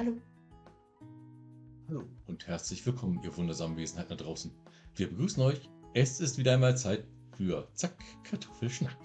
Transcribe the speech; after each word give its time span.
Hallo. 0.00 0.16
Hallo 1.86 2.04
und 2.26 2.46
herzlich 2.46 2.86
willkommen, 2.86 3.20
ihr 3.22 3.36
wundersamen 3.36 3.76
Wesenheit 3.76 4.10
da 4.10 4.14
draußen. 4.14 4.50
Wir 4.94 5.10
begrüßen 5.10 5.42
euch. 5.42 5.68
Es 5.92 6.20
ist 6.20 6.38
wieder 6.38 6.54
einmal 6.54 6.74
Zeit 6.74 7.04
für 7.36 7.68
Zack 7.74 7.98
Kartoffelschnack. 8.24 8.96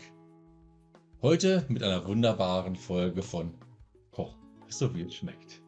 Heute 1.21 1.65
mit 1.67 1.83
einer 1.83 2.07
wunderbaren 2.07 2.77
Folge 2.77 3.23
von 3.23 3.53
Koch, 4.11 4.37
so 4.69 4.95
wie 4.95 5.01
es 5.01 5.15
schmeckt. 5.15 5.61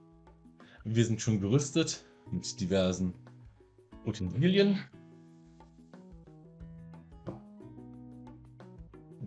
Wir 0.86 1.04
sind 1.04 1.22
schon 1.22 1.42
gerüstet 1.42 2.06
mit 2.32 2.58
diversen 2.62 3.14
Utensilien. 4.06 4.80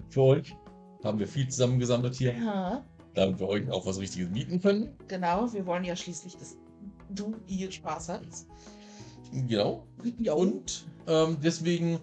Für 0.08 0.22
euch 0.22 0.56
haben 1.04 1.18
wir 1.18 1.28
viel 1.28 1.46
zusammengesammelt 1.48 2.14
hier, 2.14 2.34
Ja, 2.38 2.86
damit 3.20 3.38
wir 3.38 3.48
euch 3.48 3.70
auch 3.70 3.86
was 3.86 4.00
Richtiges 4.00 4.32
bieten 4.32 4.60
können. 4.60 4.88
genau. 5.08 5.52
Wir 5.52 5.66
wollen 5.66 5.84
ja 5.84 5.94
schließlich, 5.94 6.36
dass 6.36 6.56
du 7.10 7.34
ihr 7.46 7.70
Spaß 7.70 8.08
hast. 8.08 8.46
Genau. 9.32 9.86
Ja, 10.18 10.32
Und 10.32 10.86
ähm, 11.06 11.36
deswegen 11.42 12.00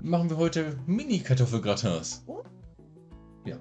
machen 0.00 0.30
wir 0.30 0.38
heute 0.38 0.78
Mini-Kartoffelgratins. 0.86 2.24
Oh. 2.26 2.42
Ja. 3.44 3.58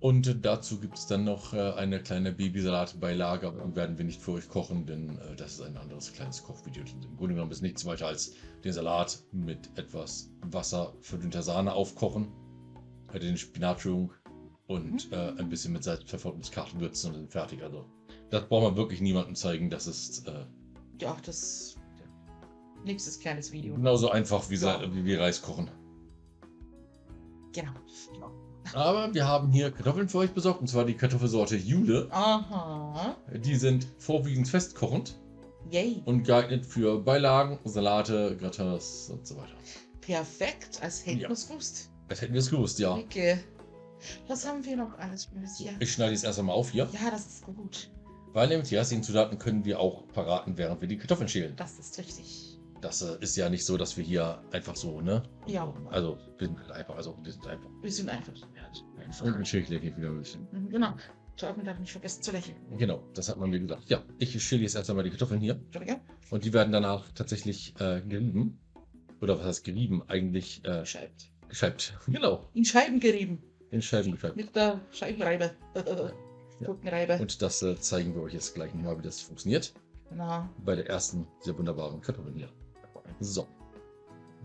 Und 0.00 0.44
dazu 0.44 0.80
gibt 0.80 0.96
es 0.96 1.06
dann 1.06 1.24
noch 1.24 1.52
äh, 1.52 1.72
eine 1.74 2.00
kleine 2.02 2.32
Babysalatbeilage, 2.32 3.48
aber 3.48 3.76
werden 3.76 3.98
wir 3.98 4.04
nicht 4.04 4.20
für 4.20 4.32
euch 4.32 4.48
kochen, 4.48 4.86
denn 4.86 5.18
äh, 5.18 5.36
das 5.36 5.54
ist 5.54 5.60
ein 5.60 5.76
anderes 5.76 6.12
kleines 6.12 6.42
Kochvideo. 6.42 6.84
Im 7.08 7.16
Grunde 7.16 7.34
genommen 7.34 7.52
ist 7.52 7.62
nichts 7.62 7.84
weiter 7.84 8.06
als 8.06 8.32
den 8.64 8.72
Salat 8.72 9.18
mit 9.32 9.70
etwas 9.76 10.30
Wasser, 10.50 10.94
verdünnter 11.02 11.42
Sahne 11.42 11.72
aufkochen, 11.72 12.28
äh, 13.12 13.18
den 13.18 13.36
Spinatschung 13.36 14.10
und 14.66 15.12
äh, 15.12 15.32
ein 15.38 15.48
bisschen 15.48 15.72
mit 15.72 15.84
Salz, 15.84 16.04
Pfeffer 16.04 16.32
und 16.32 16.56
dann 16.56 17.28
fertig. 17.28 17.62
Also 17.62 17.84
das 18.30 18.48
braucht 18.48 18.64
man 18.64 18.76
wirklich 18.76 19.00
niemandem 19.00 19.34
zeigen, 19.34 19.70
das 19.70 19.86
ist 19.86 20.26
äh, 20.26 20.44
ja 21.00 21.16
das 21.24 21.76
nächstes 22.84 23.18
kleines 23.18 23.52
Video. 23.52 23.74
Genauso 23.74 24.10
einfach 24.10 24.48
wie, 24.50 24.56
Ja. 24.56 24.82
wie 24.92 25.04
wir 25.04 25.20
Reis 25.20 25.42
kochen. 25.42 25.70
Genau. 27.52 27.72
genau. 28.12 28.30
Aber 28.74 29.14
wir 29.14 29.26
haben 29.26 29.50
hier 29.52 29.70
Kartoffeln 29.70 30.08
für 30.08 30.18
euch 30.18 30.30
besorgt, 30.32 30.60
und 30.60 30.66
zwar 30.66 30.84
die 30.84 30.94
Kartoffelsorte 30.94 31.56
Jule. 31.56 32.08
Aha. 32.10 33.16
Die 33.34 33.54
sind 33.54 33.86
vorwiegend 33.98 34.48
festkochend 34.48 35.18
Yay. 35.70 36.02
und 36.04 36.24
geeignet 36.24 36.66
für 36.66 36.98
Beilagen, 37.00 37.58
Salate, 37.64 38.36
Gratins 38.36 39.08
und 39.10 39.26
so 39.26 39.36
weiter. 39.36 39.54
Perfekt. 40.00 40.80
Als 40.82 41.06
hätten 41.06 41.20
Ja. 41.20 41.28
wir 41.28 41.32
es 41.34 41.48
gewusst. 41.48 41.90
Das 42.08 42.20
hätten 42.20 42.34
wir 42.34 42.40
es 42.40 42.50
gewusst, 42.50 42.78
ja. 42.78 42.94
Okay. 42.94 43.38
Was 44.28 44.46
haben 44.46 44.64
wir 44.64 44.76
noch 44.76 44.98
alles 44.98 45.28
hier? 45.58 45.72
Ich 45.80 45.92
schneide 45.92 46.14
es 46.14 46.24
erst 46.24 46.38
einmal 46.38 46.54
auf 46.56 46.70
hier, 46.70 46.88
Ja, 46.92 47.10
das 47.10 47.26
ist 47.26 47.44
gut. 47.44 47.90
weil 48.32 48.48
nämlich 48.48 48.68
die 48.68 48.76
restlichen 48.76 49.02
Zutaten 49.02 49.38
können 49.38 49.64
wir 49.64 49.80
auch 49.80 50.04
verraten, 50.12 50.56
während 50.58 50.80
wir 50.80 50.88
die 50.88 50.98
Kartoffeln 50.98 51.28
schälen. 51.28 51.54
Das 51.56 51.78
ist 51.78 51.98
richtig. 51.98 52.58
Das 52.82 53.00
äh, 53.02 53.16
ist 53.20 53.36
ja 53.36 53.48
nicht 53.48 53.64
so, 53.64 53.76
dass 53.78 53.96
wir 53.96 54.04
hier 54.04 54.42
einfach 54.52 54.76
so, 54.76 55.00
ne? 55.00 55.22
Ja, 55.46 55.72
Also, 55.90 56.18
wir 56.38 56.46
sind 56.48 56.58
halt 56.60 56.70
einfach, 56.72 56.94
also, 56.96 57.16
wir 57.22 57.32
sind 57.32 57.46
einfach. 57.46 57.70
wir 57.80 57.90
sind 57.90 58.08
einfach. 58.10 58.34
Und 59.22 59.34
ein 59.34 59.44
Schälchen 59.44 59.80
wieder 59.82 60.08
ein 60.08 60.18
bisschen. 60.18 60.46
Mhm, 60.52 60.68
Genau. 60.70 60.94
Torben 61.38 61.64
darf 61.64 61.78
nicht 61.78 61.92
vergessen 61.92 62.22
zu 62.22 62.32
lächeln. 62.32 62.56
Genau, 62.78 63.02
das 63.14 63.28
hat 63.28 63.36
man 63.38 63.50
mir 63.50 63.60
gesagt. 63.60 63.88
Ja, 63.90 64.02
ich 64.18 64.42
schäle 64.42 64.62
jetzt 64.62 64.74
erst 64.74 64.88
einmal 64.88 65.04
die 65.04 65.10
Kartoffeln 65.10 65.38
hier. 65.40 65.54
Entschuldige. 65.54 66.00
Und 66.30 66.44
die 66.44 66.52
werden 66.54 66.72
danach 66.72 67.10
tatsächlich 67.14 67.74
äh, 67.78 68.00
gerieben. 68.00 68.58
Oder 69.20 69.38
was 69.38 69.44
heißt 69.46 69.64
gerieben? 69.64 70.02
Eigentlich 70.08 70.62
äh, 70.64 70.80
Gescheibt. 70.80 71.30
gescheibt. 71.48 71.98
Genau, 72.06 72.48
In 72.54 72.64
Scheiben 72.64 73.00
gerieben. 73.00 73.42
In 73.76 73.82
Scheiben 73.82 74.12
gescheibt. 74.12 74.36
Mit 74.36 74.54
der 74.56 74.80
Scheibenreibe. 74.90 75.52
Gurkenreibe. 76.64 77.18
Und 77.20 77.40
das 77.42 77.62
äh, 77.62 77.76
zeigen 77.76 78.14
wir 78.14 78.22
euch 78.22 78.32
jetzt 78.32 78.54
gleich 78.54 78.74
nochmal, 78.74 78.98
wie 78.98 79.02
das 79.02 79.20
funktioniert. 79.20 79.74
Genau. 80.10 80.48
Bei 80.64 80.74
der 80.74 80.88
ersten 80.88 81.26
sehr 81.40 81.56
wunderbaren 81.56 82.00
Kartoffeln 82.00 82.34
hier. 82.34 82.48
So. 83.20 83.46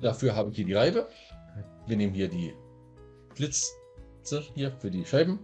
Dafür 0.01 0.35
habe 0.35 0.49
ich 0.49 0.57
hier 0.57 0.65
die 0.65 0.73
Reibe. 0.73 1.07
Wir 1.87 1.97
nehmen 1.97 2.13
hier 2.13 2.27
die 2.27 2.53
Blitze 3.35 3.71
hier 4.53 4.71
für 4.71 4.91
die 4.91 5.05
Scheiben. 5.05 5.39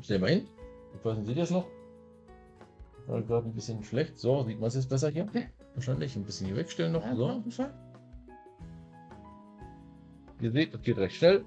Stellen 0.00 0.22
wir 0.22 0.28
hin. 0.28 0.48
Ich 0.96 1.04
weiß 1.04 1.18
nicht, 1.18 1.26
seht 1.26 1.36
ihr 1.36 1.42
das 1.42 1.50
noch? 1.50 1.66
War 3.06 3.22
gerade 3.22 3.46
ein 3.48 3.54
bisschen 3.54 3.82
schlecht. 3.82 4.18
So, 4.18 4.42
sieht 4.44 4.60
man 4.60 4.68
es 4.68 4.74
jetzt 4.74 4.88
besser 4.88 5.10
hier? 5.10 5.26
Wahrscheinlich 5.74 6.16
ein 6.16 6.24
bisschen 6.24 6.46
hier 6.46 6.56
wegstellen 6.56 6.92
noch. 6.92 7.04
Ja, 7.04 7.42
So. 7.48 7.66
Ihr 10.40 10.52
seht, 10.52 10.74
das 10.74 10.82
geht 10.82 10.98
recht 10.98 11.16
schnell. 11.16 11.44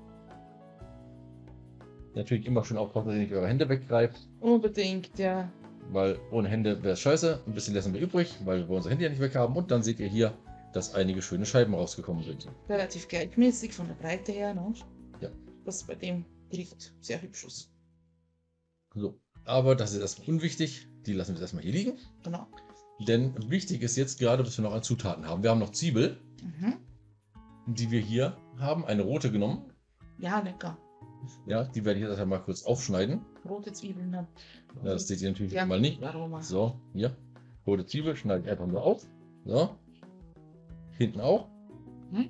Natürlich 2.14 2.46
immer 2.46 2.64
schön 2.66 2.78
aufpassen, 2.78 3.08
dass 3.08 3.16
ihr 3.16 3.22
nicht 3.22 3.34
eure 3.34 3.48
Hände 3.48 3.70
weggreift, 3.70 4.28
Unbedingt, 4.42 5.18
ja. 5.18 5.50
weil 5.92 6.20
ohne 6.32 6.50
Hände 6.50 6.82
wäre 6.84 6.94
es 6.94 7.00
scheiße. 7.00 7.42
Ein 7.48 7.54
bisschen 7.54 7.74
lassen 7.74 7.94
wir 7.94 8.02
übrig, 8.02 8.36
weil 8.44 8.68
wir 8.68 8.76
unsere 8.76 8.92
Hände 8.92 9.06
ja 9.06 9.10
nicht 9.10 9.22
weghaben. 9.22 9.56
Und 9.56 9.72
dann 9.72 9.82
seht 9.84 10.00
ihr 10.00 10.08
hier, 10.08 10.34
dass 10.74 10.94
einige 10.94 11.22
schöne 11.22 11.46
Scheiben 11.46 11.74
rausgekommen 11.74 12.24
sind. 12.24 12.48
Relativ 12.70 13.08
gleichmäßig 13.08 13.74
von 13.74 13.88
der 13.88 13.94
Breite 13.96 14.32
her, 14.34 14.54
ne? 14.54 14.74
Ja. 15.22 15.30
Was 15.66 15.84
bei 15.86 15.96
dem 15.96 16.26
Gericht 16.50 16.94
sehr 17.00 17.22
hübsch 17.22 17.46
ist. 17.46 17.72
So. 18.94 19.18
Aber 19.46 19.76
das 19.76 19.94
ist 19.94 20.02
erstmal 20.02 20.28
unwichtig. 20.30 20.88
Die 21.06 21.14
lassen 21.14 21.34
wir 21.36 21.42
erstmal 21.42 21.64
hier 21.64 21.72
liegen. 21.74 21.94
Genau. 22.24 22.46
Denn 23.08 23.34
wichtig 23.50 23.82
ist 23.82 23.96
jetzt 23.96 24.20
gerade, 24.20 24.46
was 24.46 24.58
wir 24.58 24.64
noch 24.64 24.74
an 24.74 24.84
Zutaten 24.84 25.26
haben. 25.28 25.42
Wir 25.44 25.50
haben 25.50 25.60
noch 25.60 25.72
Zwiebel, 25.72 26.18
Mhm. 26.44 26.76
die 27.68 27.90
wir 27.90 28.00
hier 28.02 28.38
haben. 28.60 28.86
Eine 28.86 29.02
rote 29.04 29.32
genommen. 29.32 29.72
Ja, 30.20 30.40
lecker. 30.40 30.78
Ja, 31.46 31.64
die 31.64 31.86
werde 31.86 32.00
ich 32.00 32.08
jetzt 32.08 32.20
einmal 32.20 32.42
kurz 32.42 32.64
aufschneiden. 32.64 33.22
Rote 33.48 33.72
Zwiebeln. 33.72 34.10
Ne? 34.10 34.28
Ja, 34.84 34.94
das 34.94 35.08
seht 35.08 35.22
ihr 35.22 35.30
natürlich 35.30 35.54
Ja, 35.54 35.66
mal 35.66 35.80
nicht. 35.80 36.04
Aroma. 36.04 36.42
So, 36.42 36.76
hier. 36.94 37.16
Rote 37.66 37.86
Zwiebel 37.86 38.16
schneide 38.16 38.44
ich 38.44 38.50
einfach 38.50 38.68
nur 38.68 38.84
auf. 38.84 39.06
So. 39.46 39.76
Hinten 40.98 41.22
auch. 41.22 41.48
Mhm. 42.12 42.30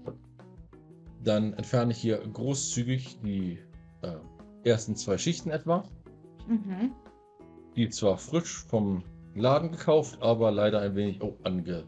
Dann 1.24 1.53
entferne 1.53 1.91
ich 1.91 1.97
hier 2.00 2.18
großzügig 2.18 3.19
die 3.22 3.59
äh, 4.02 4.16
ersten 4.63 4.96
zwei 4.96 5.18
Schichten 5.18 5.52
etwa. 5.52 5.84
Mhm. 6.47 6.91
Die 7.75 7.90
zwar 7.90 8.18
frisch 8.18 8.63
vom 8.66 9.03
Laden 9.35 9.72
gekauft, 9.72 10.22
aber 10.22 10.52
leider 10.52 10.81
ein 10.81 10.96
wenig 10.96 11.22
oh, 11.22 11.38
angegammelt 11.44 11.88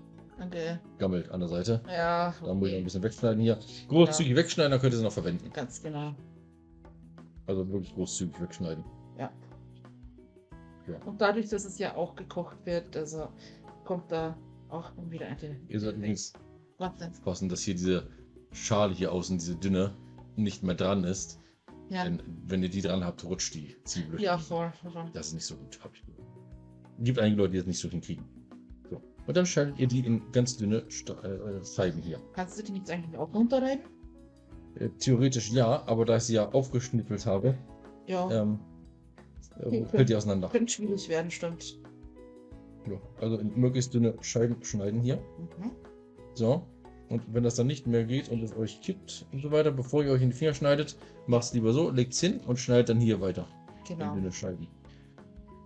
Danke. 1.00 1.31
an 1.31 1.40
der 1.40 1.50
Seite. 1.50 1.81
Ja, 1.90 2.34
Da 2.41 2.53
muss 2.53 2.68
ich 2.70 2.74
noch 2.74 2.78
ein 2.78 2.78
okay. 2.78 2.84
bisschen 2.84 3.03
wegschneiden 3.03 3.41
hier. 3.41 3.59
Großzügig 3.90 4.35
wegschneiden, 4.35 4.72
dann 4.72 4.80
könnt 4.80 4.94
ihr 4.94 4.97
sie 4.97 5.03
noch 5.03 5.12
verwenden. 5.12 5.52
Ganz 5.53 5.81
genau. 5.81 6.14
Also 7.45 7.67
wirklich 7.69 7.93
großzügig 7.93 8.41
wegschneiden. 8.41 8.83
Und 11.05 11.21
dadurch, 11.21 11.49
dass 11.49 11.65
es 11.65 11.77
ja 11.77 11.95
auch 11.95 12.15
gekocht 12.15 12.57
wird, 12.65 12.95
also 12.95 13.29
kommt 13.85 14.11
da 14.11 14.37
auch 14.69 14.91
wieder 15.09 15.27
eine. 15.27 15.59
Ihr 15.67 15.79
sollt 15.79 15.97
übrigens 15.97 16.33
Warte. 16.77 17.07
aufpassen, 17.07 17.49
dass 17.49 17.61
hier 17.61 17.75
diese 17.75 18.09
Schale 18.51 18.93
hier 18.93 19.11
außen, 19.11 19.37
diese 19.37 19.55
dünne, 19.55 19.95
nicht 20.35 20.63
mehr 20.63 20.75
dran 20.75 21.03
ist. 21.03 21.39
Ja. 21.89 22.03
Denn 22.05 22.21
wenn 22.47 22.63
ihr 22.63 22.69
die 22.69 22.81
dran 22.81 23.03
habt, 23.03 23.23
rutscht 23.23 23.53
die 23.55 23.75
Zwiebel. 23.83 24.21
Ja, 24.21 24.37
voll. 24.37 24.71
voll. 24.81 25.09
Das 25.13 25.27
ist 25.27 25.33
nicht 25.33 25.45
so 25.45 25.55
gut, 25.55 25.79
habe 25.83 25.93
ich 25.95 26.05
gehört. 26.05 26.27
Gibt 26.99 27.19
einige 27.19 27.37
Leute, 27.37 27.51
die 27.51 27.57
das 27.57 27.67
nicht 27.67 27.79
so 27.79 27.89
hinkriegen. 27.89 28.25
So. 28.89 29.01
Und 29.27 29.37
dann 29.37 29.45
schneidet 29.45 29.79
ihr 29.79 29.87
die 29.87 29.99
in 29.99 30.31
ganz 30.31 30.57
dünne 30.57 30.83
Sta 30.89 31.13
äh, 31.23 31.63
Scheiben 31.63 32.01
hier. 32.01 32.19
Kannst 32.33 32.57
du 32.57 32.63
die 32.63 32.71
nicht 32.71 32.89
eigentlich 32.89 33.17
auch 33.17 33.33
runterreiben? 33.33 33.83
Äh, 34.79 34.89
theoretisch 35.00 35.51
ja, 35.51 35.84
aber 35.88 36.06
da 36.06 36.17
ich 36.17 36.23
sie 36.23 36.34
ja 36.35 36.50
aufgeschnippelt 36.51 37.25
habe, 37.25 37.56
Ja. 38.07 38.29
ähm, 38.31 38.59
äh, 39.59 39.85
fällt 39.85 40.09
die 40.09 40.16
auseinander. 40.16 40.50
Könnte 40.50 40.72
schwierig 40.73 41.07
werden, 41.09 41.29
stimmt. 41.31 41.79
Ja. 42.89 42.97
Also 43.22 43.38
in 43.38 43.57
möglichst 43.59 43.94
dünne 43.94 44.16
Scheiben 44.22 44.61
schneiden 44.63 45.00
hier. 45.01 45.17
Mhm. 45.57 45.72
So. 46.34 46.66
Und 47.09 47.22
wenn 47.34 47.44
das 47.44 47.56
dann 47.56 47.67
nicht 47.67 47.85
mehr 47.85 48.03
geht 48.06 48.29
und 48.29 48.41
es 48.41 48.56
euch 48.57 48.81
kippt 48.81 49.25
und 49.31 49.41
so 49.41 49.51
weiter, 49.51 49.72
bevor 49.72 50.03
ihr 50.03 50.11
euch 50.11 50.22
in 50.22 50.31
die 50.31 50.35
Finger 50.35 50.53
schneidet, 50.53 50.97
macht 51.28 51.44
es 51.44 51.53
lieber 51.53 51.72
so, 51.72 51.90
legt 51.91 52.13
es 52.13 52.19
hin 52.19 52.40
und 52.47 52.57
schneidet 52.57 52.90
dann 52.90 53.00
hier 53.00 53.22
weiter 53.22 53.47
in 53.90 53.97
Genau. 53.97 54.16
dünne 54.16 54.31
Scheiben. 54.31 54.67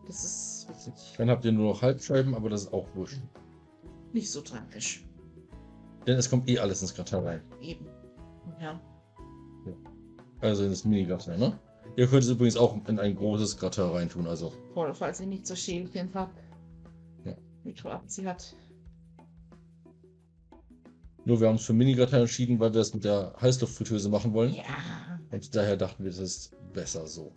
Das 0.06 0.24
ist 0.24 0.68
wirklich 0.68 1.16
Dann 1.18 1.29
habt 1.29 1.45
ihr 1.45 1.51
nur 1.53 1.69
noch 1.71 1.81
Halbscheiben, 1.81 2.36
aber 2.36 2.50
das 2.50 2.63
ist 2.63 2.74
auch 2.74 2.88
wurscht. 2.95 3.19
nicht 4.13 4.30
so 4.30 4.42
tragisch. 4.42 5.06
Denn 6.06 6.18
es 6.18 6.30
kommt 6.30 6.50
eh 6.50 6.59
alles 6.59 6.81
ins 6.81 6.94
Gratin 6.95 7.19
rein. 7.19 7.42
Eben. 7.62 7.86
Ja. 8.62 8.80
Also 10.42 10.63
in 10.63 10.69
das 10.69 10.86
Mini-Gratin, 10.86 11.39
ne? 11.39 11.60
Ihr 11.95 12.07
könnt 12.07 12.24
es 12.24 12.30
übrigens 12.30 12.57
auch 12.57 12.75
in 12.88 13.00
ein 13.00 13.16
großes 13.16 13.57
Gratin 13.57 13.86
reintun, 13.86 14.28
also. 14.28 14.54
Voll, 14.74 14.94
falls 14.94 15.19
ihr 15.19 15.28
nicht 15.28 15.48
so 15.48 15.56
Schälchen 15.56 16.10
habt. 16.13 16.38
Ja. 17.25 17.34
Mit 17.63 17.81
sie 18.07 18.28
hat. 18.28 18.56
Nur 21.25 21.39
wir 21.42 21.48
haben 21.48 21.56
uns 21.56 21.66
für 21.66 21.74
Mini-Gratin 21.74 22.19
entschieden, 22.19 22.60
weil 22.60 22.74
wir 22.74 22.81
es 22.81 22.94
mit 22.94 23.04
der 23.04 23.34
Heißluftfritteuse 23.42 24.10
machen 24.10 24.34
wollen. 24.34 24.54
Ja. 24.54 24.63
Und 25.31 25.56
daher 25.56 25.75
dachten 25.75 26.04
wir, 26.04 26.12
das 26.12 26.19
ist 26.19 26.56
besser 26.74 27.06
so. 27.07 27.33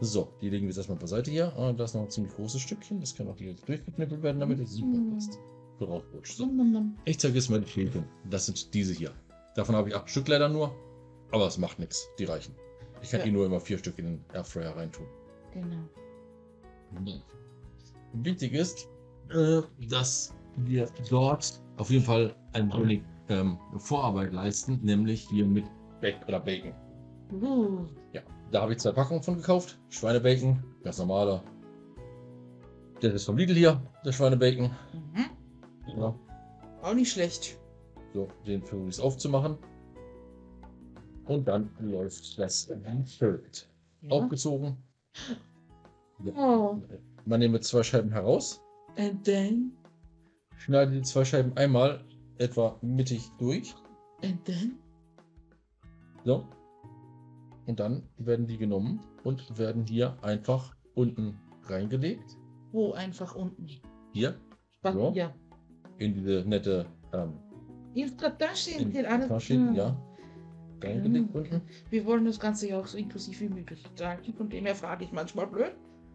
So, 0.00 0.32
die 0.40 0.48
legen 0.48 0.62
wir 0.64 0.68
jetzt 0.70 0.78
erstmal 0.78 0.98
beiseite 0.98 1.30
hier. 1.30 1.52
Ah, 1.56 1.72
da 1.72 1.84
ist 1.84 1.94
noch 1.94 2.02
ein 2.02 2.10
ziemlich 2.10 2.34
großes 2.34 2.60
Stückchen. 2.60 3.00
Das 3.00 3.14
kann 3.14 3.28
auch 3.28 3.36
direkt 3.36 3.68
durchgeknippelt 3.68 4.22
werden, 4.22 4.40
damit 4.40 4.60
es 4.60 4.72
super 4.72 4.96
Mhm. 4.98 5.14
passt. 5.14 5.38
Rausrutscht. 5.80 6.36
So. 6.36 6.48
Ich 7.04 7.18
zeige 7.18 7.34
jetzt 7.34 7.50
mal 7.50 7.60
die 7.60 7.68
Schälchen. 7.68 8.04
Das 8.28 8.46
sind 8.46 8.74
diese 8.74 8.92
hier. 8.92 9.12
Davon 9.54 9.76
habe 9.76 9.88
ich 9.88 9.94
acht 9.94 10.08
Stück 10.08 10.26
leider 10.28 10.48
nur. 10.48 10.74
Aber 11.32 11.46
es 11.46 11.58
macht 11.58 11.78
nichts. 11.78 12.08
Die 12.18 12.24
reichen. 12.24 12.54
Ich 13.02 13.10
kann 13.10 13.20
Ja. 13.20 13.26
eh 13.26 13.30
nur 13.30 13.46
immer 13.46 13.60
vier 13.60 13.78
Stück 13.78 13.98
in 13.98 14.04
den 14.06 14.24
Airfryer 14.32 14.74
reintun. 14.76 15.06
Genau. 15.52 17.20
wichtig 18.14 18.52
ist, 18.54 18.88
äh, 19.30 19.60
dass 19.88 20.34
wir 20.56 20.88
dort 21.10 21.60
auf 21.76 21.90
jeden 21.90 22.04
Fall 22.04 22.34
ein 22.54 22.72
wenig 22.72 23.02
ähm, 23.28 23.58
Vorarbeit 23.76 24.32
leisten, 24.32 24.80
nämlich 24.82 25.28
hier 25.28 25.44
mit 25.46 25.66
Back 26.00 26.16
oder 26.26 26.40
Bacon. 26.40 26.72
Uh, 27.30 27.86
Ja, 28.12 28.22
da 28.50 28.62
habe 28.62 28.72
ich 28.72 28.78
zwei 28.78 28.92
Packungen 28.92 29.22
von 29.22 29.36
gekauft. 29.36 29.78
Schweinebacon, 29.90 30.64
ganz 30.82 30.98
normaler. 30.98 31.44
Der 33.02 33.12
ist 33.12 33.26
vom 33.26 33.36
Lidl 33.36 33.54
hier, 33.54 33.82
der 34.04 34.12
Schweinebacon. 34.12 34.70
mhm. 34.94 35.26
Ja, 35.98 36.14
Auch 36.82 36.94
nicht 36.94 37.12
schlecht. 37.12 37.58
so, 38.14 38.28
den 38.46 38.62
versuche 38.62 38.88
ich 38.88 39.00
aufzumachen. 39.00 39.58
Und 41.28 41.46
dann 41.46 41.70
läuft 41.80 42.38
das 42.38 42.70
Feld. 43.06 43.68
Ja. 44.02 44.10
Aufgezogen. 44.10 44.76
Oh. 46.36 46.76
Man 47.26 47.40
nehme 47.40 47.60
zwei 47.60 47.82
Scheiben 47.82 48.10
heraus, 48.10 48.60
And 48.96 49.22
then, 49.24 49.72
schneide 50.56 50.90
die 50.92 51.02
zwei 51.02 51.24
Scheiben 51.24 51.56
einmal 51.56 52.04
etwa 52.38 52.76
mittig 52.82 53.28
durch. 53.38 53.74
and 54.24 54.42
then. 54.44 54.78
So. 56.24 56.44
Und 57.66 57.78
dann 57.78 58.02
werden 58.16 58.46
die 58.46 58.56
genommen 58.58 59.00
und 59.24 59.56
werden 59.58 59.84
hier 59.86 60.16
einfach 60.22 60.74
unten 60.94 61.38
reingelegt. 61.64 62.36
Wo 62.72 62.92
einfach 62.92 63.34
unten. 63.36 63.66
Hier 64.12 64.34
Was 64.82 64.94
So. 64.94 65.12
hier? 65.12 65.34
in 65.98 66.14
diese 66.14 66.44
nette 66.48 66.86
ähm, 67.12 67.34
In 67.94 68.16
der 68.16 68.38
Tasche, 68.38 68.70
in 68.80 68.90
die. 68.90 69.02
Tasche, 69.02 69.54
Hm. 69.54 69.74
ja. 69.74 69.96
Reingelegt 70.82 71.30
Mhm. 71.34 71.40
unten. 71.40 71.62
Wir 71.90 72.04
wollen 72.06 72.24
das 72.24 72.38
Ganze 72.40 72.68
ja 72.68 72.78
auch 72.80 72.86
so 72.86 72.96
inklusiv 72.98 73.40
wie 73.40 73.48
möglich 73.48 73.82
tragen. 73.96 74.32
Von 74.34 74.48
dem 74.48 74.64
her 74.66 74.74
frage 74.74 75.04
ich 75.04 75.12
manchmal 75.12 75.46
blöd. 75.46 75.72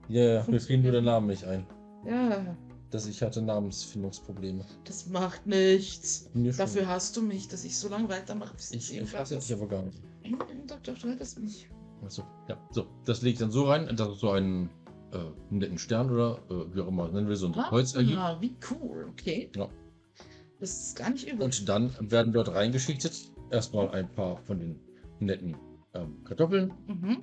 Ja, 0.09 0.43
mir 0.47 0.59
fiel 0.59 0.79
nur 0.79 0.91
der 0.91 1.01
Name 1.01 1.27
nicht 1.27 1.43
ein. 1.45 1.65
Ja, 2.05 2.55
Dass 2.91 3.07
ich 3.07 3.21
hatte 3.21 3.41
Namensfindungsprobleme. 3.41 4.65
das 4.85 5.07
macht 5.07 5.47
nichts. 5.47 6.29
Dafür 6.57 6.87
hast 6.87 7.15
du 7.17 7.21
mich, 7.21 7.47
dass 7.47 7.63
ich 7.63 7.77
so 7.77 7.87
lange 7.89 8.09
weitermache, 8.09 8.53
bis 8.55 8.71
Ich, 8.71 8.97
ich 8.97 9.17
hasse 9.17 9.37
dich 9.37 9.53
aber 9.53 9.67
gar 9.67 9.83
nicht. 9.83 10.01
Doch, 10.67 10.79
doch, 10.81 10.97
du 10.97 11.09
hattest 11.09 11.39
mich. 11.39 11.69
Achso, 12.05 12.23
ja. 12.47 12.57
So, 12.71 12.85
das 13.05 13.21
lege 13.21 13.33
ich 13.33 13.39
dann 13.39 13.51
so 13.51 13.65
rein, 13.65 13.93
dass 13.95 14.19
so 14.19 14.31
einen 14.31 14.69
äh, 15.11 15.17
netten 15.49 15.77
Stern 15.77 16.09
oder 16.09 16.39
äh, 16.49 16.73
wie 16.73 16.79
auch 16.81 16.87
immer 16.87 17.09
nennen 17.09 17.27
wir 17.27 17.35
so 17.35 17.47
ein 17.47 17.53
Kreuz 17.53 17.93
ergibt. 17.95 18.17
Ah, 18.17 18.37
wie 18.39 18.55
cool, 18.71 19.07
okay. 19.11 19.49
Ja. 19.55 19.67
Das 20.59 20.87
ist 20.87 20.95
gar 20.97 21.09
nicht 21.09 21.27
übel. 21.29 21.43
Und 21.43 21.67
dann 21.67 21.91
werden 21.99 22.31
dort 22.31 22.53
reingeschichtet 22.53 23.31
erstmal 23.53 23.89
ein 23.91 24.09
paar 24.09 24.37
von 24.37 24.59
den 24.59 24.79
netten 25.19 25.55
ähm, 25.93 26.23
Kartoffeln. 26.23 26.73
mhm. 26.87 27.17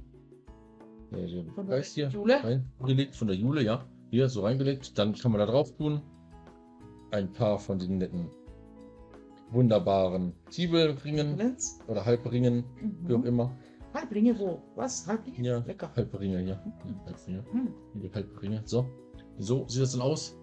Ja, 1.12 1.27
so 1.27 1.44
Von 1.55 1.67
der 1.67 1.77
Geist 1.77 1.94
hier 1.94 2.09
Jule? 2.09 2.38
reingelegt, 2.81 3.17
von 3.17 3.27
der 3.29 3.37
Jule, 3.37 3.62
ja. 3.62 3.85
Hier 4.11 4.29
so 4.29 4.43
reingelegt. 4.43 4.97
Dann 4.97 5.12
kann 5.15 5.32
man 5.32 5.41
da 5.41 5.47
drauf 5.47 5.75
tun. 5.77 6.00
Ein 7.11 7.32
paar 7.32 7.59
von 7.59 7.79
den 7.81 7.99
netten, 7.99 8.29
wunderbaren 9.50 10.32
Zwiebelringen 10.50 11.37
Lenz? 11.37 11.81
oder 11.88 12.05
Halbringen, 12.05 12.65
wie 13.06 13.15
auch 13.15 13.19
Mhm. 13.19 13.27
immer. 13.27 13.56
Halbringe 13.93 14.38
wo? 14.38 14.62
Was? 14.77 15.05
Halbringe? 15.09 15.44
Ja, 15.49 15.59
Lecker. 15.67 15.91
Halbringe, 15.97 16.41
ja. 16.44 16.62
Halbringe. 17.06 17.44
Mhm. 17.53 18.15
Halbringe. 18.15 18.62
So. 18.65 18.87
So 19.38 19.67
sieht 19.67 19.82
das 19.82 19.93
dann 19.93 20.03
aus. 20.03 20.37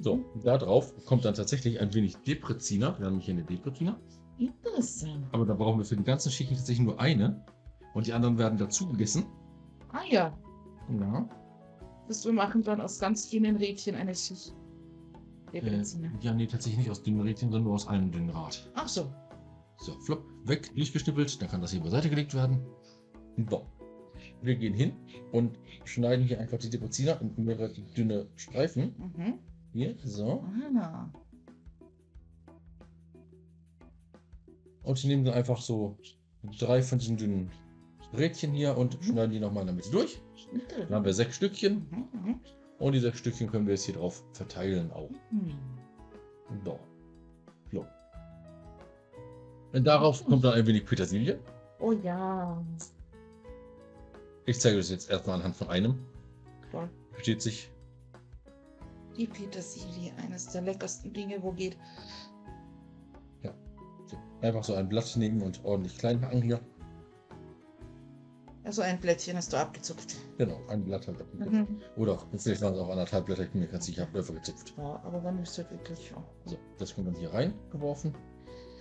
So, 0.00 0.16
Mhm. 0.16 0.24
da 0.42 0.56
drauf 0.56 0.94
kommt 1.04 1.26
dann 1.26 1.34
tatsächlich 1.34 1.78
ein 1.80 1.92
wenig 1.92 2.16
Depreziner. 2.26 2.98
Wir 2.98 3.06
haben 3.06 3.20
hier 3.20 3.34
eine 3.34 3.44
Depreziner. 3.44 4.00
Interessant. 4.38 5.26
Aber 5.32 5.46
da 5.46 5.54
brauchen 5.54 5.78
wir 5.78 5.84
für 5.84 5.96
die 5.96 6.04
ganzen 6.04 6.30
Schichten 6.30 6.56
tatsächlich 6.56 6.84
nur 6.84 7.00
eine. 7.00 7.44
Und 7.94 8.06
die 8.06 8.12
anderen 8.12 8.38
werden 8.38 8.58
dazu 8.58 8.88
gegessen. 8.88 9.24
Ah 9.92 10.02
ja, 10.10 10.36
Ja. 11.00 11.28
das 12.08 12.24
wir 12.24 12.32
machen 12.32 12.62
dann 12.62 12.80
aus 12.80 12.98
ganz 12.98 13.30
dünnen 13.30 13.56
Rädchen 13.56 13.94
eine 13.94 14.14
Schicht. 14.14 14.52
Äh, 15.52 15.82
ja, 16.20 16.34
nee, 16.34 16.48
tatsächlich 16.48 16.78
nicht 16.78 16.90
aus 16.90 17.02
dünnen 17.04 17.20
Rädchen, 17.20 17.50
sondern 17.52 17.64
nur 17.64 17.74
aus 17.74 17.86
einem 17.86 18.10
dünnen 18.10 18.30
Rad. 18.30 18.68
Ach 18.74 18.88
so. 18.88 19.06
So, 19.76 19.92
flop, 20.00 20.24
weg, 20.44 20.74
durchgestüppelt. 20.74 21.40
Dann 21.40 21.48
kann 21.48 21.60
das 21.60 21.70
hier 21.70 21.80
beiseite 21.80 22.10
gelegt 22.10 22.34
werden. 22.34 22.60
So. 23.48 23.66
Wir 24.42 24.56
gehen 24.56 24.74
hin 24.74 24.92
und 25.32 25.58
schneiden 25.84 26.24
hier 26.26 26.40
einfach 26.40 26.58
die 26.58 26.70
Depreziner 26.70 27.20
in 27.20 27.44
mehrere 27.44 27.72
dünne 27.96 28.26
Streifen. 28.34 28.94
Mhm. 29.16 29.38
Hier, 29.72 29.96
so. 30.02 30.44
Ah. 30.76 31.10
Und 34.84 34.98
ich 34.98 35.04
nehme 35.04 35.24
dann 35.24 35.34
einfach 35.34 35.60
so 35.60 35.96
drei 36.58 36.82
von 36.82 36.98
diesen 36.98 37.16
dünnen 37.16 37.50
Rädchen 38.16 38.52
hier 38.52 38.76
und 38.76 39.00
Mhm. 39.00 39.04
schneiden 39.04 39.32
die 39.32 39.40
nochmal 39.40 39.62
in 39.62 39.66
der 39.68 39.74
Mitte 39.76 39.90
durch. 39.90 40.20
Dann 40.78 40.90
haben 40.90 41.04
wir 41.04 41.14
sechs 41.14 41.36
Stückchen. 41.36 41.86
Mhm. 41.90 42.20
Mhm. 42.20 42.40
Und 42.78 42.92
die 42.92 43.00
sechs 43.00 43.18
Stückchen 43.18 43.50
können 43.50 43.66
wir 43.66 43.74
jetzt 43.74 43.84
hier 43.84 43.94
drauf 43.94 44.22
verteilen 44.32 44.92
auch. 44.92 45.10
So. 46.64 46.78
So. 47.72 47.86
Und 49.72 49.84
darauf 49.84 50.24
kommt 50.24 50.44
dann 50.44 50.54
ein 50.54 50.66
wenig 50.66 50.84
Petersilie. 50.84 51.38
Oh 51.80 51.92
ja. 51.92 52.62
Ich 54.46 54.60
zeige 54.60 54.76
das 54.76 54.90
jetzt 54.90 55.10
erstmal 55.10 55.36
anhand 55.36 55.56
von 55.56 55.68
einem. 55.68 55.98
Klar. 56.70 56.88
Versteht 57.12 57.42
sich. 57.42 57.70
Die 59.16 59.26
Petersilie, 59.26 60.12
eines 60.24 60.48
der 60.48 60.62
leckersten 60.62 61.12
Dinge, 61.12 61.42
wo 61.42 61.52
geht. 61.52 61.76
Einfach 64.44 64.62
so 64.62 64.74
ein 64.74 64.90
Blatt 64.90 65.16
nehmen 65.16 65.40
und 65.40 65.64
ordentlich 65.64 65.96
klein 65.96 66.20
hacken 66.20 66.42
hier. 66.42 66.60
Also 68.62 68.82
ein 68.82 69.00
Blättchen 69.00 69.36
hast 69.38 69.52
du 69.52 69.56
abgezupft. 69.58 70.16
Genau, 70.36 70.58
ein 70.68 70.84
Blatt 70.84 71.06
halt. 71.06 71.18
Mhm. 71.34 71.80
Oder 71.96 72.18
vielleicht 72.36 72.60
waren 72.60 72.74
es 72.74 72.80
auch 72.80 72.90
anderthalb 72.90 73.24
Blätter, 73.24 73.44
ich 73.44 73.50
bin 73.50 73.62
mir 73.62 73.68
ganz 73.68 73.86
sicher, 73.86 74.02
ich 74.02 74.06
habe 74.08 74.18
Löffel 74.18 74.34
gezupft. 74.36 74.74
Ja, 74.76 75.00
aber 75.02 75.20
dann 75.20 75.38
ist 75.42 75.56
er 75.58 75.70
wirklich. 75.70 76.10
Ja. 76.10 76.22
So, 76.44 76.58
das 76.78 76.94
kommt 76.94 77.06
dann 77.06 77.14
hier 77.16 77.32
reingeworfen. 77.32 78.14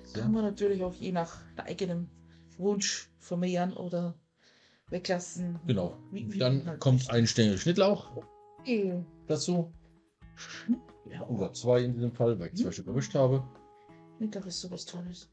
So. 0.06 0.20
Kann 0.22 0.34
man 0.34 0.44
natürlich 0.44 0.84
auch 0.84 0.94
je 0.96 1.14
nach 1.14 1.38
eigenem 1.56 2.10
Wunsch 2.58 3.10
vermehren 3.20 3.72
oder 3.74 4.16
weglassen. 4.90 5.60
Genau. 5.66 5.98
Wie- 6.12 6.30
wie 6.32 6.40
Dann 6.40 6.66
halt 6.68 6.80
kommt 6.82 7.10
ein 7.10 7.26
Stängel 7.26 7.58
Schnittlauch 7.58 8.22
Eh. 8.66 8.96
dazu. 9.28 9.72
Ja, 11.10 11.26
Oder 11.28 11.54
zwei 11.54 11.84
in 11.84 11.94
diesem 11.94 12.12
Fall, 12.12 12.38
weil 12.40 12.48
ich 12.54 12.56
zwei 12.60 12.68
Mhm. 12.68 12.72
Stück 12.74 12.88
erwischt 12.88 13.16
habe. 13.16 13.44
Schnittlauch 14.18 14.46
ist 14.46 14.60
sowas 14.62 14.86
Tolles. 14.86 15.30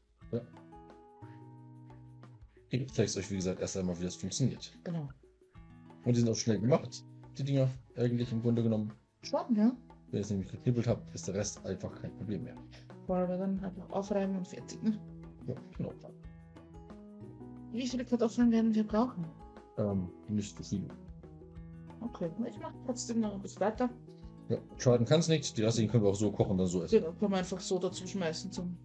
Ich 2.69 2.93
zeige 2.93 3.07
es 3.07 3.17
euch, 3.17 3.29
wie 3.29 3.35
gesagt, 3.35 3.59
erst 3.59 3.75
einmal, 3.75 3.99
wie 3.99 4.03
das 4.05 4.15
funktioniert. 4.15 4.71
Genau. 4.83 5.09
Und 6.05 6.15
die 6.15 6.19
sind 6.19 6.29
auch 6.29 6.35
schnell 6.35 6.59
gemacht, 6.59 7.03
die 7.37 7.43
Dinger, 7.43 7.69
eigentlich 7.97 8.31
im 8.31 8.41
Grunde 8.41 8.63
genommen. 8.63 8.93
Schon, 9.23 9.55
ja? 9.55 9.75
Wenn 10.09 10.19
ihr 10.19 10.21
es 10.21 10.29
nämlich 10.29 10.49
geknibbelt 10.49 10.87
habt, 10.87 11.13
ist 11.13 11.27
der 11.27 11.35
Rest 11.35 11.65
einfach 11.65 11.93
kein 12.01 12.15
Problem 12.15 12.43
mehr. 12.43 12.55
Wollen 13.07 13.29
wir 13.29 13.37
dann 13.37 13.59
einfach 13.63 13.89
aufreiben 13.89 14.37
und 14.37 14.47
fertig, 14.47 14.81
ne? 14.81 14.97
Ja, 15.47 15.55
genau. 15.77 15.93
Wie 17.71 17.87
viele 17.87 18.05
Kartoffeln 18.05 18.51
werden 18.51 18.73
wir 18.73 18.85
brauchen? 18.85 19.25
Ähm, 19.77 20.09
nicht 20.27 20.55
zu 20.55 20.63
viel. 20.63 20.87
Okay, 22.01 22.29
ich 22.47 22.59
mache 22.59 22.73
trotzdem 22.85 23.19
noch 23.19 23.33
ein 23.33 23.41
bisschen 23.41 23.61
weiter. 23.61 23.89
Ja, 24.49 24.57
schaden 24.77 25.05
kann 25.05 25.19
es 25.19 25.27
nicht. 25.27 25.57
Die 25.57 25.63
restlichen 25.63 25.89
können 25.89 26.03
wir 26.03 26.09
auch 26.09 26.15
so 26.15 26.31
kochen, 26.31 26.57
dann 26.57 26.67
so 26.67 26.83
essen. 26.83 27.03
Den 27.03 27.17
können 27.17 27.31
wir 27.31 27.37
einfach 27.37 27.59
so 27.59 27.79
dazu 27.79 28.05
schmeißen 28.05 28.51
zum 28.51 28.77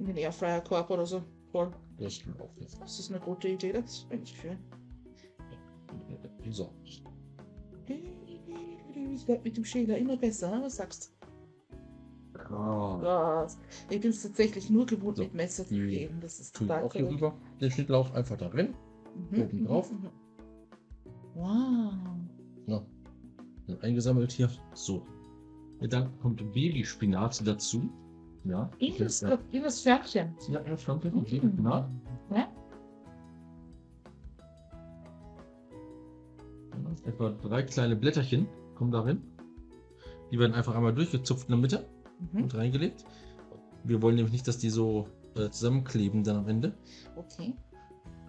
in 0.00 0.06
den 0.06 0.16
Airfryer-Korb 0.16 0.90
oder 0.90 1.06
so. 1.06 1.22
Voll. 1.52 1.70
Das 1.98 2.14
stimmt 2.14 2.40
auch 2.40 2.54
nicht. 2.56 2.80
Das 2.80 2.98
ist 2.98 3.10
eine 3.10 3.20
gute 3.20 3.48
Idee, 3.48 3.72
das 3.72 3.98
finde 4.08 4.24
ich 4.24 4.36
schön. 4.40 4.58
So. 6.50 6.70
Ich 9.12 9.28
werd 9.28 9.44
mit 9.44 9.56
dem 9.56 9.64
Schäler 9.64 9.98
immer 9.98 10.16
besser, 10.16 10.60
was 10.62 10.76
sagst 10.76 11.12
Ah, 12.50 12.98
du? 12.98 13.04
Was? 13.06 13.58
Ich 13.90 14.00
bin 14.00 14.10
es 14.10 14.22
tatsächlich 14.22 14.70
nur 14.70 14.86
gewohnt, 14.86 15.18
So, 15.18 15.22
mit 15.24 15.34
Messer 15.34 15.64
zu 15.66 15.74
die 15.74 15.82
reden. 15.82 16.18
Das 16.20 16.40
ist 16.40 16.56
total 16.56 16.82
auch 16.84 16.92
hier 16.92 17.08
rüber. 17.08 17.34
Den 17.60 17.70
Schnittlauch 17.70 18.12
einfach 18.14 18.36
da 18.36 18.48
drin. 18.48 18.74
Mhm, 19.30 19.42
oben 19.42 19.60
mhm, 19.60 19.66
drauf. 19.66 19.92
mhm. 19.92 20.08
Wow. 21.34 21.92
Ja. 22.66 22.82
Dann 23.68 23.80
eingesammelt 23.82 24.32
hier. 24.32 24.50
So. 24.74 25.06
Und 25.78 25.92
dann 25.92 26.16
kommt 26.18 26.38
Babyspinat 26.52 27.46
dazu. 27.46 27.88
Ja. 28.44 28.70
In 28.78 28.96
das 28.98 29.20
das, 29.20 29.30
ja, 29.30 29.38
in 29.52 29.62
das 29.62 29.82
Pferdchen. 29.82 30.34
ja, 30.48 30.60
ja, 30.66 30.76
schon 30.76 31.00
drin. 31.00 31.14
Mhm. 31.14 31.24
Babyspinat. 31.24 31.88
Ja? 32.34 32.48
Etwa 37.04 37.30
drei 37.30 37.62
kleine 37.62 37.96
Blätterchen 37.96 38.46
kommen 38.74 38.90
darin. 38.90 39.22
Die 40.30 40.38
werden 40.38 40.54
einfach 40.54 40.74
einmal 40.74 40.94
durchgezupft 40.94 41.48
in 41.48 41.52
der 41.52 41.58
Mitte 41.60 41.86
Mhm. 42.32 42.42
und 42.44 42.54
reingelegt. 42.54 43.04
Wir 43.84 44.02
wollen 44.02 44.16
nämlich 44.16 44.32
nicht, 44.32 44.46
dass 44.48 44.58
die 44.58 44.68
so 44.70 45.06
äh, 45.36 45.48
zusammenkleben 45.50 46.22
dann 46.24 46.36
am 46.36 46.48
Ende. 46.48 46.74
Okay. 47.16 47.54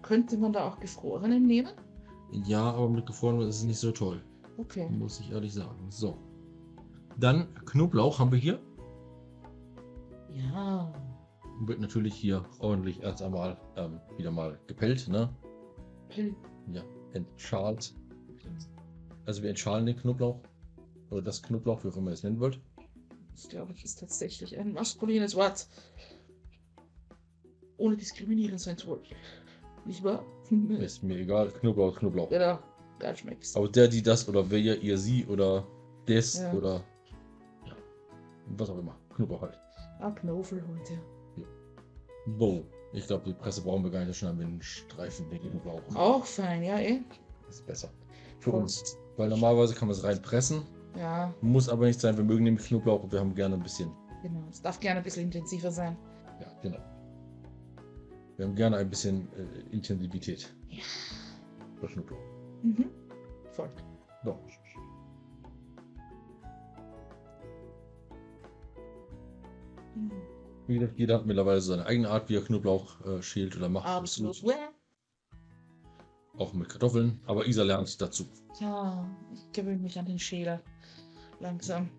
Könnte 0.02 0.38
man 0.38 0.52
da 0.52 0.64
auch 0.66 0.80
gefrorenen 0.80 1.46
nehmen? 1.46 1.72
Ja, 2.46 2.72
aber 2.72 2.88
mit 2.88 3.06
gefroren 3.06 3.40
ist 3.40 3.56
es 3.56 3.64
nicht 3.64 3.78
so 3.78 3.92
toll. 3.92 4.22
Okay. 4.56 4.88
Muss 4.88 5.20
ich 5.20 5.30
ehrlich 5.32 5.52
sagen. 5.52 5.76
So. 5.90 6.16
Dann 7.18 7.46
Knoblauch 7.66 8.18
haben 8.18 8.32
wir 8.32 8.38
hier. 8.38 8.58
Ja. 10.34 10.92
Wird 11.60 11.80
natürlich 11.80 12.14
hier 12.14 12.44
ordentlich 12.58 13.02
erst 13.02 13.22
einmal 13.22 13.56
ähm, 13.76 14.00
wieder 14.16 14.30
mal 14.30 14.58
gepellt, 14.66 15.08
ne? 15.08 15.28
Ja, 16.72 16.82
entschalt. 17.12 17.94
Also 19.26 19.42
wir 19.42 19.50
entschalen 19.50 19.86
den 19.86 19.96
Knoblauch 19.96 20.40
oder 21.10 21.22
das 21.22 21.42
Knoblauch, 21.42 21.84
wie 21.84 21.88
auch 21.88 21.96
immer 21.96 22.10
ihr 22.10 22.14
es 22.14 22.22
nennen 22.22 22.40
wollt. 22.40 22.60
Ich 23.36 23.48
glaube, 23.48 23.72
das 23.72 23.84
ist 23.84 24.00
tatsächlich 24.00 24.58
ein 24.58 24.72
maskulines 24.72 25.34
Wort. 25.36 25.66
Ohne 27.76 27.96
diskriminierend 27.96 28.60
sein 28.60 28.76
zu 28.76 28.88
wollen. 28.88 29.02
Nicht 29.84 30.02
wahr? 30.04 30.24
Ist 30.78 31.02
mir 31.02 31.18
egal, 31.18 31.50
Knoblauch, 31.50 31.96
Knoblauch. 31.98 32.28
Genau, 32.28 32.58
da 32.98 33.14
schmeckt's. 33.14 33.56
Aber 33.56 33.68
der, 33.68 33.88
die, 33.88 34.02
das 34.02 34.28
oder 34.28 34.48
wer, 34.50 34.80
ihr, 34.80 34.98
sie 34.98 35.26
oder 35.26 35.66
des 36.06 36.38
Ja. 36.40 36.52
oder 36.52 36.84
ja, 37.66 37.74
was 38.56 38.70
auch 38.70 38.78
immer. 38.78 38.98
Knoblauch 39.14 39.42
halt. 39.42 39.58
Ah, 40.02 40.10
Knofel 40.10 40.62
heute. 40.66 40.98
So, 42.38 42.64
ich 42.92 43.06
glaube, 43.06 43.24
die 43.26 43.32
Presse 43.34 43.62
brauchen 43.62 43.84
wir 43.84 43.90
gar 43.90 44.04
nicht, 44.04 44.16
schneiden 44.16 44.38
wir 44.38 44.46
einen 44.46 44.62
Streifen 44.62 45.28
den 45.30 45.40
Knoblauch. 45.40 45.82
Auch 45.94 46.24
fein, 46.24 46.62
ja, 46.62 46.78
eh. 46.78 47.00
Ist 47.48 47.66
besser. 47.66 47.90
Für 48.40 48.50
Voll. 48.50 48.60
uns. 48.62 48.96
Weil 49.16 49.28
normalerweise 49.28 49.74
kann 49.74 49.88
man 49.88 49.96
es 49.96 50.02
reinpressen, 50.04 50.62
Ja, 50.96 51.32
muss 51.40 51.68
aber 51.68 51.86
nicht 51.86 52.00
sein. 52.00 52.16
Wir 52.16 52.24
mögen 52.24 52.44
nämlich 52.44 52.66
Knoblauch 52.66 53.02
und 53.04 53.12
wir 53.12 53.20
haben 53.20 53.34
gerne 53.34 53.54
ein 53.56 53.62
bisschen. 53.62 53.90
genau. 54.22 54.42
Es 54.50 54.60
darf 54.62 54.78
gerne 54.80 54.98
ein 55.00 55.04
bisschen 55.04 55.24
intensiver 55.24 55.70
sein. 55.70 55.96
Ja, 56.40 56.46
genau. 56.62 56.78
Wir 58.36 58.46
haben 58.46 58.54
gerne 58.54 58.76
ein 58.78 58.88
bisschen 58.90 59.28
äh, 59.34 59.74
Intensivität. 59.74 60.52
Ja. 60.68 60.82
Bei 61.80 61.86
Knoblauch. 61.88 62.18
Mhm. 62.62 62.86
Voll. 63.52 63.68
So. 64.24 64.38
Gesagt, 70.68 70.98
jeder 70.98 71.16
hat 71.16 71.26
mittlerweile 71.26 71.60
seine 71.60 71.86
eigene 71.86 72.08
Art, 72.08 72.28
wie 72.28 72.36
er 72.36 72.42
Knoblauch 72.42 73.04
äh, 73.04 73.22
schält 73.22 73.56
oder 73.56 73.68
macht. 73.68 73.88
Absolut. 73.88 74.42
Auch 76.38 76.52
mit 76.54 76.68
Kartoffeln. 76.68 77.20
Aber 77.26 77.46
Isa 77.46 77.62
lernt 77.62 78.00
dazu. 78.00 78.24
Ja, 78.60 79.06
ich 79.32 79.52
gewöhne 79.52 79.78
mich 79.78 79.98
an 79.98 80.06
den 80.06 80.18
Schäler. 80.18 80.62
Langsam. 81.40 81.90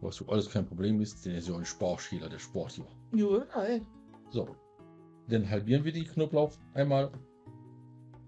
Was 0.00 0.16
so 0.16 0.26
alles 0.26 0.50
kein 0.50 0.66
Problem 0.66 1.00
ist, 1.00 1.24
denn 1.24 1.32
er 1.32 1.38
ist 1.38 1.48
ja 1.48 1.56
ein 1.56 1.64
Sparschäler, 1.64 2.28
der 2.28 2.38
Sport 2.38 2.72
hier. 2.72 2.86
Ja, 3.14 3.62
ey. 3.62 3.82
So. 4.30 4.48
Dann 5.28 5.48
halbieren 5.48 5.84
wir 5.84 5.92
die 5.92 6.04
Knoblauch 6.04 6.52
einmal. 6.74 7.12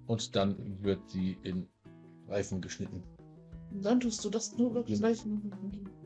Und 0.06 0.34
dann 0.36 0.82
wird 0.82 1.08
sie 1.10 1.38
in 1.42 1.68
Reifen 2.28 2.60
geschnitten. 2.60 3.02
Dann 3.70 4.00
tust 4.00 4.24
du 4.24 4.30
das 4.30 4.56
nur 4.56 4.74
wirklich 4.74 5.00
Genau. 5.00 5.12
gleich. 5.12 5.24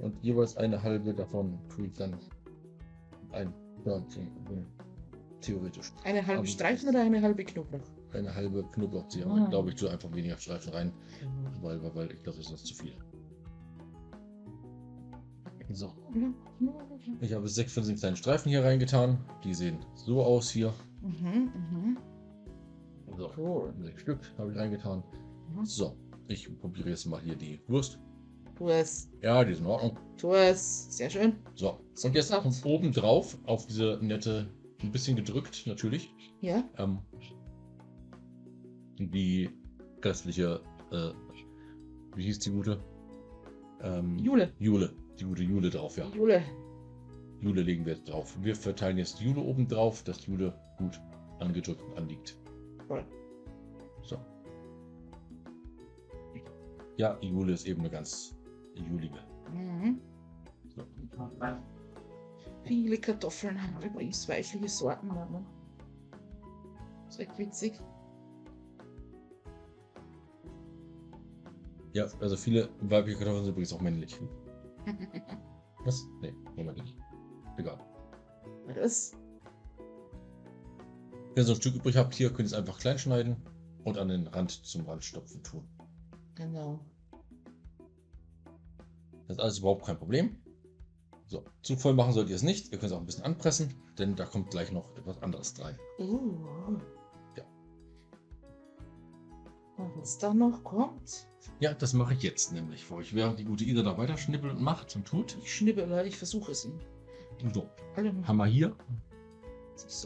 Und 0.01 0.15
jeweils 0.23 0.57
eine 0.57 0.83
halbe 0.83 1.15
davon 1.15 1.59
tue 1.69 1.87
ich 1.87 1.93
dann 1.95 2.17
ein 3.33 3.53
Hörnchen. 3.85 4.27
äh, 4.51 4.63
Theoretisch. 5.41 5.93
Eine 6.05 6.25
halbe 6.25 6.41
Aber- 6.41 6.47
Streifen 6.47 6.89
oder 6.91 7.01
eine 7.01 7.21
halbe 7.21 7.43
Knoblauch? 7.45 7.81
Eine 8.13 8.33
halbe 8.33 8.63
Knoblauchzehe. 8.73 9.27
Ah. 9.27 9.31
Aber 9.37 9.49
glaube 9.49 9.71
ich, 9.71 9.75
tue 9.77 9.91
einfach 9.91 10.13
weniger 10.15 10.37
Streifen 10.39 10.73
rein, 10.73 10.93
weil, 11.61 11.83
weil, 11.83 11.95
weil 11.97 12.13
ich 12.13 12.23
glaube, 12.23 12.39
das 12.39 12.47
ist 12.47 12.49
sonst 12.49 12.67
zu 12.67 12.75
viel. 12.75 12.93
So. 15.73 15.91
Ich 17.21 17.33
habe 17.33 17.49
sechs 17.49 17.73
von 17.73 17.83
diesen 17.83 17.97
kleinen 17.97 18.17
Streifen 18.17 18.51
hier 18.51 18.63
reingetan. 18.63 19.19
Die 19.43 19.55
sehen 19.55 19.79
so 19.95 20.23
aus 20.23 20.51
hier. 20.51 20.73
Mhm, 21.01 21.51
mhm. 21.73 21.97
So. 23.17 23.31
Cool. 23.37 23.75
Sechs 23.81 24.03
Stück 24.03 24.21
habe 24.39 24.53
ich 24.53 24.59
reingetan. 24.59 25.03
Mhm. 25.57 25.65
So. 25.65 25.97
Ich 26.29 26.49
probiere 26.61 26.91
jetzt 26.91 27.07
mal 27.07 27.21
hier 27.21 27.35
die 27.37 27.61
Wurst. 27.69 27.99
Tu 28.57 28.69
es. 28.69 29.11
Ja, 29.23 29.45
die 29.45 29.53
ist 29.53 29.61
in 29.61 29.67
Ordnung. 29.67 29.99
Tu 30.19 30.33
es. 30.35 30.97
Sehr 30.97 31.11
schön. 31.11 31.35
So. 31.55 31.81
Und 32.05 32.15
jetzt 32.15 32.33
kommt 32.33 32.65
oben 32.65 32.93
drauf 32.93 33.37
auf 33.47 33.67
diese 33.67 33.99
nette, 34.03 34.47
ein 34.83 34.93
bisschen 34.93 35.17
gedrückt 35.17 35.65
natürlich, 35.67 36.13
Ja. 36.41 36.63
ähm, 36.79 36.99
die 38.99 39.51
restliche, 40.03 40.61
äh, 40.91 41.11
wie 42.17 42.25
hieß 42.25 42.39
die 42.41 42.51
gute? 42.51 42.79
Ähm, 43.83 44.19
Jule. 44.19 44.53
Jule. 44.59 44.93
Die 45.19 45.25
gute 45.25 45.43
Jule 45.43 45.71
drauf, 45.71 45.97
ja. 45.97 46.07
Jule. 46.15 46.43
Jule 47.41 47.63
legen 47.63 47.85
wir 47.85 47.95
jetzt 47.95 48.09
drauf. 48.09 48.37
Wir 48.41 48.55
verteilen 48.55 48.99
jetzt 48.99 49.21
Jule 49.21 49.41
oben 49.41 49.67
drauf, 49.67 50.03
dass 50.05 50.27
Jule 50.27 50.55
gut 50.79 51.01
angedrückt 51.41 51.83
und 51.83 51.97
anliegt. 51.99 52.37
Voll. 52.87 53.05
Ja, 57.03 57.19
Jule 57.21 57.55
ist 57.55 57.67
eben 57.67 57.81
eine 57.81 57.91
ganz 57.91 58.33
julige. 58.77 59.19
Mhm. 59.53 60.01
So. 60.69 60.85
Viele 62.63 62.97
Kartoffeln 62.97 63.61
haben 63.61 63.83
übrigens 63.83 64.29
weichliche 64.29 64.69
Sorten. 64.69 65.09
Ne? 65.09 65.45
Das 67.07 67.17
ist 67.17 67.21
echt 67.23 67.37
witzig. 67.39 67.81
Ja, 71.93 72.07
also 72.21 72.37
viele 72.37 72.69
weibliche 72.83 73.19
Kartoffeln 73.19 73.47
sind 73.47 73.53
übrigens 73.55 73.73
auch 73.73 73.81
männlich. 73.81 74.21
Was? 75.85 76.07
Nee, 76.21 76.33
Moment 76.55 76.79
nicht. 76.79 76.97
Egal. 77.57 77.81
Das. 78.77 79.11
Wenn 81.35 81.43
ihr 81.43 81.45
so 81.47 81.55
ein 81.55 81.61
Stück 81.61 81.75
übrig 81.75 81.97
habt, 81.97 82.15
hier 82.15 82.29
könnt 82.29 82.43
ihr 82.43 82.45
es 82.45 82.55
einfach 82.55 82.79
klein 82.79 83.01
schneiden 83.01 83.39
und 83.83 83.99
an 83.99 84.07
den 84.07 84.29
Rand 84.29 84.53
zum 84.53 84.87
Randstopfen 84.87 85.43
tun. 85.43 85.69
Genau. 86.37 86.79
Das 89.29 89.37
ist 89.37 89.43
alles 89.43 89.59
überhaupt 89.59 89.87
kein 89.87 89.99
Problem. 89.99 90.37
So, 91.27 91.45
zu 91.63 91.77
voll 91.77 91.95
machen 91.95 92.13
sollt 92.13 92.29
ihr 92.29 92.37
es 92.37 92.43
nicht. 92.43 92.73
Ihr 92.73 92.79
könnt 92.79 92.91
es 92.91 92.93
auch 92.93 93.01
ein 93.01 93.07
bisschen 93.07 93.25
anpressen, 93.25 93.75
denn 93.99 94.17
da 94.17 94.27
kommt 94.27 94.51
gleich 94.51 94.71
noch 94.71 94.95
etwas 94.97 95.23
anderes 95.23 95.55
rein. 95.61 95.79
Uh. 95.99 96.79
Ja. 97.37 97.45
Und 99.79 99.97
was 99.97 100.19
da 100.19 100.35
noch 100.35 100.63
kommt, 100.63 101.27
Ja, 101.61 101.73
das 101.73 101.95
mache 101.95 102.13
ich 102.15 102.23
jetzt 102.23 102.53
nämlich 102.53 102.85
für 102.85 102.97
euch, 102.97 103.15
während 103.15 103.39
die 103.39 103.45
gute 103.45 103.65
Ida 103.65 103.83
da 103.83 103.97
weiter 103.97 104.19
schnippelt 104.19 104.53
und 104.53 104.63
macht 104.63 104.95
und 104.95 105.07
tut. 105.07 105.39
ich 105.43 105.55
schnibbele, 105.55 106.07
ich 106.07 106.19
versuche 106.19 106.53
es 106.53 106.67
ihm. 106.67 106.79
So, 107.53 107.67
haben 108.25 108.37
wir 108.37 108.47
hier 108.47 108.77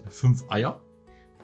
fünf 0.08 0.44
Eier. 0.48 0.80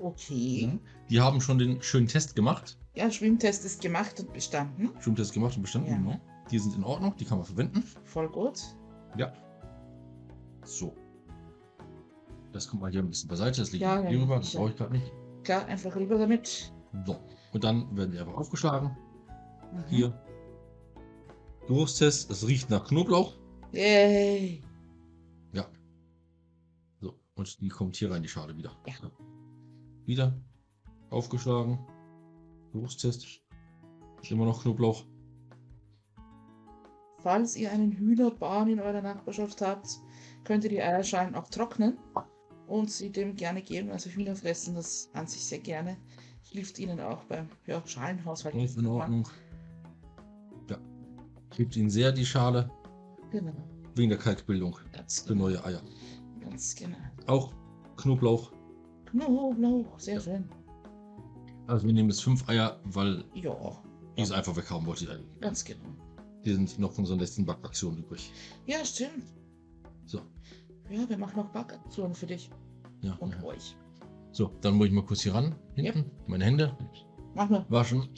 Okay. 0.00 0.79
Die 1.11 1.21
haben 1.21 1.41
schon 1.41 1.59
den 1.59 1.83
schönen 1.83 2.07
Test 2.09 2.35
gemacht. 2.35 2.79
Ja, 2.95 3.11
Schwimmtest 3.11 3.64
ist 3.64 3.81
gemacht 3.81 4.21
und 4.21 4.33
bestanden. 4.33 4.91
Schwimmtest 5.00 5.33
gemacht 5.33 5.57
und 5.57 5.62
bestanden. 5.62 5.91
Ja. 5.91 5.97
Genau. 5.97 6.21
Die 6.52 6.59
sind 6.59 6.76
in 6.76 6.85
Ordnung, 6.85 7.16
die 7.16 7.25
kann 7.25 7.38
man 7.38 7.47
verwenden. 7.47 7.82
Voll 8.04 8.28
gut. 8.28 8.61
Ja. 9.16 9.32
So. 10.64 10.94
Das 12.52 12.68
kommt 12.68 12.82
mal 12.82 12.90
hier 12.90 13.00
ein 13.00 13.09
bisschen 13.09 13.30
beiseite. 13.30 13.61
Das 13.62 13.73
liegt 13.73 13.82
Ja, 13.82 14.02
hier 14.02 14.18
ja, 14.18 14.23
rüber. 14.23 14.37
Das 14.37 14.54
brauche 14.54 14.68
ich 14.68 14.76
gerade 14.76 14.92
nicht. 14.92 15.11
Klar, 15.44 15.64
einfach 15.64 15.97
rüber 15.97 16.18
damit. 16.18 16.71
So. 17.06 17.16
Und 17.52 17.64
dann 17.64 17.97
werden 17.97 18.12
die 18.12 18.18
einfach 18.18 18.35
aufgeschlagen. 18.35 18.94
Mhm. 19.73 19.85
Hier. 19.88 20.23
Geruchstest. 21.66 22.30
Es 22.30 22.47
riecht 22.47 22.68
nach 22.68 22.87
Knoblauch. 22.87 23.32
Yay. 23.73 24.62
Ja. 25.52 25.66
So. 27.00 27.18
Und 27.35 27.61
die 27.62 27.68
kommt 27.71 27.97
hier 27.97 28.11
rein, 28.11 28.23
die 28.23 28.28
Schale 28.28 28.54
wieder. 28.59 28.76
Ja. 28.87 28.94
So. 29.00 29.11
Wieder. 30.04 30.38
Aufgeschlagen. 31.09 31.78
Geruchstest. 32.73 33.40
Ist 34.21 34.30
immer 34.30 34.44
noch 34.44 34.62
Knoblauch. 34.62 35.06
Falls 37.23 37.57
ihr 37.57 37.71
einen 37.71 37.93
Hühnerbarn 37.93 38.69
in 38.69 38.81
eurer 38.81 39.00
Nachbarschaft 39.02 39.61
habt, 39.62 40.00
könnt 40.45 40.64
ihr 40.64 40.71
die 40.71 40.83
Eierschalen 40.83 41.35
auch 41.35 41.49
trocknen 41.49 41.97
und 42.67 42.91
sie 42.91 43.11
dem 43.11 43.37
gerne 43.37 43.62
geben. 43.62 43.91
Also 43.91 44.11
Hühner 44.11 44.35
fressen 44.35 44.75
das 44.75 45.09
an 45.12 45.26
sich 45.26 45.45
sehr 45.47 45.61
gerne. 45.61 45.97
Hilft 46.43 46.79
ihnen 46.79 47.00
auch 47.00 47.23
beim 47.25 47.49
ja, 47.67 47.81
Schalenhaushalt. 47.87 48.55
Ist 48.57 48.76
in 48.76 48.87
Ordnung. 48.87 49.29
Ja. 50.69 50.79
Hebt 51.55 51.76
ihnen 51.76 51.91
sehr 51.91 52.12
die 52.12 52.26
Schale. 52.26 52.71
Genau, 53.31 53.52
Wegen 53.95 54.11
der 54.11 54.19
Kalkbildung. 54.19 54.76
ganz 54.93 55.21
Für 55.21 55.29
genau. 55.35 55.45
neue 55.45 55.64
Eier. 55.64 55.81
Ganz 56.41 56.75
genau. 56.75 56.97
Auch 57.26 57.52
Knoblauch. 57.97 58.52
Knoblauch, 59.07 59.99
sehr 59.99 60.14
Ja. 60.17 60.21
schön. 60.21 60.49
Also 61.69 61.87
wir 61.87 61.93
nehmen 61.95 62.09
jetzt 62.11 62.23
fünf 62.25 62.47
Eier, 62.49 62.81
weil 62.85 63.25
Ja, 63.35 63.55
ich 64.17 64.25
es 64.25 64.33
einfach 64.33 64.57
weghauen 64.57 64.85
wollte. 64.87 65.25
ganz 65.41 65.64
genau. 65.64 65.85
Die 66.44 66.52
sind 66.52 66.78
noch 66.78 66.92
von 66.92 67.02
unserer 67.04 67.18
letzten 67.18 67.46
Backaktion 67.46 67.99
übrig. 67.99 68.32
Ja, 68.66 68.84
stimmt. 68.84 69.25
So. 70.06 70.20
Ja, 70.90 71.08
wir 71.08 71.16
machen 71.18 71.37
noch 71.37 71.50
Backaktionen 71.52 72.14
für 72.14 72.26
dich 72.26 72.50
Ja. 73.02 73.14
und 73.20 73.32
ja. 73.34 73.42
euch. 73.44 73.76
So, 74.32 74.50
dann 74.61 74.75
muss 74.75 74.87
ich 74.88 74.92
mal 74.92 75.04
kurz 75.04 75.22
hier 75.22 75.34
ran. 75.34 75.54
Hinten. 75.75 76.11
Meine 76.26 76.44
Hände 76.44 76.76
Mach 77.34 77.49
mal. 77.49 77.64
waschen. 77.68 78.08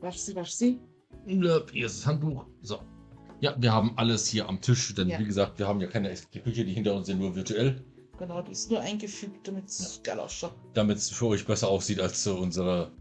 Wasch 0.00 0.16
sie, 0.18 0.34
wasch 0.34 0.52
sie. 0.52 0.80
Ja, 1.26 1.60
Hier 1.72 1.86
ist 1.86 1.98
das 1.98 2.06
Handbuch. 2.06 2.46
So. 2.62 2.78
Ja, 3.40 3.54
wir 3.58 3.72
haben 3.72 3.92
alles 3.96 4.26
hier 4.26 4.48
am 4.48 4.60
Tisch, 4.60 4.94
denn 4.94 5.08
Ja. 5.08 5.18
wie 5.18 5.24
gesagt, 5.24 5.58
wir 5.58 5.66
haben 5.68 5.80
ja 5.80 5.86
keine 5.86 6.12
Küche, 6.14 6.64
die 6.64 6.72
hinter 6.74 6.94
uns 6.94 7.06
sind 7.06 7.18
nur 7.18 7.34
virtuell, 7.36 7.84
Genau, 8.18 8.42
die 8.42 8.52
ist 8.52 8.70
nur 8.70 8.80
eingefügt, 8.80 9.48
damit 9.48 9.64
es 9.68 9.98
geil 10.02 10.20
ausschaut. 10.20 10.52
damit 10.74 10.98
es 10.98 11.08
für 11.08 11.26
euch 11.28 11.46
besser 11.46 11.68
aussieht 11.68 12.00
als 12.00 12.22
so 12.22 12.36
unsere 12.38 12.92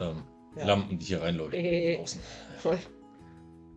ähm, 0.00 0.22
Ja. 0.56 0.66
Lampen, 0.66 0.98
die 0.98 1.04
hier 1.06 1.22
reinleuchten. 1.22 1.60
Äh, 1.64 1.98
Außen. 2.00 2.20
voll. 2.58 2.78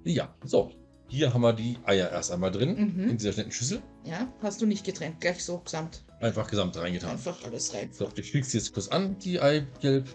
Ja, 0.04 0.34
so. 0.46 0.72
Hier 1.08 1.34
haben 1.34 1.42
wir 1.42 1.54
die 1.54 1.78
Eier 1.86 2.12
erst 2.12 2.32
einmal 2.32 2.52
drin, 2.52 2.94
Mhm. 2.96 3.10
in 3.10 3.18
dieser 3.18 3.32
netten 3.36 3.52
Schüssel. 3.52 3.82
Ja, 4.06 4.32
hast 4.44 4.62
du 4.62 4.66
nicht 4.68 4.86
getrennt, 4.86 5.20
gleich 5.22 5.44
so 5.44 5.58
gesamt. 5.60 6.04
Einfach 6.22 6.48
gesamt 6.50 6.78
reingetan. 6.78 7.12
Einfach 7.12 7.44
alles 7.46 7.74
rein. 7.74 7.90
So, 7.92 8.08
ich 8.16 8.30
schmieg's 8.30 8.54
jetzt 8.54 8.74
kurz 8.74 8.88
an, 8.90 9.18
die 9.20 9.40
Eigelb. 9.40 10.08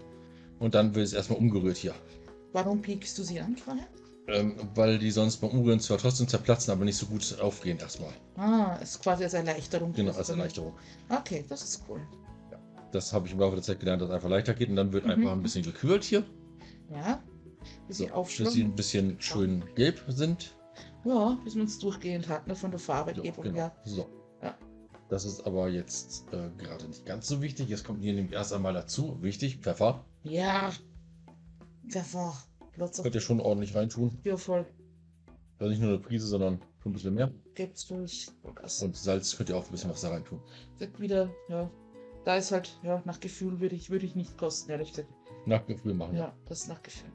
Und 0.59 0.73
dann 0.73 0.95
wird 0.95 1.05
es 1.05 1.13
erstmal 1.13 1.37
umgerührt 1.39 1.75
hier. 1.75 1.93
Warum 2.53 2.81
piekst 2.81 3.17
du 3.17 3.23
sie 3.23 3.41
an 3.41 3.57
vorher? 3.57 3.85
Ähm, 4.27 4.55
weil 4.73 4.97
die 4.97 5.11
sonst 5.11 5.37
beim 5.37 5.49
Umrühren 5.51 5.79
zwar 5.81 5.97
trotzdem 5.97 6.27
zerplatzen, 6.29 6.71
aber 6.71 6.85
nicht 6.85 6.95
so 6.97 7.05
gut 7.07 7.37
aufgehen 7.41 7.77
erstmal. 7.77 8.13
Ah, 8.37 8.77
ist 8.81 9.01
quasi 9.03 9.25
als 9.25 9.33
Erleichterung. 9.33 9.91
Genau, 9.93 10.13
als 10.13 10.29
Erleichterung. 10.29 10.73
Okay, 11.09 11.43
das 11.49 11.61
ist 11.63 11.83
cool. 11.89 11.99
Das 12.91 13.11
habe 13.11 13.27
ich 13.27 13.33
im 13.33 13.39
Laufe 13.39 13.55
der 13.55 13.63
Zeit 13.63 13.79
gelernt, 13.81 14.01
dass 14.01 14.09
es 14.09 14.15
einfach 14.15 14.29
leichter 14.29 14.53
geht 14.53 14.69
und 14.69 14.77
dann 14.77 14.93
wird 14.93 15.03
Mhm. 15.05 15.11
einfach 15.11 15.31
ein 15.33 15.43
bisschen 15.43 15.63
gekühlt 15.63 16.03
hier, 16.05 16.23
Ja. 16.89 17.21
Bis 17.87 17.97
sie 17.97 18.09
so, 18.13 18.23
bis 18.43 18.53
sie 18.53 18.63
ein 18.63 18.75
bisschen 18.75 19.19
schön 19.21 19.63
gelb 19.75 20.01
sind. 20.07 20.55
Ja, 21.03 21.37
bis 21.43 21.55
man 21.55 21.65
es 21.65 21.77
durchgehend 21.79 22.27
hat, 22.27 22.47
ne, 22.47 22.55
von 22.55 22.71
der 22.71 22.79
So, 22.79 22.85
Farbgebung 22.85 23.43
genau. 23.43 23.55
her. 23.55 23.75
So. 23.83 24.09
Ja. 24.41 24.57
Das 25.09 25.23
ist 25.23 25.45
aber 25.45 25.69
jetzt 25.69 26.25
äh, 26.31 26.49
gerade 26.57 26.87
nicht 26.87 27.05
ganz 27.05 27.27
so 27.27 27.41
wichtig. 27.41 27.69
Jetzt 27.69 27.83
kommt 27.83 28.01
hier 28.01 28.13
nämlich 28.13 28.33
erst 28.33 28.53
einmal 28.53 28.73
dazu, 28.73 29.21
wichtig, 29.21 29.57
Pfeffer. 29.57 30.03
Ja. 30.23 30.71
Pfeffer. 31.87 32.33
Lotzer. 32.75 33.03
Könnt 33.03 33.15
ihr 33.15 33.21
schon 33.21 33.39
ordentlich 33.39 33.75
reintun. 33.75 34.17
Ja, 34.23 34.35
voll. 34.35 34.65
Also 35.59 35.69
nicht 35.69 35.79
nur 35.81 35.89
eine 35.91 35.99
Prise, 35.99 36.27
sondern 36.27 36.59
schon 36.81 36.91
ein 36.91 36.93
bisschen 36.93 37.13
mehr. 37.13 37.31
Gibt's 37.53 37.87
durch. 37.87 38.27
Und 38.81 38.97
Salz 38.97 39.37
könnt 39.37 39.49
ihr 39.49 39.57
auch 39.57 39.65
ein 39.65 39.71
bisschen 39.71 39.91
was 39.91 40.01
da 40.01 40.09
reintun. 40.09 40.41
wird 40.79 40.99
wieder, 40.99 41.29
ja. 41.49 41.69
Da 42.25 42.35
ist 42.37 42.51
halt, 42.51 42.79
ja, 42.83 43.01
nach 43.05 43.19
Gefühl 43.19 43.59
würde 43.59 43.75
ich, 43.75 43.91
würde 43.91 44.05
ich 44.05 44.15
nicht 44.15 44.37
kosten, 44.37 44.71
ehrlich 44.71 44.89
gesagt. 44.89 45.07
Nach 45.45 45.65
Gefühl 45.67 45.93
machen, 45.93 46.15
ja. 46.15 46.23
Ja, 46.25 46.37
das 46.47 46.61
ist 46.63 46.67
nach 46.67 46.81
Gefühl. 46.81 47.11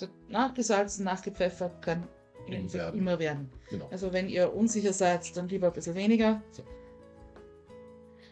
So, 0.00 0.06
nachgesalzen, 0.30 1.04
nachgepfeffert 1.04 1.82
kann 1.82 2.08
werden. 2.48 2.98
immer 2.98 3.18
werden. 3.18 3.50
Genau. 3.68 3.86
Also 3.90 4.14
wenn 4.14 4.30
ihr 4.30 4.54
unsicher 4.54 4.94
seid, 4.94 5.36
dann 5.36 5.46
lieber 5.46 5.66
ein 5.66 5.74
bisschen 5.74 5.94
weniger. 5.94 6.40
So. 6.52 6.62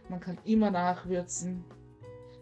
Man 0.09 0.19
kann 0.19 0.39
immer 0.45 0.71
nachwürzen. 0.71 1.63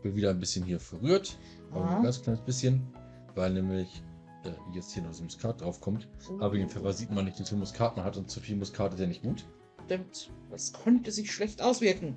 Wird 0.03 0.15
wieder 0.15 0.31
ein 0.31 0.39
bisschen 0.39 0.65
hier 0.65 0.79
verrührt. 0.79 1.37
Aber 1.73 1.91
ein 1.91 2.03
ganz 2.05 2.23
kleines 2.23 2.41
bisschen. 2.43 2.87
Weil 3.35 3.53
nämlich 3.53 4.01
äh, 4.45 4.53
jetzt 4.73 4.93
hier 4.93 5.03
noch 5.03 5.11
das 5.11 5.21
Muskat 5.21 5.61
drauf 5.61 5.81
kommt. 5.81 6.09
Aber 6.39 6.55
Pfeffer 6.55 6.93
sieht 6.93 7.11
man 7.11 7.25
nicht, 7.25 7.41
wie 7.41 7.45
viel 7.45 7.59
Muskat 7.59 7.97
man 7.97 8.05
hat. 8.05 8.17
Und 8.17 8.31
zu 8.31 8.39
viel 8.39 8.55
Muskat 8.55 8.95
ist 8.95 9.01
ja 9.01 9.09
nicht 9.09 9.25
gut. 9.25 9.45
Stimmt. 9.87 10.31
Das 10.53 10.73
könnte 10.73 11.11
sich 11.11 11.33
schlecht 11.33 11.61
auswirken. 11.61 12.15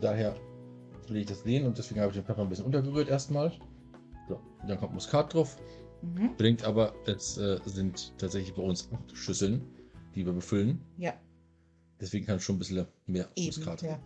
Daher 0.00 0.34
will 1.06 1.18
ich 1.18 1.26
das 1.26 1.44
sehen 1.44 1.66
und 1.66 1.78
deswegen 1.78 2.00
habe 2.00 2.10
ich 2.10 2.16
den 2.16 2.24
Pfeffer 2.24 2.42
ein 2.42 2.48
bisschen 2.48 2.66
untergerührt 2.66 3.08
erstmal. 3.08 3.52
So, 4.28 4.40
dann 4.66 4.76
kommt 4.76 4.94
Muskat 4.94 5.32
drauf. 5.32 5.56
Mhm. 6.02 6.36
Bringt 6.36 6.64
aber, 6.64 6.94
es 7.06 7.38
äh, 7.38 7.58
sind 7.64 8.14
tatsächlich 8.18 8.54
bei 8.54 8.62
uns 8.62 8.88
acht 8.92 9.16
Schüsseln, 9.16 9.64
die 10.14 10.24
wir 10.24 10.32
befüllen. 10.32 10.80
Ja, 10.96 11.14
Deswegen 12.00 12.26
kann 12.26 12.40
schon 12.40 12.56
ein 12.56 12.58
bisschen 12.60 12.86
mehr 13.06 13.28
eben. 13.34 13.62
Ja. 13.82 13.98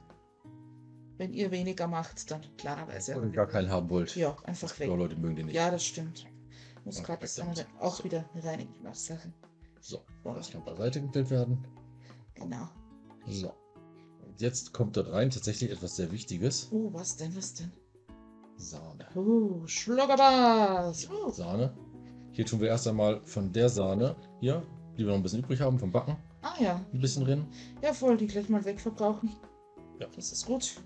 Wenn 1.18 1.34
ihr 1.34 1.50
weniger 1.50 1.86
macht, 1.86 2.30
dann 2.30 2.40
klarerweise. 2.56 3.16
Oder 3.16 3.28
gar 3.28 3.46
keinen 3.46 3.70
haben 3.70 3.90
wollt. 3.90 4.16
Ja, 4.16 4.36
einfach 4.44 4.78
weg. 4.78 4.88
Ja, 4.88 4.94
Leute 4.94 5.16
mögen 5.16 5.36
den 5.36 5.46
nicht. 5.46 5.54
Ja, 5.54 5.70
das 5.70 5.84
stimmt. 5.84 6.26
Muskat 6.84 7.22
ist 7.22 7.38
dann 7.38 7.54
auch 7.78 8.02
wieder 8.02 8.28
eine 8.32 8.42
reine 8.44 8.66
Geschmackssache. 8.66 9.32
So, 9.80 10.00
So, 10.24 10.34
das 10.34 10.50
kann 10.50 10.64
beiseite 10.64 11.00
gestellt 11.02 11.30
werden. 11.30 11.64
Genau. 12.34 12.68
So. 13.28 13.52
Und 14.24 14.40
jetzt 14.40 14.72
kommt 14.72 14.96
dort 14.96 15.12
rein 15.12 15.30
tatsächlich 15.30 15.70
etwas 15.70 15.96
sehr 15.96 16.10
Wichtiges. 16.10 16.68
Oh, 16.72 16.92
was 16.92 17.16
denn, 17.16 17.36
was 17.36 17.54
denn? 17.54 17.70
Sahne. 18.62 19.06
Oh, 19.14 19.66
Schluggerbars. 19.66 21.08
Oh. 21.10 21.30
Sahne. 21.30 21.72
Hier 22.32 22.46
tun 22.46 22.60
wir 22.60 22.68
erst 22.68 22.88
einmal 22.88 23.20
von 23.24 23.52
der 23.52 23.68
Sahne 23.68 24.16
hier, 24.40 24.62
die 24.96 25.00
wir 25.00 25.08
noch 25.08 25.16
ein 25.16 25.22
bisschen 25.22 25.40
übrig 25.40 25.60
haben, 25.60 25.78
vom 25.78 25.92
Backen, 25.92 26.16
Ah 26.40 26.54
ja. 26.60 26.80
ein 26.92 27.00
bisschen 27.00 27.24
drin. 27.24 27.44
Ja, 27.82 27.92
voll, 27.92 28.16
die 28.16 28.26
gleich 28.26 28.48
mal 28.48 28.64
wegverbrauchen. 28.64 29.30
Ja. 30.00 30.06
Das 30.16 30.32
ist 30.32 30.46
gut. 30.46 30.80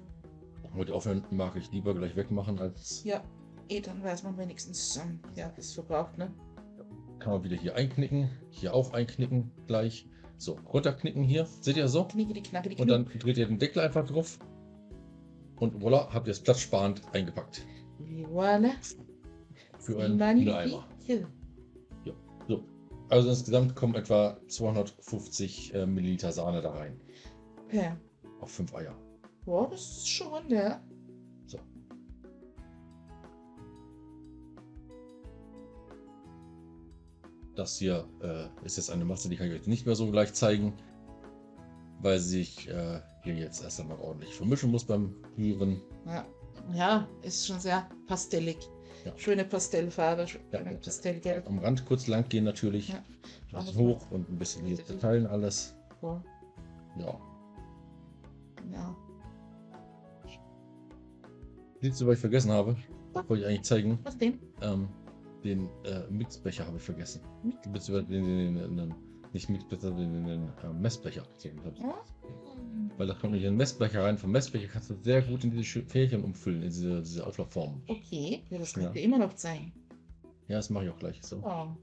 Mit 0.74 0.90
aufhören 0.90 1.22
mag 1.30 1.56
ich 1.56 1.70
lieber 1.70 1.94
gleich 1.94 2.16
wegmachen, 2.16 2.58
als 2.58 3.02
Ja, 3.04 3.22
eh, 3.68 3.80
dann 3.80 4.02
weiß 4.02 4.24
man 4.24 4.36
wenigstens, 4.36 4.96
ähm, 4.96 5.20
ja, 5.34 5.46
ist 5.56 5.74
verbraucht, 5.74 6.18
ne? 6.18 6.30
kann 7.18 7.32
man 7.32 7.44
wieder 7.44 7.56
hier 7.56 7.74
einknicken. 7.74 8.30
Hier 8.50 8.74
auch 8.74 8.92
einknicken 8.92 9.50
gleich. 9.66 10.06
So, 10.38 10.58
runterknicken 10.72 11.22
hier. 11.22 11.46
Seht 11.60 11.76
ihr 11.76 11.88
so? 11.88 12.04
Knicke 12.04 12.34
die 12.34 12.42
Knacke 12.42 12.68
die 12.68 12.76
Und 12.76 12.88
dann 12.88 13.06
dreht 13.06 13.38
ihr 13.38 13.46
den 13.46 13.58
Deckel 13.58 13.82
einfach 13.82 14.06
drauf. 14.06 14.38
Und 15.58 15.82
voilà, 15.82 16.12
habt 16.12 16.26
ihr 16.26 16.32
es 16.32 16.40
platzsparend 16.40 17.02
eingepackt. 17.12 17.64
Voilà. 18.32 18.72
Für 19.78 20.02
einen. 20.02 20.20
Eimer. 20.20 20.86
So. 22.46 22.62
Also 23.08 23.30
insgesamt 23.30 23.76
kommen 23.76 23.94
etwa 23.94 24.38
250 24.48 25.74
äh, 25.74 25.86
Milliliter 25.86 26.32
Sahne 26.32 26.60
da 26.60 26.72
rein. 26.72 27.00
Ja. 27.72 27.96
Auf 28.40 28.50
5 28.50 28.74
Eier. 28.74 28.96
Boah, 29.44 29.70
das 29.70 29.80
ist 29.80 30.08
schon, 30.08 30.48
ja. 30.48 30.82
So. 31.46 31.58
Das 37.54 37.78
hier 37.78 38.08
äh, 38.22 38.48
ist 38.66 38.76
jetzt 38.76 38.90
eine 38.90 39.04
Masse, 39.04 39.28
die 39.28 39.36
kann 39.36 39.46
ich 39.46 39.54
euch 39.54 39.66
nicht 39.66 39.86
mehr 39.86 39.94
so 39.94 40.10
gleich 40.10 40.34
zeigen, 40.34 40.74
weil 42.00 42.18
sich 42.18 42.68
äh, 42.68 43.00
hier 43.26 43.34
jetzt 43.44 43.62
erst 43.62 43.80
einmal 43.80 43.98
ordentlich 43.98 44.34
vermischen 44.34 44.70
muss 44.70 44.84
beim 44.84 45.14
Rühren. 45.36 45.80
Ja, 46.06 46.24
ja 46.74 47.08
ist 47.22 47.46
schon 47.46 47.58
sehr 47.60 47.88
pastellig. 48.06 48.58
Ja. 49.04 49.12
Schöne 49.16 49.44
Pastellfarbe, 49.44 50.26
schöne 50.26 50.44
Ja, 50.52 50.60
ja. 50.62 50.76
Pastellgelb. 50.78 51.46
Am 51.46 51.58
Rand 51.58 51.84
kurz 51.86 52.06
lang 52.08 52.28
gehen 52.28 52.44
natürlich. 52.44 52.88
Ja. 52.88 53.04
Bisschen 53.52 53.78
hoch 53.78 54.10
und 54.10 54.28
ein 54.28 54.38
bisschen 54.38 54.64
hier 54.66 54.78
verteilen 54.78 55.26
alles. 55.26 55.74
Boah, 56.00 56.22
Ja. 56.98 57.18
genau. 58.56 58.96
Siehst 61.80 62.00
du, 62.00 62.06
was 62.06 62.14
ich 62.14 62.20
vergessen 62.20 62.50
habe? 62.50 62.76
Wollte 63.14 63.42
ich 63.42 63.46
eigentlich 63.46 63.62
zeigen. 63.62 63.98
Was 64.02 64.18
denn? 64.18 64.38
Ähm, 64.62 64.88
den 65.44 65.68
äh, 65.84 66.02
Mixbecher 66.10 66.66
habe 66.66 66.76
ich 66.78 66.82
vergessen. 66.82 67.20
Mix- 67.44 67.58
Beziehungsweise 67.70 68.06
den, 68.06 68.24
den, 68.26 68.54
den, 68.56 68.76
den 68.76 68.94
nicht 69.32 69.48
Mixbecher, 69.48 69.90
den, 69.90 70.12
den, 70.12 70.24
den 70.26 70.42
äh, 70.64 70.72
Messbecher. 70.72 71.22
Ja. 71.42 71.94
Weil 72.96 73.06
da 73.06 73.14
kommt 73.14 73.32
nicht 73.32 73.42
in 73.42 73.50
den 73.52 73.56
Messbecher 73.56 74.04
rein. 74.04 74.16
Vom 74.18 74.30
Messbecher 74.32 74.68
kannst 74.68 74.90
du 74.90 74.94
sehr 75.02 75.22
gut 75.22 75.44
in 75.44 75.50
diese 75.50 75.82
Fährchen 75.82 76.24
umfüllen, 76.24 76.62
in 76.62 76.68
diese, 76.70 77.02
diese 77.02 77.26
Auflaufform. 77.26 77.82
Okay, 77.86 78.42
ja, 78.50 78.58
das 78.58 78.74
Ja. 78.74 78.82
könnte 78.84 79.00
immer 79.00 79.18
noch 79.18 79.36
sein. 79.36 79.72
Ja, 80.48 80.56
das 80.56 80.70
mache 80.70 80.84
ich 80.86 80.90
auch 80.90 80.98
gleich. 80.98 81.20
So. 81.22 81.36
Ja. 81.40 81.76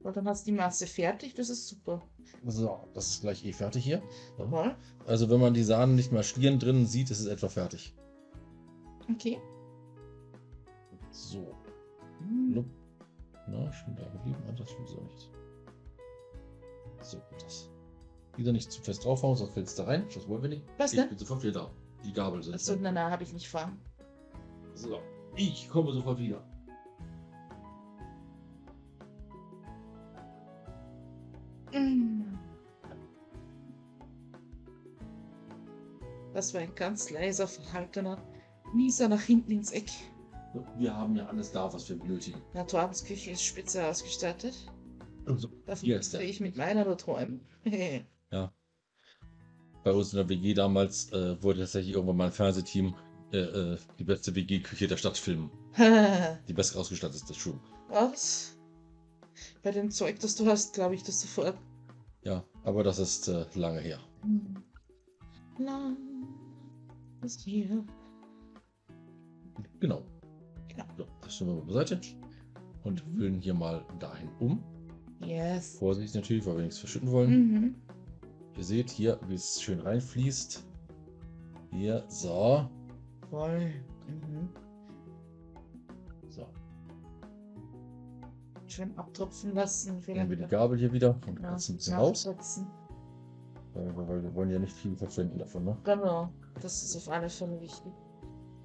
Weil 0.00 0.12
dann 0.12 0.28
hast 0.28 0.46
du 0.46 0.52
die 0.52 0.56
Masse 0.56 0.86
fertig, 0.86 1.34
das 1.34 1.48
ist 1.50 1.66
super. 1.68 2.00
so, 2.46 2.88
das 2.94 3.08
ist 3.10 3.20
gleich 3.22 3.44
eh 3.44 3.52
fertig 3.52 3.82
hier. 3.84 4.02
Ja. 4.38 4.76
Also 5.06 5.28
wenn 5.30 5.40
man 5.40 5.54
die 5.54 5.64
Sahne 5.64 5.94
nicht 5.94 6.12
mal 6.12 6.22
stieren 6.22 6.58
drin 6.58 6.86
sieht, 6.86 7.10
ist 7.10 7.20
es 7.20 7.26
etwa 7.26 7.48
fertig. 7.48 7.92
Okay. 9.10 9.38
So. 11.10 11.54
Hm. 12.20 12.64
Na, 13.48 13.70
ich 13.70 13.84
bin 13.84 13.96
da 13.96 14.08
geblieben. 14.10 14.36
Ah, 14.48 14.52
Das 14.52 14.70
stimmt 14.70 14.88
so 14.88 15.00
nicht. 15.00 15.30
So, 17.02 17.22
das. 17.40 17.70
Wieder 18.36 18.52
nicht 18.52 18.70
zu 18.70 18.82
fest 18.82 19.04
draufhauen, 19.04 19.36
sonst 19.36 19.54
fällt 19.54 19.66
es 19.66 19.74
da 19.74 19.84
rein. 19.84 20.06
Das 20.14 20.28
wollen 20.28 20.42
wir 20.42 20.48
nicht. 20.50 20.64
Was 20.76 20.92
Ich 20.92 21.00
denn? 21.00 21.08
bin 21.08 21.18
sofort 21.18 21.42
wieder 21.42 21.52
da. 21.52 21.70
Die 22.04 22.12
Gabel 22.12 22.42
sind. 22.42 22.54
Achso, 22.54 22.76
na, 22.78 22.92
na, 22.92 23.10
habe 23.10 23.22
ich 23.22 23.32
nicht 23.32 23.48
vor. 23.48 23.72
So. 24.74 25.00
Ich 25.36 25.68
komme 25.68 25.92
sofort 25.92 26.18
wieder. 26.18 26.42
Mm. 31.72 32.36
Das 36.34 36.52
war 36.52 36.60
ein 36.60 36.74
ganz 36.74 37.10
leiser, 37.10 37.48
verhaltener 37.48 38.22
Nieser 38.74 39.08
nach 39.08 39.22
hinten 39.22 39.52
ins 39.52 39.72
Eck. 39.72 39.90
Wir 40.76 40.94
haben 40.94 41.16
ja 41.16 41.26
alles 41.26 41.52
da, 41.52 41.72
was 41.72 41.88
wir 41.88 41.98
benötigen. 41.98 42.40
Ja, 42.54 42.64
Torbens 42.64 43.04
Küche 43.04 43.30
ist 43.30 43.42
spitze 43.42 43.86
ausgestattet. 43.86 44.54
Also, 45.26 45.48
Davon 45.66 45.88
er. 45.88 46.20
ich 46.20 46.40
mit 46.40 46.56
meiner 46.56 46.84
nur 46.84 46.96
träumen. 46.98 47.40
bei 49.86 49.92
uns 49.92 50.12
in 50.12 50.16
der 50.16 50.28
WG 50.28 50.52
damals 50.52 51.12
äh, 51.12 51.40
wurde 51.40 51.60
tatsächlich 51.60 51.94
irgendwann 51.94 52.16
mal 52.16 52.24
ein 52.26 52.32
Fernsehteam 52.32 52.92
äh, 53.32 53.38
äh, 53.38 53.78
die 54.00 54.02
beste 54.02 54.34
WG-Küche 54.34 54.88
der 54.88 54.96
Stadt 54.96 55.16
filmen. 55.16 55.48
Die 56.48 56.52
best 56.52 56.76
ausgestattete 56.76 57.32
schon. 57.34 57.60
Was? 57.88 58.58
Bei 59.62 59.70
dem 59.70 59.92
Zeug, 59.92 60.18
das 60.18 60.34
du 60.34 60.46
hast, 60.46 60.74
glaube 60.74 60.96
ich 60.96 61.04
das 61.04 61.20
sofort. 61.20 61.56
Ja, 62.24 62.42
aber 62.64 62.82
das 62.82 62.98
ist 62.98 63.28
äh, 63.28 63.46
lange 63.54 63.78
her. 63.78 64.00
Hm. 64.22 64.56
Lang 65.60 65.96
ist 67.22 67.42
hier. 67.42 67.84
Genau. 69.78 70.02
Genau. 70.66 70.84
So, 70.96 71.06
das 71.22 71.32
stellen 71.36 71.50
wir 71.50 71.56
mal 71.58 71.66
beiseite. 71.66 72.00
Und 72.82 73.06
Mhm. 73.06 73.16
füllen 73.16 73.40
hier 73.40 73.54
mal 73.54 73.84
dahin 74.00 74.30
um. 74.40 74.64
Yes. 75.24 75.78
Vorsichtig 75.78 76.16
natürlich, 76.16 76.44
weil 76.44 76.56
wir 76.56 76.64
nichts 76.64 76.78
verschütten 76.80 77.12
wollen. 77.12 77.30
Mhm. 77.30 77.74
Ihr 78.56 78.64
seht 78.64 78.90
hier, 78.90 79.18
wie 79.28 79.34
es 79.34 79.60
schön 79.60 79.80
reinfließt. 79.80 80.64
Hier, 81.72 82.04
so. 82.08 82.68
Voll. 83.30 83.72
Mhm. 84.06 84.48
So. 86.28 86.46
Schön 88.66 88.96
abtropfen 88.96 89.54
lassen. 89.54 90.02
Nehmen 90.06 90.30
wir 90.30 90.36
die 90.36 90.46
Gabel 90.46 90.78
hier 90.78 90.92
wieder 90.92 91.18
und 91.26 91.40
ja, 91.40 91.50
ein 91.50 91.54
bisschen 91.56 91.94
raus. 91.94 92.26
Weil, 93.74 94.22
wir 94.22 94.34
wollen 94.34 94.50
ja 94.50 94.58
nicht 94.58 94.72
viel 94.72 94.96
verschwenden 94.96 95.38
davon, 95.38 95.64
ne? 95.64 95.76
Genau. 95.84 96.30
Das 96.62 96.82
ist 96.82 96.96
auf 96.96 97.10
alle 97.10 97.28
Fälle 97.28 97.60
wichtig. 97.60 97.92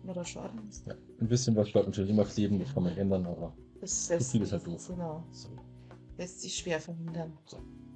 Oder 0.08 0.23
schade. 0.23 0.54
Ja. 0.88 0.95
Ein 1.19 1.27
bisschen 1.27 1.56
was 1.56 1.69
bleibt 1.71 1.88
natürlich 1.88 2.10
immer 2.12 2.23
kleben, 2.23 2.60
das 2.60 2.73
kann 2.73 2.84
man 2.84 2.95
ändern, 2.97 3.25
aber 3.25 3.54
Das 3.82 4.08
Zu 4.08 4.19
viel 4.21 4.41
ist 4.43 4.54
halt 4.54 4.65
doof. 4.65 4.88
genau, 4.88 5.23
So, 5.32 5.49
lässt 6.17 6.41
sich 6.41 6.56
schwer 6.56 6.80
verhindern. 6.80 7.38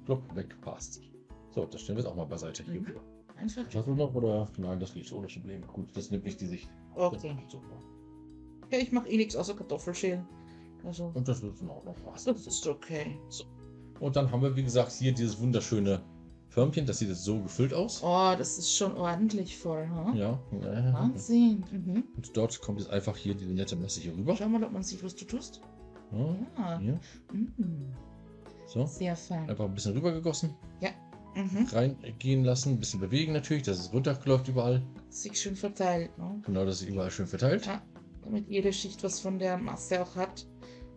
plopp, 0.04 0.22
weg, 0.36 0.54
passt. 0.60 1.00
So, 1.56 1.64
das 1.64 1.80
stellen 1.80 1.96
wir 1.96 2.04
jetzt 2.04 2.12
auch 2.12 2.16
mal 2.16 2.26
beiseite 2.26 2.62
hier. 2.64 2.82
Mhm. 2.82 2.86
Einfach. 3.38 3.64
Hast 3.74 3.86
du 3.86 3.94
noch 3.94 4.14
oder? 4.14 4.46
Nein, 4.58 4.78
das 4.78 4.92
geht 4.92 5.10
ohne 5.10 5.26
Problem. 5.26 5.66
Gut, 5.66 5.88
das 5.94 6.10
nimmt 6.10 6.24
nicht 6.24 6.38
die 6.38 6.46
Sicht. 6.46 6.68
Okay. 6.94 7.34
So. 7.48 7.62
Ja, 8.70 8.78
ich 8.78 8.92
mache 8.92 9.08
eh 9.08 9.16
nichts 9.16 9.34
außer 9.34 9.54
Kartoffelschälen. 9.54 10.26
Also, 10.84 11.10
Und 11.14 11.26
das 11.26 11.40
wird 11.40 11.58
in 11.62 11.70
Ordnung. 11.70 11.94
Passt. 12.04 12.26
das 12.26 12.46
ist 12.46 12.66
okay. 12.66 13.18
Und 14.00 14.16
dann 14.16 14.30
haben 14.30 14.42
wir, 14.42 14.54
wie 14.54 14.64
gesagt, 14.64 14.92
hier 14.92 15.12
dieses 15.12 15.40
wunderschöne 15.40 16.02
Förmchen. 16.50 16.84
Das 16.84 16.98
sieht 16.98 17.08
jetzt 17.08 17.24
so 17.24 17.40
gefüllt 17.40 17.72
aus. 17.72 18.02
Oh, 18.04 18.34
das 18.36 18.58
ist 18.58 18.76
schon 18.76 18.94
ordentlich 18.94 19.56
voll, 19.56 19.88
hm? 19.88 20.14
Ja. 20.14 20.38
ja. 20.62 20.92
Wahnsinn. 20.92 21.64
Mhm. 21.72 22.04
Und 22.16 22.36
dort 22.36 22.60
kommt 22.60 22.80
jetzt 22.80 22.90
einfach 22.90 23.16
hier 23.16 23.34
diese 23.34 23.54
nette 23.54 23.76
Messe 23.76 24.00
hier 24.02 24.14
rüber. 24.14 24.36
Schau 24.36 24.48
mal, 24.50 24.62
ob 24.62 24.72
man 24.72 24.82
sieht, 24.82 25.02
was 25.02 25.14
du 25.16 25.24
tust. 25.24 25.62
Ja, 26.12 26.80
Ja. 26.80 27.00
Mhm. 27.32 27.94
So. 28.66 28.84
Sehr 28.84 29.16
fein. 29.16 29.48
Einfach 29.48 29.64
ein 29.64 29.74
bisschen 29.74 29.94
rübergegossen. 29.94 30.54
Mhm. 31.36 31.66
Reingehen 31.70 32.44
lassen. 32.44 32.72
Ein 32.72 32.80
bisschen 32.80 33.00
bewegen 33.00 33.32
natürlich, 33.32 33.62
dass 33.62 33.78
es 33.78 33.92
runterläuft 33.92 34.48
überall. 34.48 34.82
Sich 35.10 35.38
schön 35.38 35.54
verteilt, 35.54 36.16
ne? 36.18 36.40
Genau, 36.44 36.64
dass 36.64 36.80
es 36.80 36.88
überall 36.88 37.10
schön 37.10 37.26
verteilt. 37.26 37.66
Ja, 37.66 37.82
damit 38.22 38.48
jede 38.48 38.72
Schicht 38.72 39.04
was 39.04 39.20
von 39.20 39.38
der 39.38 39.58
Masse 39.58 40.02
auch 40.02 40.16
hat 40.16 40.46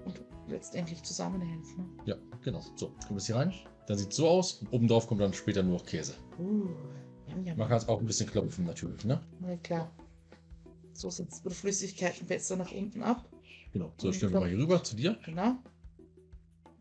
und 0.06 0.22
letztendlich 0.48 1.04
zusammenhält. 1.04 1.66
Ne? 1.78 1.86
Ja, 2.06 2.16
genau. 2.42 2.62
So, 2.76 2.94
kommt 3.06 3.20
es 3.20 3.28
hier 3.28 3.36
rein. 3.36 3.54
Dann 3.88 3.98
sieht 3.98 4.12
es 4.12 4.16
so 4.16 4.30
aus. 4.30 4.62
Oben 4.72 4.88
drauf 4.88 5.08
kommt 5.08 5.22
dann 5.22 5.34
später 5.34 5.62
nur 5.62 5.74
noch 5.80 5.86
Käse. 5.86 6.14
Uh, 6.40 6.70
jam, 7.28 7.46
jam. 7.46 7.58
Man 7.58 7.68
kann 7.68 7.78
es 7.78 7.88
auch 7.88 8.00
ein 8.00 8.06
bisschen 8.06 8.30
klopfen 8.30 8.66
natürlich, 8.66 9.04
ne? 9.04 9.22
Na 9.40 9.58
klar. 9.58 9.92
So 10.94 11.10
sind 11.10 11.32
die 11.46 11.50
Flüssigkeiten 11.50 12.28
besser 12.28 12.56
nach 12.56 12.72
unten 12.72 13.04
ab. 13.04 13.30
Genau. 13.74 13.92
So, 13.98 14.12
stellen 14.12 14.34
wir 14.34 14.40
mal 14.40 14.50
hier 14.50 14.58
rüber 14.58 14.84
zu 14.84 14.96
dir. 14.96 15.18
Genau. 15.26 15.58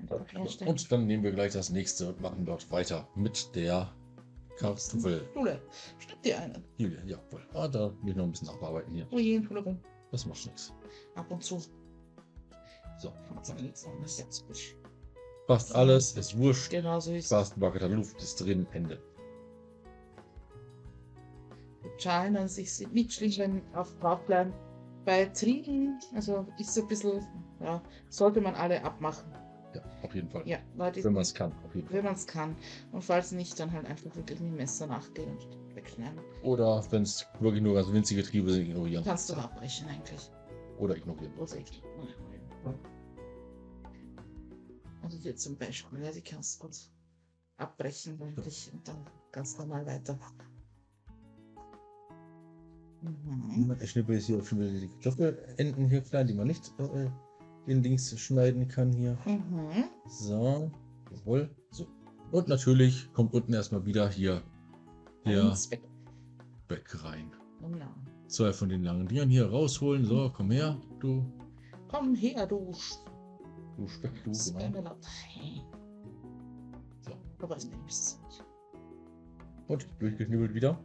Einfach 0.01 0.35
reinstellen. 0.35 0.73
Und 0.73 0.93
dann 0.93 1.07
nehmen 1.07 1.23
wir 1.23 1.33
gleich 1.33 1.53
das 1.53 1.71
nächste 1.71 2.09
und 2.09 2.21
machen 2.21 2.45
dort 2.45 2.71
weiter 2.71 3.09
mit 3.15 3.55
der 3.55 3.93
Kartoffel. 4.59 5.29
Jule, 5.35 5.61
schnipp 5.99 6.23
dir 6.23 6.41
einen. 6.41 6.65
Julia, 6.77 7.03
jawohl. 7.05 7.47
Ah, 7.55 7.69
da 7.69 7.93
will 8.03 8.11
ich 8.11 8.17
noch 8.17 8.25
ein 8.25 8.31
bisschen 8.31 8.49
nachbearbeiten 8.49 8.95
hier. 8.95 9.07
Oh 9.11 9.19
je, 9.19 9.37
Entschuldigung. 9.37 9.81
Das 10.11 10.27
macht 10.27 10.45
nichts. 10.47 10.73
Ab 11.15 11.31
und 11.31 11.43
zu. 11.43 11.61
So, 12.99 13.13
fast 15.47 15.75
alles 15.75 16.13
ist 16.13 16.37
wurscht. 16.37 16.71
Genau 16.71 17.01
so 17.01 17.13
ist 17.13 17.25
es. 17.25 17.31
Fast 17.31 17.59
Bucket 17.59 17.91
Luft 17.91 18.21
ist 18.21 18.37
drin, 18.37 18.67
Ende. 18.73 19.01
Schalen 21.99 22.37
an 22.37 22.49
sich 22.49 22.73
sind 22.73 22.93
nicht 22.95 23.13
schlimm, 23.13 23.33
wenn 23.39 23.75
auf 23.75 23.95
drauf 23.99 24.25
bleiben. 24.27 24.53
Bei 25.05 25.25
Trieben, 25.27 25.99
also 26.15 26.47
ist 26.59 26.75
so 26.75 26.83
ein 26.83 26.89
bisschen, 26.89 27.27
ja, 27.61 27.83
sollte 28.09 28.41
man 28.41 28.55
alle 28.55 28.83
abmachen. 28.85 29.33
Ja, 29.75 29.83
auf 30.03 30.15
jeden 30.15 30.29
Fall. 30.31 30.47
Ja, 30.47 30.59
weil 30.77 30.93
die 30.93 31.05
Wenn 31.05 31.13
man 31.13 31.23
es 31.23 31.35
kann, 31.35 31.53
auf 31.65 31.75
jeden 31.75 31.87
Fall. 31.87 31.97
wenn 31.99 32.05
man 32.05 32.15
es 32.15 32.27
kann. 32.27 32.57
Und 32.93 33.03
falls 33.03 33.33
nicht, 33.33 33.59
dann 33.61 33.71
halt 33.73 33.87
einfach 33.87 34.15
wirklich 34.17 34.41
mit 34.41 34.51
dem 34.51 34.57
Messer 34.57 34.87
nachgehen 34.87 35.31
und 35.31 35.75
wegschneiden. 35.75 36.19
Oder 36.43 36.83
wenn 36.91 37.03
es 37.03 37.27
wirklich 37.41 37.63
nur 37.63 37.75
ganz 37.75 37.93
winzige 37.93 38.23
Triebe 38.23 38.51
sind, 38.51 38.63
ignorieren. 38.69 39.05
Kannst 39.05 39.29
du 39.31 39.35
abbrechen 39.35 39.87
eigentlich. 39.89 40.31
Oder 40.79 40.97
ignorieren. 40.97 41.33
Oder 41.39 41.57
ich. 41.57 41.83
Also 45.03 45.17
hier 45.19 45.37
zum 45.37 45.57
Beispiel, 45.57 46.03
ja, 46.03 46.13
die 46.13 46.21
kannst 46.23 46.57
du 46.59 46.65
kurz 46.65 46.91
abbrechen 47.57 48.21
eigentlich 48.23 48.71
und 48.73 48.87
dann 48.87 49.05
ganz 49.33 49.59
normal 49.59 49.87
weiter. 49.87 50.19
Mhm. 53.03 53.77
Ich 53.81 53.91
schnippe 53.91 54.15
jetzt 54.15 54.27
hier 54.27 54.39
auch 54.39 54.45
schon 54.45 54.59
wieder 54.61 54.71
die 54.71 54.89
Kartoffelenden 55.03 55.89
hier 55.89 56.01
klein, 56.01 56.27
die 56.27 56.35
man 56.35 56.47
nicht 56.47 56.73
äh, 56.79 57.09
in 57.69 57.83
Dings 57.83 58.19
schneiden 58.19 58.69
kann 58.69 58.93
hier. 58.93 59.17
Mhm. 59.27 59.85
So, 60.09 60.71
jawohl. 61.11 61.51
So. 61.71 61.87
Und 62.31 62.49
natürlich 62.49 63.13
kommt 63.13 63.33
unten 63.35 63.53
erstmal 63.53 63.85
wieder 63.87 64.09
hier 64.09 64.43
der. 65.27 65.55
Speck 65.57 67.05
rein. 67.05 67.31
Genau. 67.61 67.87
Zwei 68.27 68.53
von 68.53 68.69
den 68.69 68.85
langen 68.85 69.09
Dingern 69.09 69.31
hier 69.31 69.49
rausholen. 69.49 70.05
So, 70.05 70.31
komm 70.35 70.51
her, 70.51 70.79
du, 71.01 71.25
Komm 71.89 72.15
her, 72.15 72.47
du 72.47 72.75
du 73.79 73.89
Speck, 73.89 74.13
du, 74.25 74.33
genau. 74.73 74.97
So. 77.01 77.11
Nicht. 77.85 78.45
Und 79.69 79.89
durchgeschnibbelt 79.99 80.55
wieder. 80.55 80.79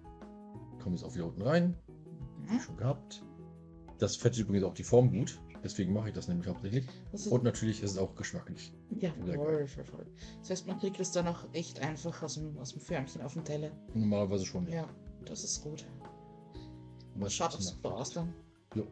Kommt 0.81 0.95
jetzt 0.95 1.03
auch 1.03 1.15
wieder 1.15 1.25
unten 1.25 1.41
rein. 1.41 1.75
Mhm. 2.47 2.59
Schon 2.59 2.77
gehabt. 2.77 3.23
Das 3.97 4.15
fettet 4.15 4.39
übrigens 4.39 4.65
auch 4.65 4.73
die 4.73 4.83
Form 4.83 5.11
gut. 5.11 5.41
Deswegen 5.63 5.93
mache 5.93 6.10
ich 6.10 6.13
das 6.13 6.28
nämlich 6.28 6.47
hauptsächlich. 6.47 6.86
Das 7.12 7.28
Und 7.28 7.43
natürlich 7.43 7.82
ist 7.82 7.91
es 7.91 7.97
auch 7.97 8.13
geschmacklich. 8.15 8.73
ja, 8.99 9.12
voll, 9.13 9.67
voll, 9.67 9.86
voll. 9.86 10.06
Das 10.39 10.49
heißt, 10.49 10.67
man 10.67 10.78
kriegt 10.78 10.99
es 10.99 11.12
dann 11.12 11.28
auch 11.28 11.45
echt 11.54 11.80
einfach 11.80 12.21
aus 12.21 12.36
dem, 12.36 12.58
aus 12.58 12.73
dem 12.73 12.82
Förmchen 12.82 13.21
auf 13.21 13.34
den 13.34 13.45
Teller. 13.45 13.71
Normalerweise 13.93 14.45
schon. 14.45 14.67
Ja, 14.67 14.88
das 15.26 15.43
ist 15.43 15.63
gut. 15.63 15.86
Aber 17.15 17.28
es 17.28 17.34
Schaut 17.34 17.56
auch 17.56 17.62
super 17.62 17.95
aus 17.95 18.12
dann. 18.12 18.34
Ja. 18.76 18.84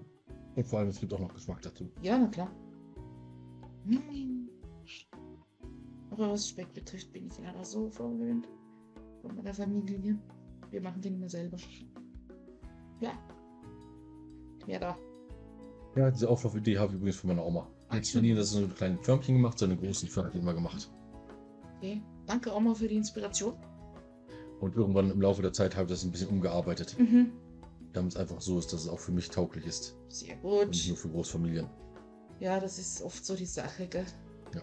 Und 0.56 0.66
vor 0.66 0.80
allem, 0.80 0.90
es 0.90 1.00
gibt 1.00 1.14
auch 1.14 1.20
noch 1.20 1.34
Geschmack 1.34 1.62
dazu. 1.62 1.90
Ja, 2.02 2.18
na 2.18 2.28
klar. 2.28 2.50
Hm. 3.86 4.50
Aber 6.12 6.32
was 6.32 6.48
Speck 6.50 6.74
betrifft, 6.74 7.12
bin 7.12 7.28
ich 7.28 7.38
leider 7.40 7.64
so 7.66 7.90
verwöhnt 7.90 8.48
von 9.22 9.36
meiner 9.36 9.54
Familie. 9.54 10.18
Wir 10.70 10.82
machen 10.82 11.02
den 11.02 11.16
immer 11.16 11.30
selber. 11.30 11.58
Ja. 13.00 13.12
Ja, 14.68 14.80
da. 14.80 14.98
Ja, 15.96 16.10
diese 16.10 16.30
Auflaufidee 16.30 16.78
habe 16.78 16.92
ich 16.94 16.96
übrigens 16.98 17.18
von 17.18 17.30
meiner 17.30 17.46
Oma. 17.46 17.68
Jetzt 17.94 18.12
von 18.14 18.24
ihr 18.24 18.36
das 18.36 18.52
so 18.52 18.60
eine 18.60 18.68
kleinen 18.70 19.00
Förmchen 19.04 19.36
gemacht, 19.36 19.60
so 19.60 19.66
eine 19.66 19.76
großen 19.76 20.08
Förmchen 20.08 20.42
immer 20.42 20.54
gemacht. 20.54 20.90
Okay. 21.78 22.02
Danke, 22.26 22.54
Oma, 22.56 22.74
für 22.74 22.88
die 22.88 22.96
Inspiration. 22.96 23.56
Und 24.62 24.76
irgendwann 24.76 25.10
im 25.12 25.20
Laufe 25.22 25.42
der 25.42 25.52
Zeit 25.52 25.76
habe 25.76 25.86
ich 25.86 25.92
das 25.92 26.04
ein 26.04 26.12
bisschen 26.12 26.30
umgearbeitet, 26.30 26.96
Mhm. 26.98 27.32
damit 27.92 28.14
es 28.14 28.18
einfach 28.18 28.40
so 28.40 28.60
ist, 28.60 28.72
dass 28.72 28.82
es 28.84 28.88
auch 28.88 29.00
für 29.00 29.12
mich 29.12 29.30
tauglich 29.30 29.66
ist. 29.66 29.98
Sehr 30.08 30.42
Und 30.46 30.70
nicht 30.70 30.84
gut. 30.84 30.90
nur 30.90 30.98
für 30.98 31.10
Großfamilien. 31.10 31.68
Ja, 32.40 32.60
das 32.60 32.80
ist 32.80 33.02
oft 33.02 33.26
so 33.26 33.36
die 33.36 33.46
Sache, 33.46 33.88
gell? 33.88 34.06
Ja. 34.54 34.62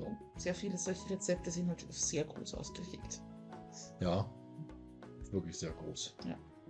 Ja, 0.00 0.18
Sehr 0.36 0.54
viele 0.54 0.76
solche 0.76 1.08
Rezepte 1.10 1.50
sind 1.50 1.68
halt 1.68 1.86
sehr 1.90 2.24
groß 2.24 2.54
ausgelegt. 2.54 3.22
Ja. 4.00 4.28
Wirklich 5.30 5.56
sehr 5.58 5.70
groß. 5.72 6.16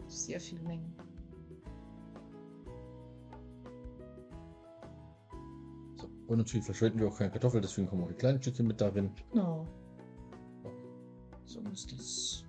Sehr 0.07 0.39
viel 0.41 0.61
Mengen. 0.61 0.95
Und 6.27 6.39
natürlich 6.39 6.65
verschwenden 6.65 7.01
wir 7.01 7.09
auch 7.09 7.19
keine 7.19 7.31
Kartoffeln, 7.31 7.63
deswegen 7.63 7.87
kommen 7.87 8.05
auch 8.05 8.09
die 8.09 8.15
kleinen 8.15 8.41
Stückchen 8.41 8.67
mit 8.67 8.81
darin. 8.81 9.11
Genau. 9.33 9.67
So 11.45 11.61
muss 11.61 11.87
das. 11.87 12.45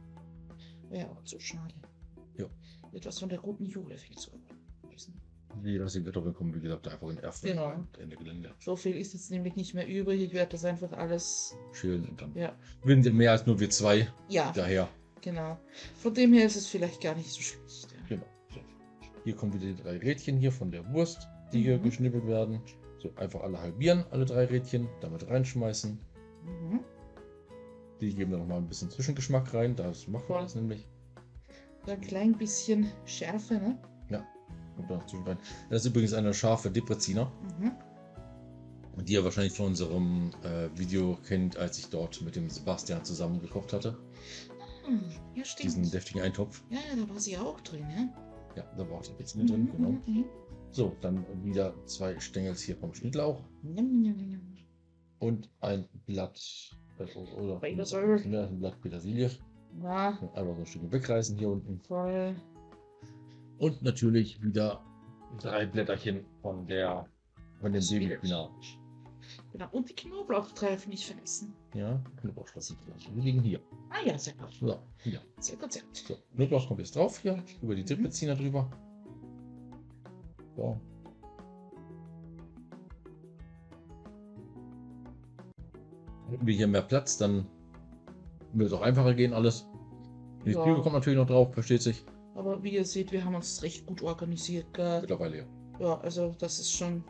Wäre 0.89 1.09
auch 1.11 1.23
zu 1.23 1.39
schade. 1.39 1.73
Ja. 2.37 2.45
Etwas 2.93 3.19
von 3.19 3.27
der 3.29 3.39
guten 3.39 3.65
Jule 3.65 3.97
viel 3.97 4.15
zu 4.15 4.31
wissen. 4.89 5.19
Die 5.63 5.77
restlichen 5.77 6.05
Kartoffeln 6.05 6.33
kommen, 6.33 6.53
wie 6.55 6.59
gesagt, 6.61 6.87
einfach 6.87 7.09
in 7.09 7.17
Erfen 7.17 7.47
Genau. 7.47 7.73
Ende 7.99 8.15
Gelände. 8.15 8.53
So 8.59 8.75
viel 8.75 8.95
ist 8.95 9.13
jetzt 9.13 9.31
nämlich 9.31 9.55
nicht 9.55 9.73
mehr 9.73 9.87
übrig. 9.87 10.21
Ich 10.21 10.33
werde 10.33 10.51
das 10.51 10.63
einfach 10.65 10.91
alles. 10.93 11.55
Schälen 11.73 12.07
und 12.09 12.21
dann. 12.21 12.33
Ja. 12.35 12.53
Wir 12.83 13.01
sind 13.01 13.15
mehr 13.15 13.31
als 13.31 13.45
nur 13.45 13.59
wir 13.59 13.69
zwei. 13.69 14.07
Ja, 14.29 14.51
Daher. 14.53 14.87
genau. 15.21 15.57
Von 15.95 16.13
dem 16.13 16.33
her 16.33 16.45
ist 16.45 16.55
es 16.55 16.67
vielleicht 16.67 17.01
gar 17.01 17.15
nicht 17.15 17.29
so 17.31 17.41
schlecht. 17.41 17.91
Ja. 17.93 17.99
Genau. 18.15 18.25
Hier 19.23 19.35
kommen 19.35 19.53
wieder 19.53 19.65
die 19.65 19.75
drei 19.81 19.97
Rädchen 19.97 20.37
hier 20.37 20.51
von 20.51 20.71
der 20.71 20.87
Wurst, 20.93 21.27
die 21.51 21.63
hier 21.63 21.77
Mhm. 21.79 21.83
geschnippelt 21.83 22.27
werden. 22.27 22.61
So, 23.05 23.13
einfach 23.21 23.41
alle 23.41 23.61
halbieren, 23.61 24.03
alle 24.09 24.25
drei 24.25 24.45
Rädchen, 24.45 24.89
damit 25.01 25.27
reinschmeißen. 25.29 25.99
Mhm. 26.43 26.79
Die 28.01 28.13
geben 28.15 28.31
dann 28.31 28.39
nochmal 28.41 28.57
ein 28.57 28.67
bisschen 28.67 28.89
Zwischengeschmack 28.89 29.53
rein. 29.53 29.75
Das 29.75 30.07
machen 30.07 30.23
wir 30.27 30.35
Voll. 30.35 30.41
das 30.43 30.55
nämlich. 30.55 30.87
Ein 31.87 32.01
klein 32.01 32.33
bisschen 32.37 32.91
Schärfe, 33.05 33.55
ne? 33.55 33.77
Kommt 34.75 34.89
da 34.91 34.95
noch 34.95 35.05
zwischen 35.05 35.23
rein. 35.25 35.37
Das 35.69 35.81
ist 35.85 35.91
übrigens 35.91 36.11
eine 36.13 36.33
scharfe 36.33 36.69
Depreziner, 36.69 37.31
Mhm. 37.61 37.71
die 39.05 39.13
ihr 39.13 39.23
wahrscheinlich 39.23 39.53
von 39.53 39.67
unserem 39.67 40.31
äh, 40.43 40.67
Video 40.77 41.17
kennt, 41.25 41.55
als 41.55 41.77
ich 41.77 41.87
dort 41.89 42.21
mit 42.23 42.35
dem 42.35 42.49
Sebastian 42.49 43.05
zusammen 43.05 43.39
gekocht 43.39 43.71
hatte. 43.71 43.97
Hm, 44.85 44.99
Ja, 45.33 45.45
stimmt. 45.45 45.63
Diesen 45.63 45.91
deftigen 45.91 46.21
Eintopf. 46.21 46.61
Ja, 46.69 46.79
da 46.93 47.07
war 47.09 47.19
sie 47.21 47.37
auch 47.37 47.61
drin, 47.61 47.85
ja? 47.89 48.09
Ja, 48.57 48.63
da 48.77 48.89
war 48.89 48.97
auch 48.97 49.03
Depreziner 49.03 49.45
drin, 49.45 49.69
genau. 49.71 49.91
Mhm, 49.91 50.01
mhm, 50.07 50.25
So, 50.75 50.93
dann 50.99 51.25
wieder 51.41 51.73
zwei 51.85 52.19
Stängels 52.19 52.61
hier 52.61 52.75
vom 52.75 52.93
Schnittlauch 52.93 53.41
mhm. 53.63 54.41
Und 55.19 55.49
ein 55.61 55.87
Blatt 56.05 56.37
oder 57.37 57.59
Petersilie. 57.61 58.17
Ja, 58.29 58.45
ein 58.47 58.59
Blatt 58.59 58.81
Petersilie. 58.81 59.31
Ja, 59.81 60.09
Einfach 60.33 60.53
so 60.53 60.59
ein 60.59 60.65
Stück 60.65 60.91
wegreißen 60.91 61.37
hier 61.37 61.49
unten. 61.49 61.79
voll. 61.79 62.35
Und 63.57 63.81
natürlich 63.83 64.41
wieder 64.41 64.81
drei 65.39 65.65
Blätterchen 65.65 66.25
von 66.41 66.67
der 66.67 67.07
von 67.61 67.71
dem 67.71 67.81
Babyspinat. 67.81 68.49
Genau. 69.53 69.69
Und 69.71 69.89
die 69.89 69.95
Knoblauchtreifen 69.95 70.89
nicht 70.89 71.05
vergessen. 71.05 71.53
Ja, 71.73 72.03
Knoblauchschlossen. 72.19 72.77
Die 73.15 73.21
liegen 73.21 73.41
hier. 73.41 73.61
Ah 73.89 74.05
ja, 74.05 74.17
sehr 74.17 74.33
gut. 74.33 74.51
So, 74.51 74.77
hier. 74.97 75.21
Sehr 75.39 75.55
gut, 75.55 75.71
sehr 75.71 75.83
gut. 75.83 75.95
So, 75.95 76.17
Knoblauch 76.35 76.67
kommt 76.67 76.81
jetzt 76.81 76.97
drauf 76.97 77.19
hier, 77.19 77.41
über 77.61 77.75
die 77.75 77.83
Mhm. 77.83 77.87
Dippeziner 77.87 78.35
drüber. 78.35 78.69
So. 80.55 80.79
Hätten 86.29 86.47
wir 86.47 86.55
hier 86.55 86.67
mehr 86.67 86.81
Platz, 86.81 87.17
dann 87.17 87.45
würde 88.53 88.65
es 88.65 88.73
auch 88.73 88.81
einfacher 88.81 89.13
gehen 89.13 89.33
alles. 89.33 89.67
Die 90.45 90.51
ja. 90.51 90.63
Züge 90.63 90.81
kommen 90.81 90.95
natürlich 90.95 91.17
noch 91.17 91.27
drauf, 91.27 91.53
versteht 91.53 91.81
sich. 91.81 92.03
Aber 92.35 92.61
wie 92.63 92.73
ihr 92.73 92.85
seht, 92.85 93.11
wir 93.11 93.23
haben 93.23 93.35
uns 93.35 93.63
recht 93.63 93.85
gut 93.85 94.01
organisiert. 94.01 94.65
Gell? 94.73 95.01
Mittlerweile 95.01 95.37
ja. 95.37 95.43
Ja, 95.79 95.99
also 95.99 96.35
das 96.39 96.59
ist 96.59 96.71
schon 96.71 97.03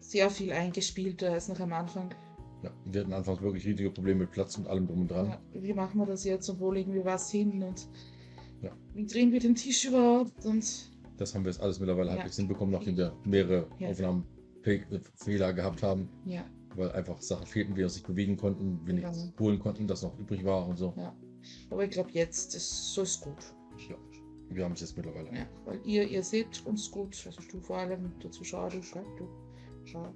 sehr 0.00 0.30
viel 0.30 0.52
eingespielter 0.52 1.28
äh, 1.28 1.34
als 1.34 1.48
noch 1.48 1.60
am 1.60 1.72
Anfang. 1.72 2.14
Ja, 2.62 2.70
wir 2.84 3.00
hatten 3.00 3.12
anfangs 3.12 3.40
wirklich 3.40 3.66
riesige 3.66 3.90
Probleme 3.90 4.20
mit 4.20 4.30
Platz 4.30 4.56
und 4.56 4.66
allem 4.66 4.86
drum 4.86 5.02
und 5.02 5.10
dran. 5.10 5.28
Ja, 5.28 5.62
wie 5.62 5.72
machen 5.72 5.98
wir 5.98 6.06
das 6.06 6.24
jetzt 6.24 6.48
und 6.48 6.60
wo 6.60 6.70
legen 6.70 6.92
wir 6.94 7.04
was 7.04 7.30
hin 7.30 7.62
und 7.62 7.88
ja. 8.62 8.70
wie 8.94 9.06
drehen 9.06 9.32
wir 9.32 9.40
den 9.40 9.54
Tisch 9.54 9.84
überhaupt 9.84 10.44
und 10.44 10.91
das 11.22 11.36
haben 11.36 11.44
wir 11.44 11.52
jetzt 11.52 11.60
alles 11.60 11.78
mittlerweile 11.78 12.08
Ja. 12.10 12.16
halbwegs 12.16 12.34
hinbekommen, 12.36 12.72
nachdem 12.72 12.96
wir 12.96 13.12
mehrere 13.24 13.68
Ja. 13.78 13.90
Aufnahmen 13.90 14.26
Fe- 14.62 14.84
Fehler 15.14 15.52
gehabt 15.52 15.80
haben, 15.82 16.08
ja, 16.24 16.44
weil 16.74 16.90
einfach 16.92 17.20
Sachen 17.22 17.46
fehlten, 17.46 17.76
wir 17.76 17.84
uns 17.84 17.94
nicht 17.94 18.06
bewegen 18.08 18.36
konnten, 18.36 18.80
wir 18.84 18.94
Ja. 18.94 19.08
nichts 19.08 19.32
holen 19.38 19.60
konnten, 19.60 19.86
das 19.86 20.02
noch 20.02 20.18
übrig 20.18 20.44
war 20.44 20.66
und 20.66 20.76
so. 20.76 20.92
ja. 20.96 21.14
Aber 21.70 21.84
ich 21.84 21.90
glaube 21.90 22.10
jetzt 22.12 22.54
ist 22.56 22.92
so 22.94 23.02
ist 23.02 23.20
gut. 23.20 23.54
Ja. 23.88 23.96
Wir 24.48 24.64
haben 24.64 24.72
es 24.72 24.80
jetzt 24.80 24.96
mittlerweile. 24.96 25.26
Ja, 25.32 25.46
weil 25.64 25.80
ihr, 25.84 26.08
ihr 26.08 26.22
seht 26.24 26.64
uns 26.66 26.90
gut, 26.90 27.16
also 27.24 27.40
du 27.50 27.60
vor 27.60 27.78
allem, 27.78 28.12
der 28.22 28.30
Zuschauer, 28.32 28.68
du 28.70 28.82
schau, 28.82 29.00
du 29.18 29.28
schau. 29.84 30.06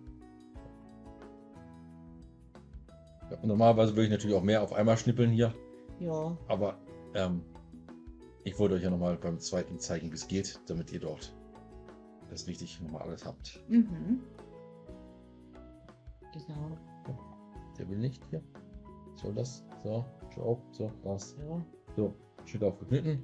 Ja, 3.31 3.39
normalerweise 3.45 3.93
würde 3.93 4.05
ich 4.05 4.11
natürlich 4.11 4.37
auch 4.37 4.43
mehr 4.43 4.61
auf 4.63 4.73
einmal 4.73 4.97
schnippeln 4.97 5.31
hier, 5.31 5.55
Ja, 6.01 6.37
aber 6.49 6.79
ähm, 7.15 7.43
ich 8.47 8.57
wollte 8.61 8.77
euch 8.77 8.83
ja 8.85 8.91
nochmal 8.91 9.17
beim 9.17 9.41
zweiten 9.41 9.79
zeigen, 9.81 10.11
wie 10.11 10.15
es 10.15 10.29
geht, 10.29 10.61
damit 10.69 10.93
ihr 10.93 11.01
dort 11.01 11.35
das 12.31 12.47
richtig 12.47 12.81
nochmal 12.81 13.03
alles 13.03 13.27
habt. 13.27 13.61
mhm. 13.69 14.21
Genau, 16.33 16.71
Der 17.77 17.89
will 17.89 17.99
nicht 17.99 18.23
hier. 18.31 18.43
So, 19.17 19.33
das. 19.33 19.65
So, 19.83 20.05
schau 20.35 20.43
auf. 20.43 20.59
So, 20.71 20.93
das. 21.03 21.37
ja. 21.39 21.65
So, 21.97 22.15
steht 22.45 22.63
auf 22.63 22.79
geschnitten. 22.79 23.23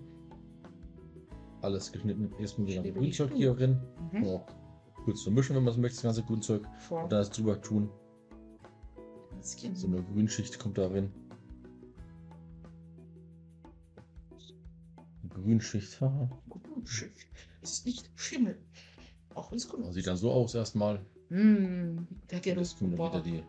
Alles 1.61 1.93
geschnitten. 1.93 2.33
Erstmal 2.41 2.67
das 2.67 2.77
ganze 2.77 2.93
Grünzeug 2.93 3.33
hier 3.33 3.55
drin. 3.55 3.81
Mhm. 4.13 4.23
Noch 4.23 4.47
kurz 5.05 5.23
zu 5.23 5.31
mischen, 5.31 5.55
wenn 5.55 5.63
man 5.63 5.73
es 5.73 5.79
möchte, 5.79 5.97
das 5.97 6.03
ganze 6.03 6.23
Grünzeug. 6.25 6.67
Voll. 6.79 7.05
Und 7.05 7.13
dann 7.13 7.21
das 7.21 7.31
drüber 7.31 7.61
tun. 7.61 7.91
So 9.41 9.87
eine 9.87 10.03
Grünschicht 10.03 10.59
kommt 10.59 10.79
da 10.79 10.87
Grünschicht. 15.35 16.01
Schiff. 16.85 17.13
Es 17.63 17.73
ist 17.73 17.87
nicht 17.87 18.11
Schimmel. 18.17 18.59
Auch 19.35 19.51
wenn 19.51 19.59
es 19.59 19.69
gut 19.69 19.93
Sieht 19.93 20.07
dann 20.07 20.17
so 20.17 20.31
aus 20.31 20.55
erstmal. 20.55 21.01
Mm, 21.31 22.07
der 22.31 22.41
kommen 22.41 22.91
dann 22.91 22.97
Boah, 22.97 23.11
wieder 23.11 23.23
die. 23.23 23.43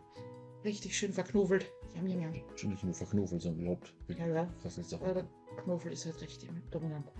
richtig 0.63 0.97
schön 0.97 1.11
verknobelt. 1.11 1.65
Jam, 1.95 2.07
jam, 2.07 2.21
jam. 2.21 2.33
Schon 2.55 2.71
nicht 2.71 2.83
nur 2.83 2.93
verknofelt, 2.93 3.41
sondern 3.41 3.61
überhaupt. 3.61 3.93
Ja, 4.07 4.27
ja. 4.27 4.53
Das 4.63 4.77
ist 4.77 4.93
Aber 4.93 5.13
der 5.13 5.27
Knoffel 5.63 5.91
ist 5.91 6.05
halt 6.05 6.21
richtig 6.21 6.49
dominant. 6.71 7.11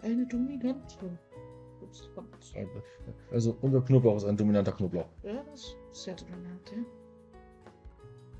Eine 0.00 0.26
dominante. 0.26 1.18
Also 3.30 3.56
unser 3.60 3.82
Knoblauch 3.82 4.16
ist 4.16 4.24
ein 4.24 4.36
dominanter 4.36 4.72
Knoblauch. 4.72 5.08
Ja, 5.22 5.42
das 5.50 5.60
ist 5.92 6.04
sehr 6.04 6.14
dominant, 6.14 6.70
ja. 6.70 6.82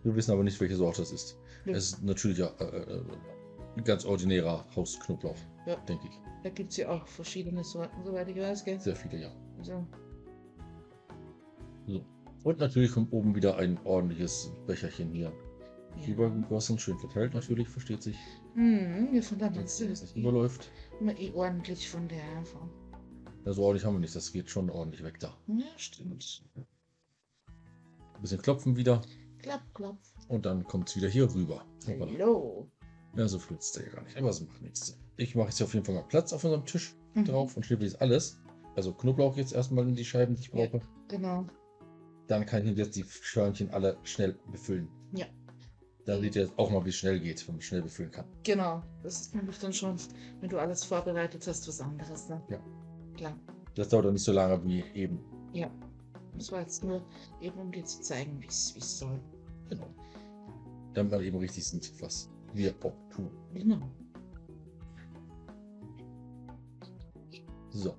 Wir 0.03 0.15
wissen 0.17 0.33
aber 0.33 0.43
nicht, 0.45 0.61
welche 0.61 0.77
Sorte 0.77 1.03
es 1.03 1.13
ist. 1.13 1.39
Nö. 1.65 1.73
Es 1.73 1.93
ist 1.93 2.03
natürlich 2.03 2.39
ja, 2.39 2.49
äh, 2.59 2.65
äh, 2.65 3.03
ein 3.77 3.85
ganz 3.85 4.05
ordinärer 4.05 4.65
Hausknoblauch, 4.77 5.37
Ja. 5.67 5.77
denke 5.89 6.09
ich. 6.09 6.21
Da 6.43 6.51
gibt 6.51 6.71
es 6.73 6.77
ja 6.77 6.91
auch 6.91 7.07
verschiedene 7.07 7.65
Sorten, 7.65 8.05
soweit 8.05 8.29
ich 8.29 8.37
weiß, 8.37 8.65
gell? 8.65 8.79
Sehr 8.81 8.97
viele, 8.97 9.23
ja. 9.23 9.33
Also, 9.59 9.87
So. 11.87 12.05
Und 12.45 12.59
natürlich 12.59 12.93
kommt 12.93 13.13
oben 13.13 13.35
wieder 13.35 13.57
ein 13.57 13.79
ordentliches 13.85 14.53
Becherchen 14.67 15.11
hier 15.13 15.33
ja. 16.01 16.07
übergegossen, 16.09 16.79
schön 16.79 16.99
verteilt 16.99 17.33
natürlich, 17.35 17.69
versteht 17.69 18.03
sich, 18.03 18.19
Hm, 18.55 19.15
ja, 19.15 19.23
von 19.23 19.39
da 19.39 19.49
dass 19.49 19.57
meinst 19.57 19.81
du, 19.81 19.85
es 19.87 20.01
das 20.01 20.15
nicht 20.15 20.23
überläuft. 20.25 20.71
immer 21.01 21.19
eh 21.19 21.33
ordentlich 21.33 21.89
von 21.89 22.07
der 22.09 22.23
Anfang. 22.37 22.69
Ja, 23.47 23.53
so 23.53 23.63
ordentlich 23.65 23.85
haben 23.85 23.95
wir 23.95 24.01
nicht, 24.01 24.15
das 24.15 24.31
geht 24.33 24.49
schon 24.51 24.69
ordentlich 24.71 25.03
weg 25.03 25.19
da. 25.21 25.37
Ja, 25.47 25.65
stimmt. 25.77 26.45
Ein 26.57 28.21
bisschen 28.21 28.41
klopfen 28.43 28.77
wieder 28.77 29.01
Klapp, 29.39 29.63
klapp. 29.75 29.97
und 30.29 30.45
dann 30.47 30.65
kommt 30.65 30.89
es 30.91 30.97
wieder 30.97 31.09
hier 31.09 31.33
rüber. 31.35 31.65
Hoppala. 31.87 32.13
Hallo. 32.13 32.71
Ja, 33.17 33.29
so 33.29 33.39
flitzt 33.39 33.77
der 33.77 33.87
ja 33.87 33.93
gar 33.93 34.03
nicht, 34.03 34.17
aber 34.17 34.31
es 34.31 34.41
macht 34.41 34.61
nichts. 34.63 34.99
Ich 35.17 35.35
mache 35.35 35.49
jetzt 35.49 35.63
auf 35.63 35.73
jeden 35.75 35.87
Fall 35.87 35.95
mal 35.95 36.03
Platz 36.03 36.33
auf 36.33 36.43
unserem 36.45 36.65
Tisch 36.65 36.95
Mhm. 37.15 37.25
drauf 37.27 37.57
und 37.57 37.65
schnippel 37.65 37.87
jetzt 37.87 38.01
alles. 38.01 38.39
Also 38.77 38.93
Knoblauch 38.93 39.37
jetzt 39.37 39.53
erstmal 39.53 39.87
in 39.87 39.95
die 39.95 40.05
Scheiben, 40.05 40.35
die 40.35 40.41
ich 40.43 40.49
Ja. 40.49 40.67
brauche. 40.67 40.81
Genau. 41.09 41.47
Dann 42.27 42.45
kann 42.47 42.67
ich 42.67 42.77
jetzt 42.77 42.97
die 42.97 43.05
Schörnchen 43.05 43.71
alle 43.71 43.97
schnell 44.03 44.37
befüllen. 44.51 44.89
Ja. 45.15 45.27
Da 46.07 46.19
seht 46.19 46.35
ihr 46.37 46.43
jetzt 46.43 46.59
auch 46.59 46.71
mal, 46.71 46.85
wie 46.85 46.89
es 46.89 46.97
schnell 46.97 47.21
geht, 47.21 47.47
wenn 47.47 47.55
man 47.55 47.63
schnell 47.63 47.83
befüllen 47.83 48.11
kann. 48.11 48.27
Genau. 48.43 48.83
Das 49.03 49.21
ist 49.21 49.35
nämlich 49.35 49.59
dann 49.59 49.73
schon, 49.73 49.97
wenn 50.41 50.49
du 50.51 50.59
alles 50.59 50.85
vorbereitet 50.85 51.47
hast, 51.47 51.69
was 51.69 51.81
anderes. 51.81 52.29
Ne? 52.29 52.43
Ja. 52.49 52.59
Klar. 53.17 53.39
Das 53.77 53.89
dauert 53.91 54.07
dann 54.07 54.15
nicht 54.15 54.25
so 54.25 54.33
lange 54.33 54.63
wie 54.65 54.83
eben. 54.95 55.19
Ja. 55.53 55.71
Das 56.37 56.51
war 56.51 56.61
jetzt 56.61 56.83
nur 56.83 57.01
eben, 57.41 57.57
um 57.59 57.71
dir 57.71 57.85
zu 57.85 58.01
zeigen, 58.03 58.41
wie 58.43 58.47
es 58.49 58.75
soll. 58.99 59.21
Genau. 59.71 59.87
Damit 60.95 61.13
man 61.13 61.23
eben 61.23 61.39
richtig 61.39 61.65
sieht, 61.65 61.93
was 62.01 62.29
wir 62.57 62.75
auch 62.83 62.95
tun. 63.11 63.31
Genau. 63.53 63.81
So. 67.71 67.95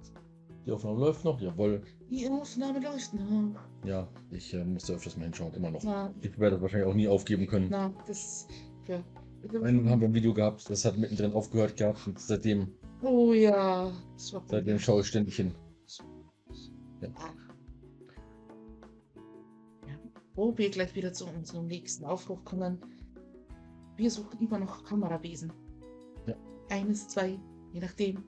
Die 0.65 0.71
Aufnahme 0.71 0.99
läuft 0.99 1.23
noch, 1.25 1.39
jawohl. 1.39 1.83
Die 2.09 2.27
Aufnahme 2.27 2.79
läuft 2.79 3.13
noch. 3.13 3.55
Ja, 3.85 4.07
ich 4.31 4.53
äh, 4.53 4.63
musste 4.63 4.93
öfters 4.93 5.15
mal 5.17 5.25
hinschauen, 5.25 5.53
immer 5.53 5.69
noch. 5.69 5.83
Na, 5.83 6.13
Ich 6.21 6.39
werde 6.39 6.55
das 6.55 6.61
wahrscheinlich 6.63 6.87
auch 6.89 6.95
nie 6.95 7.07
aufgeben 7.07 7.45
können. 7.45 7.67
na, 7.69 7.93
das. 8.07 8.47
Ja. 8.87 9.03
Einmal 9.61 9.91
haben 9.91 10.01
wir 10.01 10.07
ein 10.07 10.13
Video 10.13 10.33
gehabt, 10.33 10.67
das 10.69 10.85
hat 10.85 10.97
mittendrin 10.97 11.33
aufgehört 11.33 11.77
gehabt 11.77 12.07
und 12.07 12.19
seitdem, 12.19 12.73
Oh 13.03 13.33
ja. 13.33 13.91
Das 14.13 14.33
war 14.33 14.43
seitdem 14.47 14.79
schaue 14.79 15.01
ich 15.01 15.07
ständig 15.07 15.35
hin. 15.35 15.53
Ah. 17.03 17.29
Ja. 19.87 19.95
Wo 20.33 20.57
wir 20.57 20.69
gleich 20.71 20.95
wieder 20.95 21.13
zu 21.13 21.27
unserem 21.27 21.67
nächsten 21.67 22.05
Aufruf 22.05 22.43
kommen. 22.43 22.79
Wir 23.97 24.11
suchen 24.11 24.39
immer 24.39 24.59
noch 24.59 24.83
Kamerawesen. 24.83 25.51
Ja. 26.27 26.35
Eines, 26.69 27.07
zwei, 27.07 27.39
je 27.71 27.79
nachdem. 27.79 28.23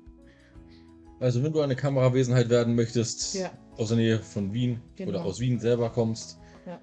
Also 1.19 1.41
wenn 1.43 1.51
du 1.51 1.61
eine 1.61 1.75
Kamerawesenheit 1.75 2.49
werden 2.49 2.75
möchtest, 2.75 3.33
Ja. 3.35 3.51
aus 3.77 3.87
der 3.89 3.97
Nähe 3.97 4.19
von 4.19 4.53
Wien 4.53 4.79
Genau. 4.95 5.09
oder 5.11 5.25
aus 5.25 5.39
Wien 5.39 5.59
selber 5.59 5.89
kommst, 5.89 6.39
Ja. 6.65 6.79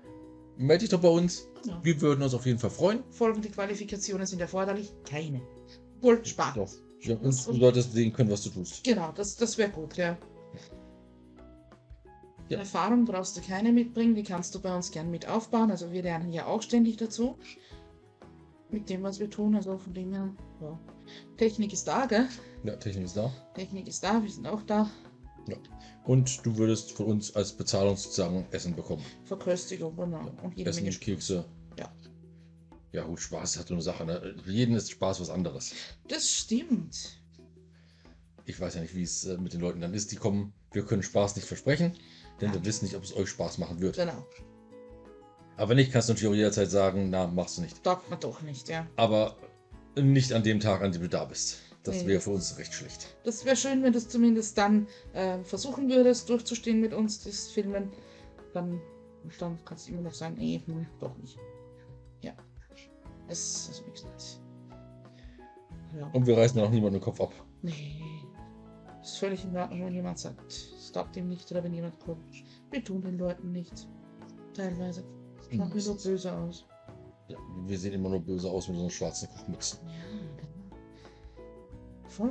melde 0.57 0.81
dich 0.81 0.91
doch 0.91 1.01
bei 1.01 1.09
uns. 1.09 1.49
Genau. 1.63 1.79
Wir 1.83 2.01
würden 2.01 2.23
uns 2.23 2.35
auf 2.35 2.45
jeden 2.45 2.59
Fall 2.59 2.71
freuen. 2.71 3.05
Folgende 3.11 3.49
Qualifikationen 3.49 4.27
sind 4.27 4.41
erforderlich? 4.41 4.93
Keine. 5.09 5.41
Wohl 6.01 6.25
Spaß. 6.25 6.55
Doch. 6.55 6.73
Ja, 7.01 7.17
und 7.17 7.25
du 7.25 7.31
solltest 7.55 7.93
sehen 7.93 8.13
können, 8.13 8.31
was 8.31 8.43
du 8.43 8.51
tust. 8.51 8.83
Genau, 8.83 9.13
das, 9.13 9.37
das 9.37 9.57
wäre 9.59 9.71
gut, 9.71 9.97
ja. 9.97 10.17
Ja. 12.49 12.59
Erfahrung 12.59 13.05
brauchst 13.07 13.37
du 13.37 13.41
keine 13.41 13.73
mitbringen, 13.73 14.15
die 14.15 14.23
kannst 14.23 14.55
du 14.55 14.61
bei 14.61 14.75
uns 14.75 14.91
gern 14.91 15.11
mit 15.11 15.27
aufbauen. 15.29 15.71
Also 15.71 15.93
wir 15.93 16.03
lernen 16.03 16.31
ja 16.33 16.47
auch 16.47 16.61
ständig 16.61 16.97
dazu. 16.97 17.39
Mit 18.71 18.89
dem, 18.89 19.03
was 19.03 19.21
wir 19.21 19.31
tun. 19.31 19.55
Also 19.55 19.79
von 19.79 19.95
dem 19.95 20.13
her, 20.13 20.35
ja. 20.61 20.79
Technik 21.37 21.73
ist 21.73 21.85
da, 21.85 22.07
gell? 22.07 22.29
Ja, 22.65 22.77
Technik 22.77 23.05
ist 23.05 23.17
da. 23.17 23.33
Technik 23.55 23.87
ist 23.89 24.03
da, 24.03 24.23
wir 24.23 24.31
sind 24.31 24.47
auch 24.47 24.63
da. 24.63 24.91
Und 26.05 26.45
du 26.45 26.57
würdest 26.57 26.93
von 26.93 27.07
uns 27.07 27.35
als 27.35 27.53
Bezahlung 27.53 27.97
sozusagen 27.97 28.47
Essen 28.51 28.75
bekommen. 28.75 29.03
Verköstigung, 29.25 29.95
genau. 29.97 30.31
Und 30.43 30.57
jede 30.57 30.71
Essen, 30.71 30.85
Menge. 30.85 30.97
Kekse. 30.97 31.45
Ja. 31.79 31.93
Ja, 32.93 33.05
gut, 33.05 33.21
Spaß 33.21 33.59
hat 33.59 33.69
so 33.69 33.75
eine 33.75 33.83
Sache. 33.83 34.05
Ne? 34.07 34.35
Für 34.43 34.51
jeden 34.53 34.75
ist 34.75 34.91
Spaß 34.91 35.21
was 35.21 35.31
anderes. 35.31 35.75
Das 36.09 36.29
stimmt. 36.29 37.21
Ich 38.47 38.61
weiß 38.61 38.75
ja 38.75 38.81
nicht, 38.83 38.95
wie 38.95 39.03
es 39.03 39.25
äh, 39.25 39.39
mit 39.39 39.53
den 39.55 39.61
Leuten 39.61 39.81
dann 39.81 39.95
ist, 39.95 40.13
die 40.13 40.17
kommen. 40.17 40.53
Wir 40.73 40.85
können 40.85 41.03
Spaß 41.03 41.37
nicht 41.37 41.47
versprechen, 41.47 41.95
denn 42.41 42.49
Ja. 42.51 42.55
wir 42.55 42.65
wissen 42.65 42.85
nicht, 42.85 42.97
ob 42.97 43.03
es 43.03 43.15
euch 43.15 43.29
Spaß 43.31 43.59
machen 43.59 43.81
wird. 43.81 43.97
Genau. 43.97 44.27
Aber 45.57 45.71
wenn 45.71 45.77
nicht, 45.77 45.93
kannst 45.93 46.09
du 46.09 46.13
natürlich 46.13 46.33
auch 46.33 46.37
jederzeit 46.37 46.71
sagen, 46.71 47.11
na, 47.11 47.27
machst 47.27 47.59
du 47.59 47.63
nicht. 47.63 47.83
Taugt 47.85 48.11
man 48.11 48.19
doch 48.21 48.43
nicht, 48.43 48.69
ja. 48.69 48.87
Aber 48.97 49.37
nicht 49.97 50.33
an 50.33 50.43
dem 50.43 50.61
Tag, 50.61 50.83
an 50.83 50.93
dem 50.93 51.03
du 51.03 51.09
da 51.09 51.25
bist. 51.25 51.61
Das 51.85 51.97
Nee. 52.03 52.07
wäre 52.09 52.21
für 52.21 52.31
uns 52.31 52.57
recht 52.59 52.73
schlecht. 52.73 53.15
Das 53.25 53.45
wäre 53.45 53.57
schön, 53.57 53.83
wenn 53.83 53.93
du 53.93 53.99
es 53.99 54.09
zumindest 54.09 54.57
dann 54.57 54.89
äh, 55.13 55.39
versuchen 55.45 55.89
würdest, 55.91 56.29
durchzustehen 56.31 56.81
mit 56.81 56.95
uns, 56.95 57.23
das 57.23 57.51
Filmen. 57.51 57.93
Dann, 58.55 58.81
dann 59.39 59.59
kannst 59.65 59.87
du 59.87 59.93
immer 59.93 60.03
noch 60.03 60.15
sagen, 60.15 60.37
nee, 60.39 60.63
hm, 60.67 60.87
doch 60.99 61.17
nicht. 61.19 61.39
Ja. 62.23 62.33
Es 63.29 63.69
ist 63.69 63.85
nichts 63.87 64.05
Neues. 64.05 64.41
Ja. 65.99 66.07
Und 66.13 66.27
wir 66.27 66.37
reißen 66.37 66.59
auch 66.61 66.71
niemanden 66.71 66.99
den 66.99 67.03
Kopf 67.03 67.21
ab. 67.21 67.33
Nee. 67.63 68.01
Ist 69.03 69.19
völlig 69.19 69.45
in 69.45 69.57
Ordnung, 69.57 69.85
wenn 69.85 69.95
jemand 69.95 70.19
sagt, 70.19 70.53
stoppt 70.89 71.17
ihm 71.17 71.29
nicht 71.29 71.51
oder 71.51 71.63
wenn 71.63 71.75
jemand 71.75 72.01
kommt. 72.01 72.25
Wir 72.71 72.83
tun 72.83 73.03
den 73.03 73.19
Leuten 73.19 73.53
nichts. 73.53 73.87
Teilweise. 74.55 75.05
Mir 75.51 75.59
nur 75.59 75.67
Mindestens. 75.67 76.05
böse 76.05 76.33
aus. 76.33 76.67
Ja, 77.29 77.39
wir 77.67 77.79
sehen 77.79 77.95
immer 77.95 78.11
nur 78.11 78.21
böse 78.21 78.51
aus 78.51 78.69
mit 78.69 78.77
unseren 78.77 78.91
schwarzen 78.91 79.29
Kuchmützen. 79.29 79.79
Ja, 79.87 79.93
genau. 80.37 80.77
Voll. 82.09 82.31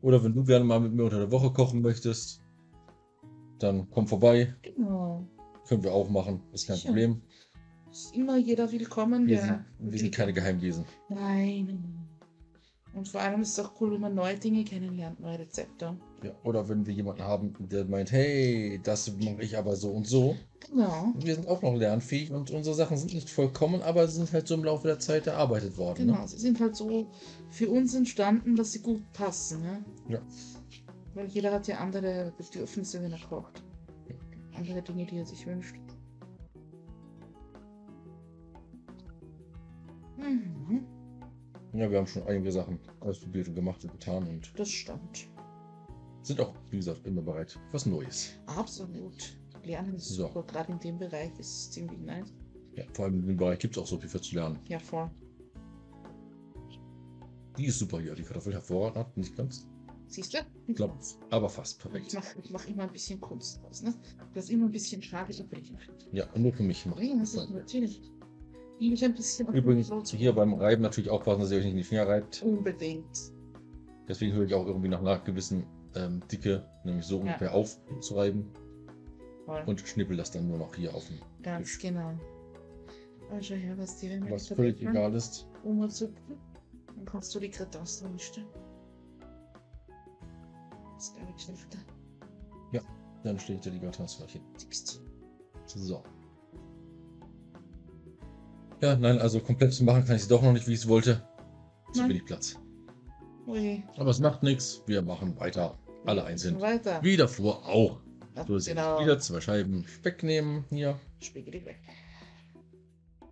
Oder 0.00 0.24
wenn 0.24 0.34
du 0.34 0.42
gerne 0.44 0.64
mal 0.64 0.80
mit 0.80 0.92
mir 0.92 1.04
unter 1.04 1.18
der 1.18 1.30
Woche 1.30 1.52
kochen 1.52 1.80
möchtest, 1.82 2.40
dann 3.58 3.88
komm 3.90 4.06
vorbei. 4.08 4.54
Genau. 4.62 5.24
Können 5.68 5.84
wir 5.84 5.92
auch 5.92 6.08
machen. 6.10 6.40
Ist 6.52 6.66
kein 6.66 6.76
Ja. 6.78 6.86
Problem. 6.86 7.22
Ist 7.90 8.14
immer 8.16 8.36
jeder 8.38 8.72
willkommen. 8.72 9.26
Wir, 9.26 9.40
sind, 9.40 9.64
wir 9.78 9.98
sind 9.98 10.14
keine 10.14 10.32
Geheimwesen. 10.32 10.84
Nein. 11.08 11.91
Und 12.94 13.08
vor 13.08 13.22
allem 13.22 13.40
ist 13.40 13.58
es 13.58 13.64
auch 13.64 13.72
cool, 13.80 13.92
wenn 13.92 14.02
man 14.02 14.14
neue 14.14 14.36
Dinge 14.36 14.64
kennenlernt, 14.64 15.18
neue 15.18 15.38
Rezepte. 15.38 15.96
Ja, 16.22 16.30
oder 16.44 16.68
wenn 16.68 16.86
wir 16.86 16.92
jemanden 16.92 17.22
haben, 17.22 17.54
der 17.58 17.86
meint, 17.86 18.12
hey, 18.12 18.78
das 18.82 19.10
mache 19.18 19.42
ich 19.42 19.56
aber 19.56 19.76
so 19.76 19.90
und 19.90 20.06
so. 20.06 20.36
Genau. 20.68 21.12
Wir 21.16 21.34
sind 21.34 21.48
auch 21.48 21.62
noch 21.62 21.74
lernfähig 21.74 22.30
und 22.30 22.50
unsere 22.50 22.76
Sachen 22.76 22.98
sind 22.98 23.14
nicht 23.14 23.30
vollkommen, 23.30 23.80
aber 23.82 24.06
sie 24.06 24.16
sind 24.16 24.32
halt 24.32 24.46
so 24.46 24.54
im 24.54 24.64
Laufe 24.64 24.88
der 24.88 24.98
Zeit 24.98 25.26
erarbeitet 25.26 25.78
worden. 25.78 26.06
Genau. 26.06 26.20
Ne? 26.20 26.28
Sie 26.28 26.38
sind 26.38 26.60
halt 26.60 26.76
so 26.76 27.10
für 27.48 27.70
uns 27.70 27.94
entstanden, 27.94 28.56
dass 28.56 28.72
sie 28.72 28.80
gut 28.80 29.02
passen. 29.14 29.62
Ne? 29.62 29.84
Ja. 30.08 30.20
Weil 31.14 31.28
jeder 31.28 31.52
hat 31.52 31.66
ja 31.66 31.78
andere 31.78 32.32
Bedürfnisse, 32.36 33.02
wenn 33.02 33.12
er 33.12 33.18
kocht. 33.18 33.62
Andere 34.54 34.82
Dinge, 34.82 35.06
die 35.06 35.16
er 35.16 35.26
sich 35.26 35.46
wünscht. 35.46 35.76
Mhm. 40.18 40.86
Ja, 41.74 41.90
wir 41.90 41.98
haben 41.98 42.06
schon 42.06 42.22
einige 42.26 42.52
Sachen 42.52 42.78
ausprobiert 43.00 43.48
und 43.48 43.54
gemacht 43.54 43.82
und 43.84 43.92
getan 43.92 44.26
und 44.28 44.52
Das 44.58 44.68
stimmt. 44.70 45.28
sind 46.22 46.40
auch, 46.40 46.54
wie 46.70 46.76
gesagt, 46.76 47.06
immer 47.06 47.22
bereit. 47.22 47.58
Was 47.72 47.86
Neues. 47.86 48.32
Absolut. 48.46 49.38
Lernen 49.64 49.94
ist 49.94 50.08
So. 50.08 50.26
super. 50.26 50.42
Gerade 50.44 50.72
in 50.72 50.80
dem 50.80 50.98
Bereich 50.98 51.30
ist 51.38 51.48
es 51.48 51.70
ziemlich 51.70 51.98
nice. 52.00 52.32
Ja, 52.74 52.84
vor 52.92 53.04
allem 53.06 53.20
in 53.20 53.26
dem 53.28 53.36
Bereich 53.36 53.58
gibt 53.58 53.76
es 53.76 53.82
auch 53.82 53.86
so 53.86 53.96
viel 53.98 54.08
für 54.08 54.20
zu 54.20 54.34
lernen. 54.34 54.58
Ja, 54.68 54.78
voll. 54.78 55.10
Die 57.56 57.66
ist 57.66 57.78
super 57.78 58.00
hier, 58.00 58.14
die 58.14 58.22
Kartoffel 58.22 58.52
hervorragend, 58.54 59.16
nicht 59.16 59.36
ganz, 59.36 59.66
Siehst 60.08 60.34
du? 60.34 60.38
ich 60.66 60.76
glaube, 60.76 60.94
aber 61.30 61.48
fast 61.48 61.78
Ich 61.78 61.82
perfekt. 61.90 62.14
mache 62.14 62.38
ich 62.42 62.50
mach 62.50 62.66
immer 62.66 62.82
ein 62.82 62.92
bisschen 62.92 63.18
Kunst 63.20 63.62
draus, 63.62 63.82
ne? 63.82 63.94
Das 64.34 64.44
ist 64.44 64.50
immer 64.50 64.66
ein 64.66 64.72
bisschen 64.72 65.02
schade 65.02 65.32
übrig. 65.38 65.72
Ja, 66.12 66.30
und 66.32 66.42
nur 66.42 66.52
für 66.52 66.62
mich 66.64 66.84
machen. 66.84 67.02
Ja, 67.02 67.16
das 67.16 67.34
ist 67.34 67.50
natürlich. 67.50 68.02
Liebe 68.78 68.94
ich 68.94 69.04
ein 69.04 69.14
bisschen 69.14 69.46
Übrigens, 69.52 69.90
hier 70.10 70.32
beim 70.32 70.54
Reiben 70.54 70.82
natürlich 70.82 71.10
aufpassen, 71.10 71.40
dass 71.40 71.50
ihr 71.52 71.58
euch 71.58 71.64
nicht 71.64 71.72
in 71.72 71.78
die 71.78 71.84
Finger 71.84 72.08
reibt. 72.08 72.42
Unbedingt. 72.42 73.32
Deswegen 74.08 74.32
höre 74.32 74.44
ich 74.44 74.54
auch 74.54 74.66
irgendwie 74.66 74.88
nach 74.88 75.00
einer 75.00 75.18
gewissen 75.20 75.64
ähm, 75.94 76.22
Dicke, 76.30 76.66
nämlich 76.84 77.04
so 77.06 77.16
Ja. 77.16 77.20
ungefähr 77.22 77.54
auf 77.54 77.78
zu 78.00 78.14
reiben 78.16 78.50
Voll. 79.46 79.62
und 79.66 79.80
schnippel 79.80 80.16
das 80.16 80.30
dann 80.32 80.48
nur 80.48 80.58
noch 80.58 80.74
hier 80.74 80.94
auf 80.94 81.06
den 81.06 81.20
Ganz 81.42 81.68
Tisch. 81.68 81.78
genau. 81.80 82.14
Aber 83.30 83.40
schau 83.42 83.54
her, 83.54 83.78
was 83.78 83.98
dir 83.98 84.20
Was 84.28 84.48
völlig 84.48 84.76
Kartoffeln 84.80 84.96
egal 84.96 85.14
ist. 85.14 85.46
umzupfen, 85.62 86.36
Dann 86.96 87.04
kannst 87.04 87.34
du 87.34 87.40
die 87.40 87.50
Kretanz 87.50 88.00
drin 88.00 88.18
stellen. 88.18 88.46
Das 90.94 91.04
ist 91.08 91.16
glaube 91.16 91.32
ich 91.36 91.42
schlechter. 91.44 91.78
Dann 93.24 93.38
steht 93.38 93.64
ja 93.64 93.70
die. 93.70 93.80
Siehst 94.56 95.00
So. 95.66 96.02
Ja, 98.82 98.96
nein, 98.96 99.18
also 99.20 99.40
komplett 99.40 99.80
machen 99.80 100.04
kann 100.04 100.16
ich 100.16 100.22
es 100.22 100.28
doch 100.28 100.42
noch 100.42 100.52
nicht, 100.52 100.66
wie 100.66 100.72
ich 100.72 100.80
es 100.80 100.88
wollte. 100.88 101.22
Zu 101.92 102.08
wenig 102.08 102.24
Platz. 102.24 102.58
Ui. 103.46 103.82
Aber 103.96 104.10
es 104.10 104.18
macht 104.18 104.42
nichts. 104.42 104.82
Wir 104.86 105.02
machen 105.02 105.38
weiter. 105.38 105.78
Alle 106.04 106.24
einzeln. 106.24 106.60
Weiter. 106.60 107.00
Wie 107.02 107.16
davor 107.16 107.64
auch. 107.66 108.00
Ja, 108.34 108.44
sind 108.58 108.76
genau. 108.76 108.98
wieder 109.00 109.18
zwei 109.20 109.40
Scheiben 109.40 109.84
Speck 109.86 110.22
nehmen. 110.22 110.64
Hier 110.70 110.98
Spiegel 111.20 111.64
weg. 111.64 111.78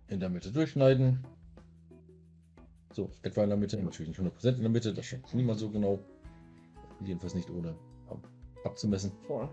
in 0.07 0.19
der 0.19 0.29
Mitte 0.29 0.51
durchschneiden. 0.51 1.25
So, 2.93 3.09
etwa 3.23 3.43
in 3.43 3.49
der 3.49 3.57
Mitte. 3.57 3.81
Natürlich 3.81 4.17
nicht 4.17 4.19
100% 4.21 4.55
in 4.55 4.61
der 4.61 4.69
Mitte. 4.69 4.93
Das 4.93 5.05
schafft 5.05 5.33
niemand 5.33 5.59
so 5.59 5.69
genau. 5.69 5.99
Jedenfalls 7.03 7.33
nicht 7.33 7.49
ohne 7.49 7.75
ab- 8.09 8.27
abzumessen. 8.63 9.11
Voll. 9.27 9.49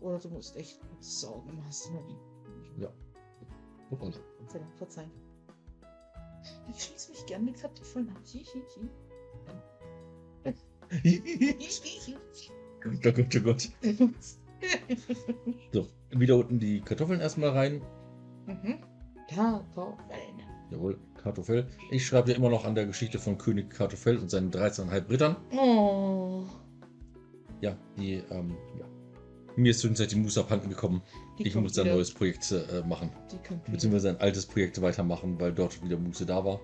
Oder 0.00 0.18
du 0.18 0.28
musst 0.30 0.56
echt 0.56 0.80
saugen 1.00 1.62
lassen. 1.64 1.94
Hoppala. 3.90 4.12
Verzeihung, 4.38 4.72
Verzeihung. 4.76 5.10
Ich 6.68 6.82
schieße 6.82 7.10
mich 7.12 7.26
gern 7.26 7.44
mit 7.44 7.60
Kartoffeln 7.60 8.08
ab. 8.10 8.16
Hi, 8.24 8.44
hi, 8.44 8.62
hi. 12.06 12.18
Gott, 12.80 13.06
oh 13.06 13.12
Gott, 13.12 13.36
oh 13.36 13.40
Gott. 13.40 13.68
So, 15.72 15.88
wieder 16.10 16.36
unten 16.36 16.58
die 16.58 16.80
Kartoffeln 16.80 17.20
erstmal 17.20 17.50
rein. 17.50 17.82
mhm. 18.46 18.78
Kartoffeln. 19.28 20.42
Jawohl, 20.70 20.98
Kartoffel. 21.22 21.68
Ich 21.90 22.06
schreibe 22.06 22.30
ja 22.30 22.36
immer 22.36 22.50
noch 22.50 22.64
an 22.64 22.74
der 22.74 22.86
Geschichte 22.86 23.18
von 23.18 23.38
König 23.38 23.70
Kartoffel 23.70 24.18
und 24.18 24.30
seinen 24.30 24.50
13,5 24.50 25.10
Rittern. 25.10 25.36
Oh. 25.52 26.44
Ja, 27.60 27.76
die, 27.96 28.14
ähm, 28.30 28.56
ja. 28.78 28.85
Mir 29.56 29.70
ist 29.70 29.80
zwischenzeitlich 29.80 30.18
die 30.18 30.22
Muße 30.22 30.40
abhanden 30.40 30.68
gekommen. 30.68 31.02
Die 31.38 31.46
ich 31.46 31.54
muss 31.54 31.78
ein 31.78 31.86
neues 31.86 32.12
Projekt 32.12 32.52
äh, 32.52 32.82
machen. 32.86 33.10
Beziehungsweise 33.70 34.10
ein 34.10 34.20
altes 34.20 34.46
Projekt 34.46 34.80
weitermachen, 34.82 35.40
weil 35.40 35.52
dort 35.52 35.82
wieder 35.82 35.98
Muße 35.98 36.26
da 36.26 36.44
war. 36.44 36.60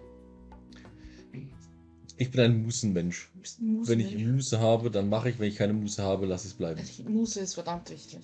Ich 2.18 2.30
bin 2.30 2.40
ein 2.40 2.62
Mußenmensch. 2.62 3.32
Ein 3.60 3.86
Wenn 3.86 4.00
ich. 4.00 4.16
Muße 4.16 4.60
habe, 4.60 4.90
dann 4.90 5.08
mache 5.08 5.30
ich. 5.30 5.38
Wenn 5.38 5.48
ich 5.48 5.56
keine 5.56 5.72
Muße 5.72 6.02
habe, 6.02 6.26
lasse 6.26 6.46
ich 6.46 6.52
es 6.52 6.58
bleiben. 6.58 6.80
Die 6.98 7.02
Muse 7.04 7.40
ist 7.40 7.54
verdammt 7.54 7.90
wichtig. 7.90 8.20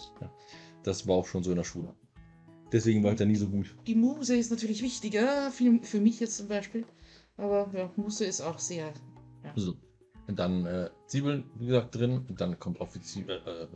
Das 0.83 1.09
war 1.09 1.17
auch 1.17 1.27
schon 1.27 1.43
so 1.43 1.51
in 1.51 1.57
der 1.57 1.65
Schule. 1.65 1.95
Deswegen 2.71 3.03
war 3.03 3.13
ich 3.13 3.19
da 3.19 3.25
nie 3.25 3.37
so 3.37 3.49
gut. 3.49 3.75
Die 3.87 3.95
Muse 3.95 4.37
ist 4.37 4.51
natürlich 4.51 4.83
wichtiger, 4.83 5.51
für, 5.51 5.81
für 5.83 6.01
mich 6.01 6.21
jetzt 6.21 6.37
zum 6.37 6.49
Beispiel. 6.49 6.85
Aber 7.39 7.71
ja, 7.75 7.91
Muse 7.97 8.27
ist 8.27 8.43
auch 8.43 8.59
sehr. 8.59 8.93
So. 9.57 9.75
Und 10.27 10.39
dann 10.39 10.67
äh, 10.67 10.91
Zwiebeln, 11.07 11.45
wie 11.59 11.67
gesagt, 11.67 11.95
drin. 11.95 12.27
Und 12.29 12.41
dann 12.41 12.59
kommt 12.59 12.81
auf 12.81 12.93
die 12.93 13.01
Zwiebel, 13.01 13.41
äh, 13.47 13.63
äh, 13.63 13.69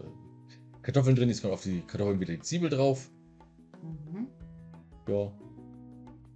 Kartoffeln 0.83 1.17
drin. 1.17 1.29
Jetzt 1.29 1.43
kommt 1.43 1.55
auf 1.55 1.63
die 1.63 1.81
Kartoffeln 1.83 2.21
wieder 2.21 2.35
die 2.35 2.41
Zwiebel 2.41 2.71
drauf. 2.71 3.11
Mhm. 3.83 4.27
Ja. 5.09 5.33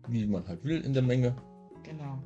Wie 0.09 0.27
man 0.27 0.47
halt 0.47 0.65
will 0.65 0.81
in 0.83 0.93
der 0.93 1.03
Menge. 1.03 1.35
Genau. 1.83 2.19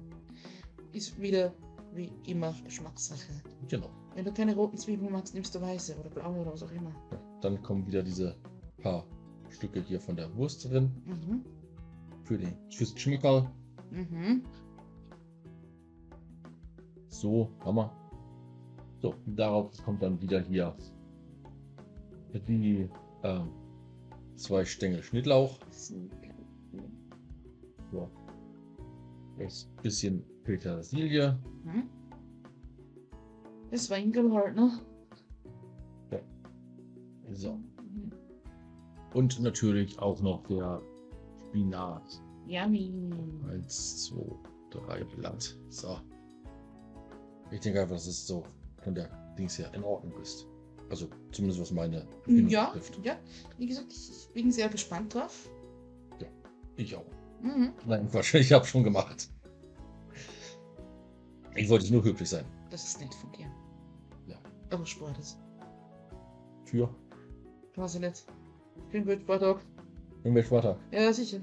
Ist 0.92 1.20
wieder 1.20 1.54
wie 1.94 2.12
immer 2.26 2.54
Geschmackssache. 2.64 3.32
Genau. 3.68 3.90
Wenn 4.14 4.24
du 4.24 4.32
keine 4.32 4.54
roten 4.54 4.76
Zwiebeln 4.76 5.12
magst, 5.12 5.34
nimmst 5.34 5.54
du 5.54 5.60
weiße 5.60 5.96
oder 5.98 6.10
blaue 6.10 6.40
oder 6.40 6.52
was 6.52 6.62
auch 6.62 6.72
immer. 6.72 6.90
Ja. 7.10 7.18
Dann 7.40 7.62
kommen 7.62 7.86
wieder 7.86 8.02
diese 8.02 8.36
paar 8.82 9.06
Stücke 9.48 9.80
hier 9.80 10.00
von 10.00 10.16
der 10.16 10.34
Wurst 10.36 10.64
drin. 10.64 10.90
Mhm. 11.06 11.44
Für 12.24 12.38
den 12.38 12.54
fürs 12.70 12.98
Schmickerl. 12.98 13.50
Mhm. 13.90 14.42
So, 17.08 17.50
Hammer. 17.64 17.92
So, 18.98 19.14
darauf 19.26 19.72
kommt 19.84 20.02
dann 20.02 20.20
wieder 20.20 20.40
hier 20.40 20.76
die 22.38 22.88
ähm, 23.22 23.48
zwei 24.36 24.64
Stängel 24.64 25.02
Schnittlauch. 25.02 25.58
So. 27.92 28.10
Das 29.38 29.68
bisschen 29.82 30.24
Petersilie. 30.44 31.38
Mhm. 31.64 31.88
Das 33.70 33.90
Weingel 33.90 34.32
halt, 34.32 34.56
ne? 34.56 34.70
So. 37.32 37.54
Mhm. 37.54 38.10
Und 39.14 39.40
natürlich 39.40 39.98
auch 39.98 40.20
noch 40.20 40.42
der 40.46 40.82
Spinat. 41.46 42.22
Yummy. 42.46 42.92
Eins, 43.48 44.06
zwei, 44.06 44.24
drei 44.70 45.04
Blatt. 45.04 45.56
So. 45.68 45.98
Ich 47.50 47.60
denke 47.60 47.82
einfach, 47.82 47.94
dass 47.94 48.06
es 48.06 48.26
so 48.26 48.44
von 48.82 48.94
der 48.94 49.08
Dings 49.38 49.58
her 49.58 49.72
in 49.74 49.84
Ordnung 49.84 50.20
ist. 50.20 50.46
Also 50.90 51.08
zumindest 51.32 51.60
was 51.60 51.70
meine 51.70 52.00
Empfindung 52.00 52.48
Ja, 52.48 52.66
betrifft. 52.70 52.98
ja. 53.04 53.16
Wie 53.58 53.66
gesagt, 53.66 53.92
ich 53.92 54.28
bin 54.34 54.50
sehr 54.52 54.68
gespannt 54.68 55.14
drauf. 55.14 55.48
Ich 56.76 56.94
auch. 56.96 57.04
Mhm. 57.42 57.72
Nein, 57.86 58.08
Quatsch, 58.10 58.34
ich 58.34 58.52
habe 58.52 58.64
schon 58.66 58.82
gemacht. 58.84 59.28
Ich 61.54 61.68
wollte 61.68 61.92
nur 61.92 62.02
höflich 62.02 62.28
sein. 62.28 62.44
Das 62.70 62.84
ist 62.84 63.00
nett 63.00 63.14
von 63.14 63.30
dir. 63.32 63.46
Ja. 64.26 64.36
Aber 64.70 64.86
Sport 64.86 65.18
ist. 65.18 65.38
Für 66.64 66.88
ich 67.94 68.00
nicht. 68.00 68.24
Für 68.88 68.98
den 68.98 69.06
Weltspartag. 69.06 69.60
den 70.24 70.34
Weltspartag. 70.34 70.78
Ja, 70.90 71.12
sicher. 71.12 71.40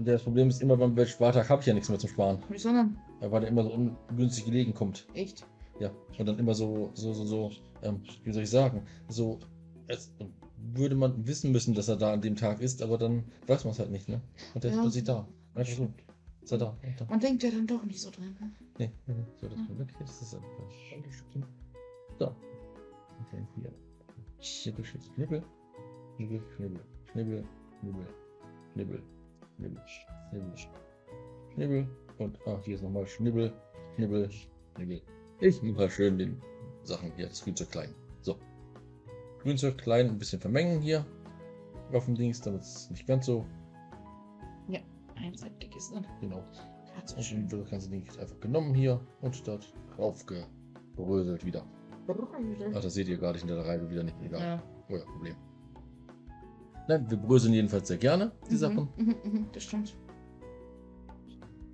Das 0.00 0.22
Problem 0.22 0.48
ist 0.48 0.62
immer 0.62 0.76
beim 0.76 0.94
Weltspartag 0.96 1.48
habe 1.48 1.60
ich 1.60 1.66
ja 1.66 1.74
nichts 1.74 1.88
mehr 1.88 1.98
zum 1.98 2.10
Sparen. 2.10 2.42
Wieso 2.48 2.70
denn? 2.70 2.96
Weil 3.20 3.40
der 3.40 3.50
immer 3.50 3.62
so 3.64 3.70
ungünstig 3.72 4.44
gelegen 4.44 4.74
kommt. 4.74 5.06
Echt? 5.14 5.46
ja, 5.80 5.90
und 6.18 6.26
dann 6.26 6.38
immer 6.38 6.54
so, 6.54 6.90
so, 6.94 7.12
so, 7.12 7.24
so, 7.24 7.50
ähm, 7.82 8.02
wie 8.22 8.32
soll 8.32 8.42
ich 8.42 8.50
sagen, 8.50 8.82
so, 9.08 9.38
als 9.88 10.12
würde 10.72 10.94
man 10.94 11.26
wissen 11.26 11.52
müssen, 11.52 11.74
dass 11.74 11.88
er 11.88 11.96
da 11.96 12.12
an 12.12 12.20
dem 12.20 12.36
Tag 12.36 12.60
ist, 12.60 12.82
aber 12.82 12.96
dann 12.98 13.24
weiß 13.46 13.64
man 13.64 13.72
es 13.72 13.78
halt 13.78 13.90
nicht, 13.90 14.08
ne? 14.08 14.20
Und 14.54 14.64
der 14.64 14.70
ja. 14.70 14.76
ist 14.76 14.82
plötzlich 14.82 15.04
da. 15.04 15.26
Ja, 15.56 15.64
stimmt. 15.64 16.02
Ist 16.42 16.52
er 16.52 16.58
da, 16.58 16.76
da. 16.98 17.06
Man 17.06 17.20
denkt 17.20 17.42
ja 17.42 17.50
dann 17.50 17.66
doch 17.66 17.82
nicht 17.84 18.00
so 18.00 18.10
dran, 18.10 18.36
ne? 18.40 18.50
Nee, 18.78 18.90
nee, 19.06 19.14
nee. 19.14 19.24
So, 19.40 19.48
das, 19.48 19.58
ja. 19.58 19.64
okay, 19.80 19.94
das 20.00 20.22
ist 20.22 20.34
einfach. 20.34 20.48
Da. 22.18 22.36
Okay, 23.26 23.46
hier. 23.56 23.72
Schnibbel, 24.40 24.84
schnibbel. 24.84 25.42
Schnibbel, 26.16 26.42
schnibbel. 26.56 26.80
Schnibbel, 27.12 27.44
schnibbel. 27.82 28.12
Schnibbel, 28.72 29.02
schnibbel. 29.56 29.82
Schnibbel. 30.30 30.54
Schnibbel. 31.54 31.88
Und, 32.18 32.38
ah, 32.46 32.60
hier 32.64 32.76
ist 32.76 32.82
nochmal 32.82 33.06
Schnibbel, 33.06 33.52
schnibbel, 33.96 34.30
schnibbel. 34.76 35.02
Ich 35.44 35.60
mache 35.62 35.90
schön 35.90 36.16
den 36.16 36.40
Sachen 36.84 37.12
hier. 37.16 37.26
Das 37.28 37.44
zu 37.44 37.66
klein. 37.66 37.94
So. 38.22 38.38
Grünzeug 39.42 39.76
klein 39.76 40.08
ein 40.08 40.18
bisschen 40.18 40.40
vermengen 40.40 40.80
hier 40.80 41.04
auf 41.92 42.06
dem 42.06 42.14
Dings, 42.14 42.40
damit 42.40 42.62
es 42.62 42.88
nicht 42.90 43.06
ganz 43.06 43.26
so 43.26 43.44
Einseitig 45.16 45.74
ist 45.76 45.94
dann. 45.94 46.04
genau. 46.20 46.42
So 47.04 47.16
Und 47.16 47.22
schön. 47.24 47.48
das 47.48 47.70
ganze 47.70 47.88
Ding 47.88 48.04
einfach 48.18 48.40
genommen 48.40 48.74
hier 48.74 49.00
und 49.20 49.46
dort 49.46 49.72
drauf 49.94 50.24
gebröselt 50.26 51.44
wieder. 51.44 51.64
Ach, 52.74 52.80
das 52.82 52.94
seht 52.94 53.06
ihr 53.08 53.16
gerade 53.16 53.38
hinter 53.38 53.54
der 53.54 53.64
Reibe 53.64 53.88
wieder 53.88 54.02
nicht. 54.02 54.16
Egal. 54.22 54.40
Ja. 54.40 54.62
Oh 54.90 54.96
ja, 54.96 55.04
Problem. 55.04 55.36
Nein, 56.88 57.08
wir 57.08 57.16
bröseln 57.16 57.54
jedenfalls 57.54 57.86
sehr 57.88 57.96
gerne 57.98 58.32
die 58.50 58.54
Mhm, 58.54 58.58
Sachen. 58.58 58.88
mhm, 58.96 59.14
mhm, 59.24 59.46
Das 59.52 59.62
stimmt. 59.62 59.96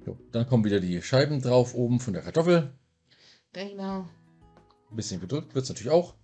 Jo, 0.07 0.19
dann 0.33 0.47
kommen 0.47 0.65
wieder 0.65 0.81
die 0.81 1.01
Scheiben 1.01 1.41
drauf 1.41 1.75
oben 1.75 1.99
von 1.99 2.13
der 2.13 2.23
Kartoffel. 2.23 2.75
Genau. 3.53 4.09
Ein 4.91 4.97
bisschen 4.97 5.21
gedrückt 5.21 5.55
wird 5.55 5.65
es 5.65 5.69
natürlich 5.69 5.93
auch. 5.93 6.15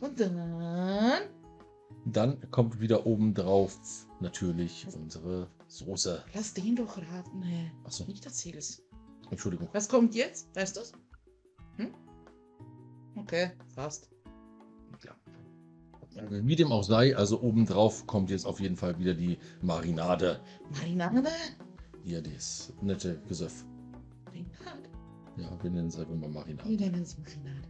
Und 0.00 0.18
dann. 0.18 1.28
Dann 2.06 2.50
kommt 2.50 2.80
wieder 2.80 3.06
oben 3.06 3.34
drauf 3.34 3.78
natürlich 4.20 4.86
unsere 4.94 5.48
Soße. 5.68 6.24
Lass 6.34 6.54
den 6.54 6.76
doch 6.76 6.96
raten, 6.96 7.42
hey. 7.42 7.70
Achso, 7.84 8.04
Nicht 8.04 8.24
erzähl's. 8.24 8.82
Entschuldigung. 9.30 9.68
Was 9.72 9.88
kommt 9.88 10.14
jetzt? 10.14 10.48
Weißt 10.56 10.76
du's? 10.76 10.92
Hm? 11.76 11.94
Okay, 13.16 13.50
fast. 13.74 14.10
Ja. 15.04 15.14
Wie 16.30 16.56
dem 16.56 16.72
auch 16.72 16.82
sei, 16.82 17.14
also 17.14 17.40
oben 17.40 17.66
drauf 17.66 18.06
kommt 18.06 18.30
jetzt 18.30 18.46
auf 18.46 18.60
jeden 18.60 18.76
Fall 18.76 18.98
wieder 18.98 19.14
die 19.14 19.38
Marinade. 19.62 20.40
Marinade? 20.70 21.28
Hier, 22.04 22.22
das 22.22 22.72
nette 22.80 23.20
Gesöff. 23.28 23.64
Marinade. 24.24 24.89
Ja, 25.40 25.62
wir 25.62 25.70
nennen 25.70 25.88
es 25.88 25.98
einfach 25.98 26.14
mal 26.14 26.28
Marinade. 26.28 26.68
Wir 26.68 26.76
nennen 26.78 27.02
es 27.02 27.16
Marinade. 27.18 27.62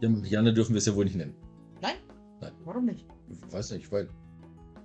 Ja, 0.00 0.08
Marianne 0.08 0.52
dürfen 0.54 0.74
wir 0.74 0.78
es 0.78 0.86
ja 0.86 0.94
wohl 0.94 1.04
nicht 1.04 1.16
nennen. 1.16 1.34
Nein? 1.80 1.96
Nein. 2.40 2.52
Warum 2.64 2.84
nicht? 2.86 3.06
Ich 3.28 3.52
weiß 3.52 3.72
nicht, 3.72 3.90
weil 3.92 4.08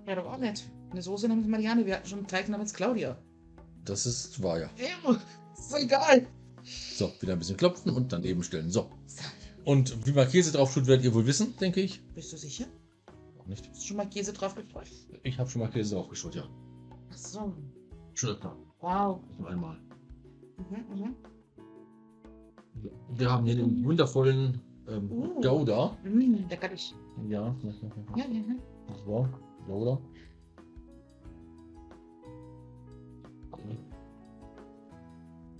Ja, 0.07 0.15
doch 0.15 0.26
auch 0.26 0.38
nicht. 0.38 0.69
Eine 0.91 1.01
Soße 1.01 1.28
namens 1.28 1.47
Marianne. 1.47 1.86
Wir 1.86 1.95
hatten 1.95 2.07
schon 2.07 2.19
einen 2.19 2.28
Teig 2.28 2.49
namens 2.49 2.74
Claudia. 2.74 3.17
das 3.86 4.05
ist 4.05 4.41
wahr, 4.43 4.59
ja. 4.59 4.69
Ja, 4.78 5.11
ist 5.53 5.69
so 5.69 5.78
egal. 5.78 6.28
So, 6.63 7.11
wieder 7.19 7.34
ein 7.34 7.39
bisschen 7.39 7.57
klopfen 7.57 7.91
und 7.91 8.11
dann 8.13 8.24
eben 8.24 8.43
stellen. 8.43 8.69
So. 8.69 8.89
Und 9.65 10.05
wie 10.05 10.11
man 10.11 10.28
Käse 10.28 10.51
drauf 10.51 10.74
tut, 10.74 10.88
werdet 10.88 11.05
ihr 11.05 11.13
wohl 11.13 11.26
wissen, 11.26 11.55
denke 11.59 11.82
ich. 11.82 12.01
Bist 12.13 12.32
du 12.34 12.38
sicher? 12.38 12.65
Noch 13.38 13.47
nicht. 13.47 13.67
Hast 13.69 13.82
du 13.84 13.88
schon 13.88 13.97
mal 13.97 14.09
Käse 14.09 14.34
drauf 14.34 14.55
gestreut? 14.55 14.88
Ich 15.24 15.39
habe 15.39 15.49
schon 15.49 15.61
mal 15.61 15.69
Käse 15.69 15.95
draufgeschult, 15.95 16.36
ja. 16.36 16.47
Ach 17.11 17.17
so. 17.17 17.53
Schon 18.13 18.30
öfter. 18.32 18.55
Wow. 18.80 19.22
Noch 19.39 19.47
einmal. 19.47 19.78
Mhm, 20.57 20.99
mhm. 20.99 21.15
Wir 23.13 23.32
haben 23.32 23.45
hier 23.45 23.55
den 23.55 23.84
wundervollen 23.84 24.59
ähm, 24.88 25.11
Uh. 25.11 25.41
Gouda. 25.41 25.97
Mm, 26.03 26.47
leckerlich. 26.49 26.93
Ja, 27.28 27.55
Ja, 28.15 28.26
ja, 28.26 28.26
ja. 28.28 28.95
so, 29.05 29.28
Gouda. 29.67 29.99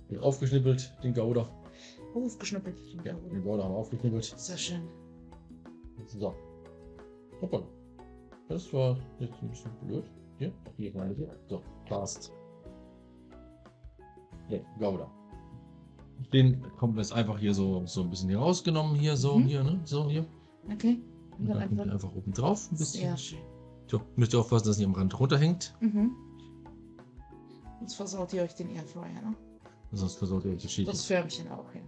Hier 0.08 0.22
aufgeschnippelt, 0.22 0.92
den 1.02 1.14
Gouda. 1.14 1.48
Aufgeschnippelt. 2.14 2.76
Ja, 3.04 3.14
den 3.14 3.42
Gouda 3.42 3.64
haben 3.64 3.72
wir 3.72 3.78
aufgeschnippelt. 3.78 4.24
Sehr 4.24 4.58
schön. 4.58 4.82
So. 6.06 6.34
Hoppala. 7.40 7.66
Das 8.48 8.70
war 8.72 8.98
jetzt 9.18 9.40
ein 9.42 9.48
bisschen 9.48 9.70
blöd. 9.86 10.04
Hier, 10.38 10.52
hier 10.76 10.94
rein. 10.94 11.16
So, 11.48 11.62
passt. 11.88 12.32
Ja, 14.48 14.58
Gouda. 14.78 15.10
Den 16.32 16.62
kommt 16.78 16.96
jetzt 16.98 17.12
einfach 17.12 17.38
hier 17.38 17.52
so, 17.54 17.84
so 17.86 18.02
ein 18.02 18.10
bisschen 18.10 18.28
hier 18.28 18.38
rausgenommen. 18.38 18.94
Hier, 18.94 19.16
so, 19.16 19.38
Mhm. 19.38 19.46
hier, 19.46 19.64
ne? 19.64 19.80
So, 19.84 20.08
hier. 20.08 20.24
Okay. 20.72 21.00
Und 21.38 21.48
dann 21.48 21.68
kommt 21.68 21.80
er 21.80 21.92
einfach 21.92 22.12
oben 22.14 22.32
drauf 22.32 22.70
ein 22.70 22.78
bisschen. 22.78 23.00
Sehr 23.02 23.16
schön. 23.16 23.38
So, 23.90 24.00
müsst 24.16 24.32
ihr 24.32 24.40
aufpassen, 24.40 24.68
dass 24.68 24.78
ihr 24.78 24.86
am 24.86 24.94
Rand 24.94 25.18
runterhängt. 25.18 25.74
Mhm. 25.80 26.12
Jetzt 27.80 27.94
versaut 27.96 28.32
ihr 28.32 28.42
euch 28.42 28.54
den 28.54 28.70
Airfryer, 28.70 29.08
ne? 29.22 29.34
Sonst 29.92 30.14
versaut 30.16 30.44
ihr 30.44 30.52
euch 30.52 30.62
die 30.62 30.68
Schädel. 30.68 30.92
Das 30.92 31.04
Förmchen 31.04 31.50
auch, 31.50 31.66
ja. 31.74 31.80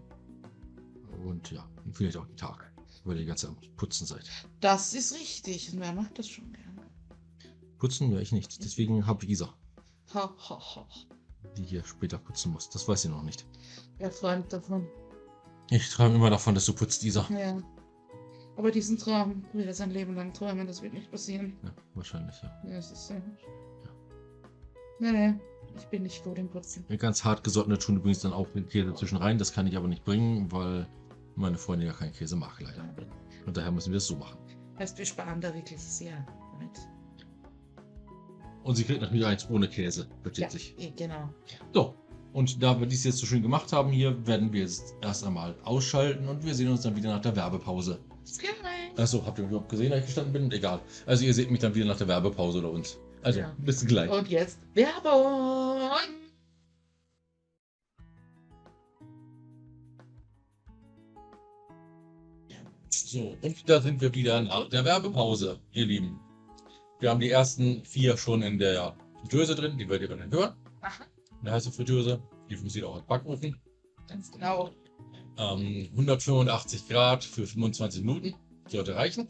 Und 1.24 1.50
ja, 1.52 1.64
und 1.84 1.96
vielleicht 1.96 2.16
auch 2.16 2.26
die 2.26 2.36
Tage. 2.36 2.64
Weil 3.04 3.16
ihr 3.16 3.20
die 3.20 3.26
ganze 3.26 3.46
Zeit 3.48 3.76
Putzen 3.76 4.06
seid. 4.06 4.28
Das 4.60 4.94
ist 4.94 5.14
richtig. 5.14 5.72
Und 5.72 5.80
wer 5.80 5.92
macht 5.92 6.18
das 6.18 6.28
schon 6.28 6.50
gerne? 6.52 6.82
Putzen 7.78 8.10
ja 8.12 8.18
ich 8.18 8.32
nicht. 8.32 8.62
Deswegen 8.64 9.06
habe 9.06 9.24
ich 9.24 9.30
Isa, 9.30 9.54
Ha, 10.14 10.30
ha, 10.48 10.58
ha. 10.76 10.86
Die 11.56 11.62
hier 11.64 11.84
später 11.84 12.18
putzen 12.18 12.52
muss. 12.52 12.68
Das 12.70 12.86
weiß 12.88 13.02
sie 13.02 13.08
noch 13.08 13.22
nicht. 13.22 13.46
Wer 13.98 14.10
träumt 14.10 14.52
davon? 14.52 14.86
Ich 15.70 15.90
träume 15.90 16.16
immer 16.16 16.30
davon, 16.30 16.54
dass 16.54 16.66
du 16.66 16.74
putzt, 16.74 17.04
Isa. 17.04 17.26
Ja. 17.30 17.56
Aber 18.56 18.70
diesen 18.70 18.98
Traum 18.98 19.44
will 19.52 19.66
er 19.66 19.74
sein 19.74 19.90
Leben 19.90 20.14
lang 20.14 20.32
träumen. 20.32 20.66
Das 20.66 20.82
wird 20.82 20.92
nicht 20.92 21.10
passieren. 21.10 21.56
Ja, 21.62 21.70
wahrscheinlich, 21.94 22.40
ja. 22.42 22.52
Ja, 22.68 22.76
das 22.76 22.92
ist 22.92 23.10
ja. 23.10 23.20
Nee, 25.00 25.12
nee. 25.12 25.34
Ich 25.76 25.86
bin 25.86 26.04
nicht 26.04 26.22
vor 26.22 26.34
dem 26.34 26.48
Putzen. 26.48 26.84
Ja, 26.88 26.96
Ganz 26.96 27.24
hart 27.24 27.42
gesottene 27.42 27.78
tun 27.78 27.96
übrigens 27.96 28.20
dann 28.20 28.32
auch 28.32 28.48
den 28.52 28.68
Käse 28.68 28.94
zwischen 28.94 29.16
rein. 29.16 29.38
Das 29.38 29.52
kann 29.52 29.66
ich 29.66 29.76
aber 29.76 29.88
nicht 29.88 30.04
bringen, 30.04 30.50
weil 30.52 30.86
meine 31.34 31.58
Freundin 31.58 31.88
ja 31.88 31.94
keinen 31.94 32.12
Käse 32.12 32.36
mag, 32.36 32.60
leider. 32.60 32.84
Und 33.44 33.56
daher 33.56 33.72
müssen 33.72 33.90
wir 33.90 33.98
es 33.98 34.06
so 34.06 34.16
machen. 34.16 34.38
Heißt, 34.78 34.96
wir 34.98 35.04
sparen 35.04 35.40
da 35.40 35.52
wirklich 35.52 35.80
sehr 35.80 36.24
damit. 36.52 36.78
Und 38.64 38.76
sie 38.76 38.84
kriegt 38.84 39.00
natürlich 39.02 39.26
eins 39.26 39.48
ohne 39.50 39.68
Käse, 39.68 40.06
versteht 40.22 40.44
Ja, 40.44 40.50
sich. 40.50 40.74
eh, 40.78 40.90
genau. 40.96 41.28
So, 41.72 41.94
und 42.32 42.62
da 42.62 42.78
wir 42.80 42.86
dies 42.86 43.04
jetzt 43.04 43.18
so 43.18 43.26
schön 43.26 43.42
gemacht 43.42 43.72
haben 43.72 43.90
hier, 43.92 44.26
werden 44.26 44.52
wir 44.52 44.62
jetzt 44.62 44.94
erst 45.02 45.24
einmal 45.24 45.54
ausschalten 45.64 46.26
und 46.28 46.44
wir 46.44 46.54
sehen 46.54 46.70
uns 46.70 46.80
dann 46.80 46.96
wieder 46.96 47.10
nach 47.10 47.20
der 47.20 47.36
Werbepause. 47.36 48.00
Achso, 48.96 49.24
habt 49.26 49.38
ihr 49.38 49.44
überhaupt 49.44 49.68
gesehen, 49.68 49.90
dass 49.90 50.00
ich 50.00 50.06
gestanden 50.06 50.32
bin? 50.32 50.50
Egal. 50.50 50.80
Also 51.04 51.24
ihr 51.24 51.34
seht 51.34 51.50
mich 51.50 51.60
dann 51.60 51.74
wieder 51.74 51.84
nach 51.86 51.98
der 51.98 52.08
Werbepause 52.08 52.58
oder 52.60 52.70
uns. 52.70 52.98
Also, 53.22 53.40
Ja. 53.40 53.54
bis 53.58 53.84
gleich. 53.86 54.10
Und 54.10 54.28
jetzt 54.28 54.58
Werbung! 54.74 55.90
So, 62.90 63.36
und 63.42 63.68
da 63.68 63.80
sind 63.80 64.00
wir 64.00 64.14
wieder 64.14 64.40
nach 64.42 64.68
der 64.68 64.84
Werbepause, 64.84 65.58
ihr 65.72 65.86
Lieben. 65.86 66.20
Wir 67.04 67.10
haben 67.10 67.20
die 67.20 67.28
ersten 67.28 67.84
vier 67.84 68.16
schon 68.16 68.40
in 68.40 68.58
der 68.58 68.96
Fritteuse 69.20 69.54
drin, 69.54 69.76
die 69.76 69.86
werdet 69.90 70.08
ihr 70.08 70.16
dann 70.16 70.32
hören. 70.32 70.54
Aha, 70.80 71.04
Eine 71.42 71.52
heiße 71.52 71.70
Fritteuse, 71.70 72.22
die 72.48 72.56
funktioniert 72.56 72.90
auch 72.90 72.94
als 72.94 73.04
Backofen. 73.04 73.60
ganz 74.08 74.32
genau. 74.32 74.70
Ähm, 75.36 75.90
185 75.90 76.88
Grad 76.88 77.22
für 77.22 77.46
25 77.46 78.02
Minuten 78.04 78.34
sollte 78.68 78.96
reichen. 78.96 79.28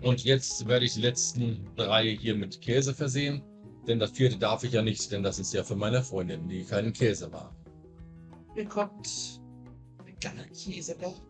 Und 0.00 0.24
jetzt 0.24 0.66
werde 0.68 0.86
ich 0.86 0.94
die 0.94 1.02
letzten 1.02 1.68
drei 1.76 2.16
hier 2.16 2.34
mit 2.34 2.62
Käse 2.62 2.94
versehen. 2.94 3.42
Denn 3.86 3.98
das 3.98 4.12
vierte 4.12 4.38
darf 4.38 4.64
ich 4.64 4.72
ja 4.72 4.80
nicht, 4.80 5.12
denn 5.12 5.22
das 5.22 5.38
ist 5.38 5.52
ja 5.52 5.64
für 5.64 5.76
meine 5.76 6.02
Freundin, 6.02 6.48
die 6.48 6.64
keinen 6.64 6.94
Käse 6.94 7.28
mag. 7.28 7.52
Hier 8.54 8.64
kommt 8.64 9.38
veganer 10.02 10.44
Käse 10.44 10.96
doch. 10.98 11.20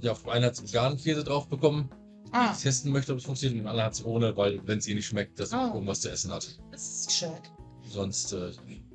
Ja, 0.00 0.12
auf 0.12 0.26
einen 0.26 0.46
hat 0.46 0.62
veganen 0.62 0.96
Käse 0.96 1.24
drauf 1.24 1.46
bekommen. 1.46 1.90
Ah, 2.32 2.52
testen 2.54 2.92
möchte, 2.92 3.12
ob 3.12 3.18
es 3.18 3.24
funktioniert. 3.24 3.60
Und 3.62 3.66
anderen 3.68 3.86
hat 3.86 3.94
sie 3.94 4.04
ohne, 4.04 4.36
weil 4.36 4.60
wenn 4.66 4.78
es 4.78 4.86
ihr 4.86 4.94
nicht 4.94 5.06
schmeckt, 5.06 5.38
dass 5.38 5.50
sie 5.50 5.56
Ah. 5.56 5.72
irgendwas 5.74 6.00
zu 6.00 6.10
essen 6.10 6.32
hat. 6.32 6.58
das 6.70 7.00
ist 7.00 7.06
gescheit. 7.08 7.52
Sonst 7.88 8.32
äh, 8.32 8.50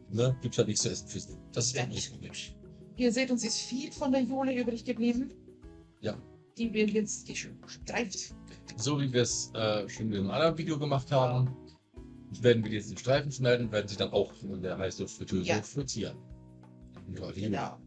ne, 0.10 0.36
gibt 0.42 0.54
es 0.54 0.58
halt 0.58 0.68
nichts 0.68 0.84
zu 0.84 0.90
essen 0.90 1.08
für 1.08 1.20
sie. 1.20 1.38
Das 1.54 1.68
ist 1.68 1.76
Ja, 1.76 1.86
nicht 1.88 2.12
gut. 2.12 2.56
Ihr 2.98 3.12
seht, 3.12 3.32
uns 3.32 3.44
ist 3.44 3.58
viel 3.58 3.92
von 3.92 4.12
der 4.12 4.22
Jule 4.22 4.54
übrig 4.54 4.84
geblieben. 4.84 5.32
Ja. 6.02 6.16
Die 6.58 6.74
wird 6.74 6.92
jetzt 6.92 7.26
gestreift. 7.26 8.36
So 8.76 9.00
wie 9.00 9.12
wir 9.12 9.22
es 9.22 9.50
äh, 9.56 9.88
schon 9.90 10.12
in 10.12 10.20
einem 10.20 10.32
anderen 10.32 10.58
Video 10.58 10.78
gemacht 10.78 11.12
haben, 11.12 11.56
werden 12.42 12.64
wir 12.64 12.72
diese 12.72 12.98
Streifen 12.98 13.32
schneiden 13.32 13.68
und 13.68 13.72
werden 13.72 13.88
sie 13.88 13.96
dann 13.98 14.12
auch 14.12 14.32
in 14.44 14.62
der 14.62 14.78
Heißluftfritteuse 14.78 15.44
Ja. 15.48 15.62
frittieren. 15.62 16.18
Ja, 17.18 17.32
die- 17.32 17.42
Genau. 17.42 17.78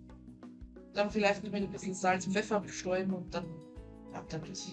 Dann 0.94 1.10
vielleicht 1.10 1.42
noch 1.44 1.50
mit 1.52 1.62
ein 1.62 1.70
bisschen 1.70 1.94
Salz 1.94 2.26
und 2.26 2.32
Pfeffer 2.32 2.60
bestäuben 2.60 3.12
und 3.14 3.34
dann 3.34 3.44
ab 4.12 4.26
damit. 4.28 4.56
Ja. 4.58 4.72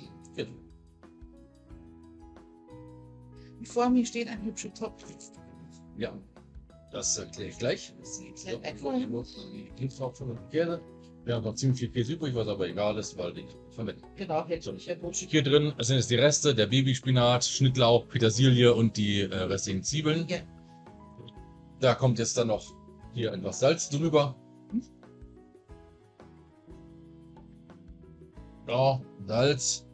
Und 3.59 3.67
vor 3.67 3.89
mir 3.89 4.05
steht 4.05 4.27
ein 4.27 4.43
hübscher 4.43 4.73
Topf. 4.73 5.03
Ja, 5.97 6.17
das 6.91 7.17
erkläre 7.17 7.49
ich 7.49 7.57
gleich. 7.57 7.93
Das 7.99 8.19
und 10.21 10.49
Käse. 10.49 10.81
Wir 11.23 11.35
haben 11.35 11.43
noch 11.43 11.53
ziemlich 11.53 11.79
viel 11.79 11.89
Käse 11.89 12.13
übrig, 12.13 12.33
was 12.33 12.47
aber 12.47 12.67
egal 12.67 12.97
ist, 12.97 13.15
weil 13.17 13.33
die 13.33 13.45
verwenden. 13.69 14.01
Genau, 14.15 14.47
hätte 14.47 14.71
ich 14.71 14.85
ja 14.87 14.95
gut. 14.95 15.15
Hier 15.15 15.43
drin 15.43 15.73
sind 15.79 15.97
jetzt 15.97 16.09
die 16.09 16.15
Reste, 16.15 16.55
der 16.55 16.65
Babyspinat, 16.65 17.45
Schnittlauch, 17.45 18.07
Petersilie 18.07 18.73
und 18.73 18.97
die 18.97 19.21
äh, 19.21 19.35
restlichen 19.35 19.83
Zwiebeln. 19.83 20.27
Ja. 20.27 20.39
Da 21.79 21.93
kommt 21.93 22.17
jetzt 22.17 22.37
dann 22.37 22.47
noch 22.47 22.63
hier 23.13 23.31
etwas 23.33 23.59
Salz 23.59 23.89
drüber. 23.89 24.35
Hm. 24.71 24.81
Ja, 28.67 29.01
Salz. 29.27 29.85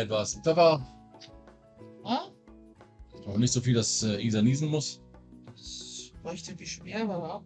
Etwas 0.00 0.34
Pfeffer, 0.42 0.86
Ah, 2.04 2.28
aber 3.26 3.38
nicht 3.38 3.52
so 3.52 3.60
viel, 3.60 3.74
dass 3.74 4.02
äh, 4.02 4.20
Isa 4.20 4.42
niesen 4.42 4.68
muss. 4.68 5.00
das 5.46 6.10
leuchtet 6.24 6.58
wie 6.58 6.66
schwer, 6.66 7.02
aber 7.04 7.34
auch. 7.36 7.42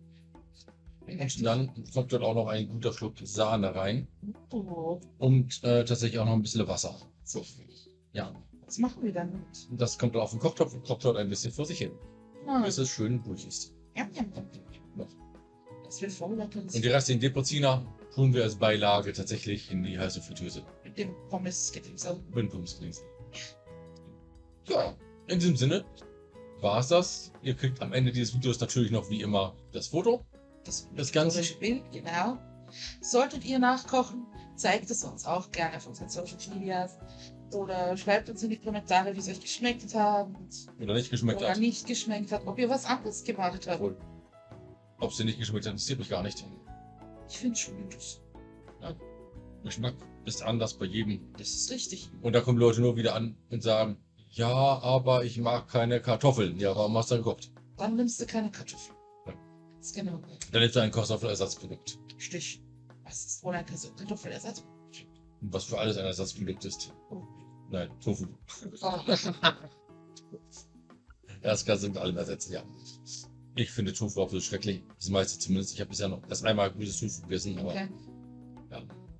Und 1.09 1.45
dann 1.45 1.71
kommt 1.95 2.13
dort 2.13 2.23
auch 2.25 2.35
noch 2.35 2.49
ein 2.49 2.69
guter 2.69 2.93
Schluck 2.93 3.15
Sahne 3.23 3.75
rein 3.75 4.09
Oh, 4.51 5.01
und 5.19 5.63
äh, 5.63 5.85
tatsächlich 5.85 6.19
auch 6.19 6.25
noch 6.25 6.33
ein 6.33 6.43
bisschen 6.43 6.67
Wasser. 6.67 6.97
so. 7.23 7.45
Ja, 8.13 8.33
Was 8.65 8.79
machen 8.79 9.03
wir 9.05 9.13
damit? 9.13 9.41
das 9.73 9.99
kommt 9.99 10.15
dann 10.15 10.23
auf 10.23 10.31
den 10.31 10.41
Kochtopf 10.41 10.75
und 10.75 10.85
kocht 10.85 11.05
dort 11.05 11.17
ein 11.19 11.29
bisschen 11.29 11.53
vor 11.53 11.65
sich 11.67 11.79
hin, 11.79 11.93
Ah, 12.49 12.63
bis 12.65 12.79
es 12.79 12.89
schön 12.89 13.21
ruhig 13.27 13.47
ist. 13.47 13.73
ja, 13.97 14.09
ja, 14.15 14.25
ja. 14.97 15.07
Das 15.85 16.01
wird 16.03 16.11
voll 16.13 16.33
Und 16.41 16.75
die 16.75 16.89
restlichen 16.89 17.21
Deproziner 17.21 17.85
tun 18.15 18.35
wir 18.35 18.43
als 18.43 18.57
Beilage 18.57 19.13
tatsächlich 19.13 19.71
in 19.71 19.85
die 19.85 19.97
heiße 19.99 20.21
Fritteuse. 20.21 20.65
Mit 20.97 21.09
dem 21.09 21.15
Pommes 21.29 21.73
geht 21.73 21.87
ihm 21.87 21.97
so. 21.99 22.21
Mit 22.35 22.51
Pumpskins. 22.51 23.03
Ja, 24.69 24.95
in 25.29 25.39
diesem 25.39 25.57
Sinne 25.57 25.85
war 26.61 26.79
es 26.81 26.89
das. 26.89 27.33
Ihr 27.43 27.55
kriegt 27.55 27.81
am 27.83 27.93
Ende 27.93 28.13
dieses 28.13 28.35
Videos 28.35 28.59
natürlich 28.61 28.91
noch 28.91 29.09
wie 29.11 29.21
immer 29.23 29.55
das 29.73 29.89
Foto. 29.89 30.25
Das, 30.65 30.89
Das 30.97 31.13
Ganze- 31.13 31.43
Bild, 31.59 31.83
genau. 31.93 32.39
Solltet 33.01 33.45
ihr 33.45 33.59
nachkochen, 33.59 34.27
zeigt 34.57 34.91
es 34.91 35.05
uns 35.05 35.25
auch 35.25 35.51
gerne 35.53 35.77
auf 35.77 35.87
unseren 35.87 36.09
Social 36.09 36.37
Medias. 36.55 36.99
Oder 37.53 37.97
schreibt 37.97 38.29
uns 38.29 38.43
in 38.43 38.51
die 38.51 38.59
Kommentare, 38.59 39.15
wie 39.15 39.21
es 39.21 39.29
euch 39.29 39.41
geschmeckt 39.41 39.95
hat. 39.95 40.29
Oder 40.81 40.95
nicht 40.95 41.11
geschmeckt 41.11 41.39
oder 41.41 41.51
hat. 41.51 41.59
nicht 41.59 41.87
geschmeckt 41.87 42.33
hat. 42.33 42.45
Ob 42.47 42.59
ihr 42.59 42.69
was 42.69 42.85
anderes 42.87 43.23
gemacht 43.23 43.67
habt. 43.69 43.81
Obwohl, 43.81 43.97
Ob 44.99 45.13
sie 45.13 45.25
nicht 45.25 45.39
geschmeckt 45.39 45.67
hat, 45.67 45.73
interessiert 45.73 46.01
mich 46.01 46.09
gar 46.09 46.25
nicht. 46.25 46.45
Ich 47.29 47.39
finde 47.39 47.57
schon 47.57 47.77
gut. 47.83 48.21
Geschmack 49.63 49.95
ist 50.27 50.43
anders 50.43 50.75
bei 50.75 50.85
jedem. 50.87 51.21
Das 51.39 51.49
ist 51.49 51.71
richtig. 51.71 52.11
Und 52.23 52.33
da 52.35 52.41
kommen 52.41 52.59
Leute 52.59 52.81
nur 52.81 52.97
wieder 52.97 53.15
an 53.15 53.37
und 53.51 53.63
sagen, 53.63 53.97
ja, 54.31 54.49
aber 54.49 55.25
ich 55.25 55.39
mag 55.39 55.69
keine 55.69 56.01
Kartoffeln. 56.01 56.59
Ja, 56.59 56.75
warum 56.77 56.97
hast 56.97 57.11
du 57.11 57.15
dann 57.15 57.25
gekocht? 57.25 57.53
Dann 57.77 57.97
nimmst 57.97 58.21
du 58.21 58.27
keine 58.27 58.51
Kartoffeln. 58.51 58.97
Ja. 59.27 59.33
Ganz 59.75 59.93
genau. 59.93 60.21
Dann 60.53 60.61
nimmst 60.61 60.77
du 60.77 60.81
ein 60.81 60.91
Kartoffelersatzprodukt. 60.91 61.99
Stich. 62.19 62.63
Was 63.05 63.25
ist 63.25 63.45
wohl 63.45 63.55
ein 63.55 63.65
Kartoffelersatz? 63.65 64.65
Und 65.41 65.53
was 65.53 65.65
für 65.65 65.79
alles 65.79 65.97
ein 65.97 66.05
Ersatzprodukt 66.05 66.65
ist. 66.65 66.93
Oh. 67.11 67.23
Nein, 67.71 67.91
Tofu. 68.01 68.27
Oh. 68.83 68.99
Das 71.43 71.65
kannst 71.65 71.85
du 71.85 71.89
mit 71.89 71.99
allem 71.99 72.17
ersetzen, 72.17 72.55
ja. 72.55 72.65
Ich 73.55 73.71
finde 73.71 73.93
Tofu 73.93 74.21
auch 74.21 74.31
so 74.31 74.41
schrecklich. 74.41 74.83
Das 74.97 75.11
meiste 75.11 75.39
zumindest. 75.39 75.75
Ich 75.75 75.81
habe 75.81 75.91
bisher 75.91 76.09
noch 76.09 76.21
erst 76.29 76.45
einmal 76.45 76.73
gutes 76.73 76.99
Tofu 76.99 77.23
gegessen, 77.23 77.57
aber 77.59 77.71
Okay. 77.71 77.89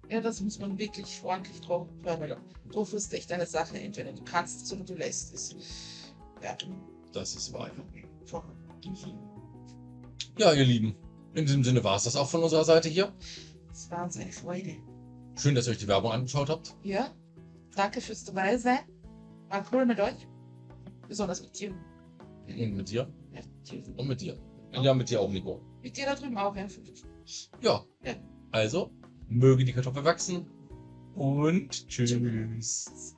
Ja. 0.09 0.21
Das 0.21 0.41
muss 0.41 0.59
man 0.59 0.79
wirklich 0.79 1.21
ordentlich 1.23 1.61
drauf 1.61 1.89
hören. 2.03 2.37
Tofu 2.73 2.97
ist 2.97 3.13
echt 3.15 3.31
eine 3.33 3.47
Sache. 3.47 3.79
Entweder 3.79 4.13
du 4.13 4.23
kannst 4.25 4.65
es 4.65 4.73
oder 4.73 4.85
du 4.85 4.95
lässt 4.95 5.35
es. 5.35 5.55
Ja, 6.43 6.57
das 7.13 7.35
ist 7.35 7.53
wahr. 7.53 7.71
Ja, 10.39 10.53
ihr 10.53 10.65
Lieben. 10.65 10.95
In 11.35 11.47
diesem 11.47 11.65
Sinne 11.65 11.85
war 11.85 11.97
es 11.97 12.05
das 12.05 12.17
auch 12.17 12.29
von 12.29 12.43
unserer 12.43 12.65
Seite 12.65 12.89
hier. 12.89 13.13
Es 13.71 13.91
war 13.91 14.05
uns 14.05 14.17
eine 14.17 14.33
Freude. 14.33 14.77
Schön, 15.37 15.55
dass 15.55 15.67
ihr 15.67 15.73
euch 15.73 15.79
die 15.79 15.89
Werbung 15.89 16.13
angeschaut 16.13 16.49
habt. 16.49 16.75
Ja, 16.83 17.15
danke 17.75 18.01
fürs 18.01 18.25
dabei 18.25 18.57
sein. 18.57 18.79
War 19.49 19.65
cool 19.73 19.85
mit 19.85 20.01
euch. 20.01 20.27
Besonders 21.09 21.43
mit 21.43 21.59
dir. 21.59 21.75
Und 22.49 22.75
mit 22.75 22.91
dir. 22.91 23.13
Ja. 23.33 23.41
Und 23.97 24.09
mit 24.09 24.21
dir. 24.21 24.39
Und 24.75 24.83
ja, 24.83 24.95
mit 24.95 25.11
dir 25.11 25.21
auch, 25.21 25.31
Nico. 25.31 25.61
Mit 25.83 25.97
dir 25.97 26.07
da 26.07 26.15
drüben 26.15 26.39
auch. 26.39 26.57
Ja. 26.57 26.67
Ja. 27.61 27.85
Ja. 28.03 28.15
Also, 28.51 28.91
möge 29.29 29.65
die 29.65 29.73
Kartoffel 29.73 30.05
wachsen. 30.05 30.47
Und 31.15 31.89
tschüss. 31.89 33.16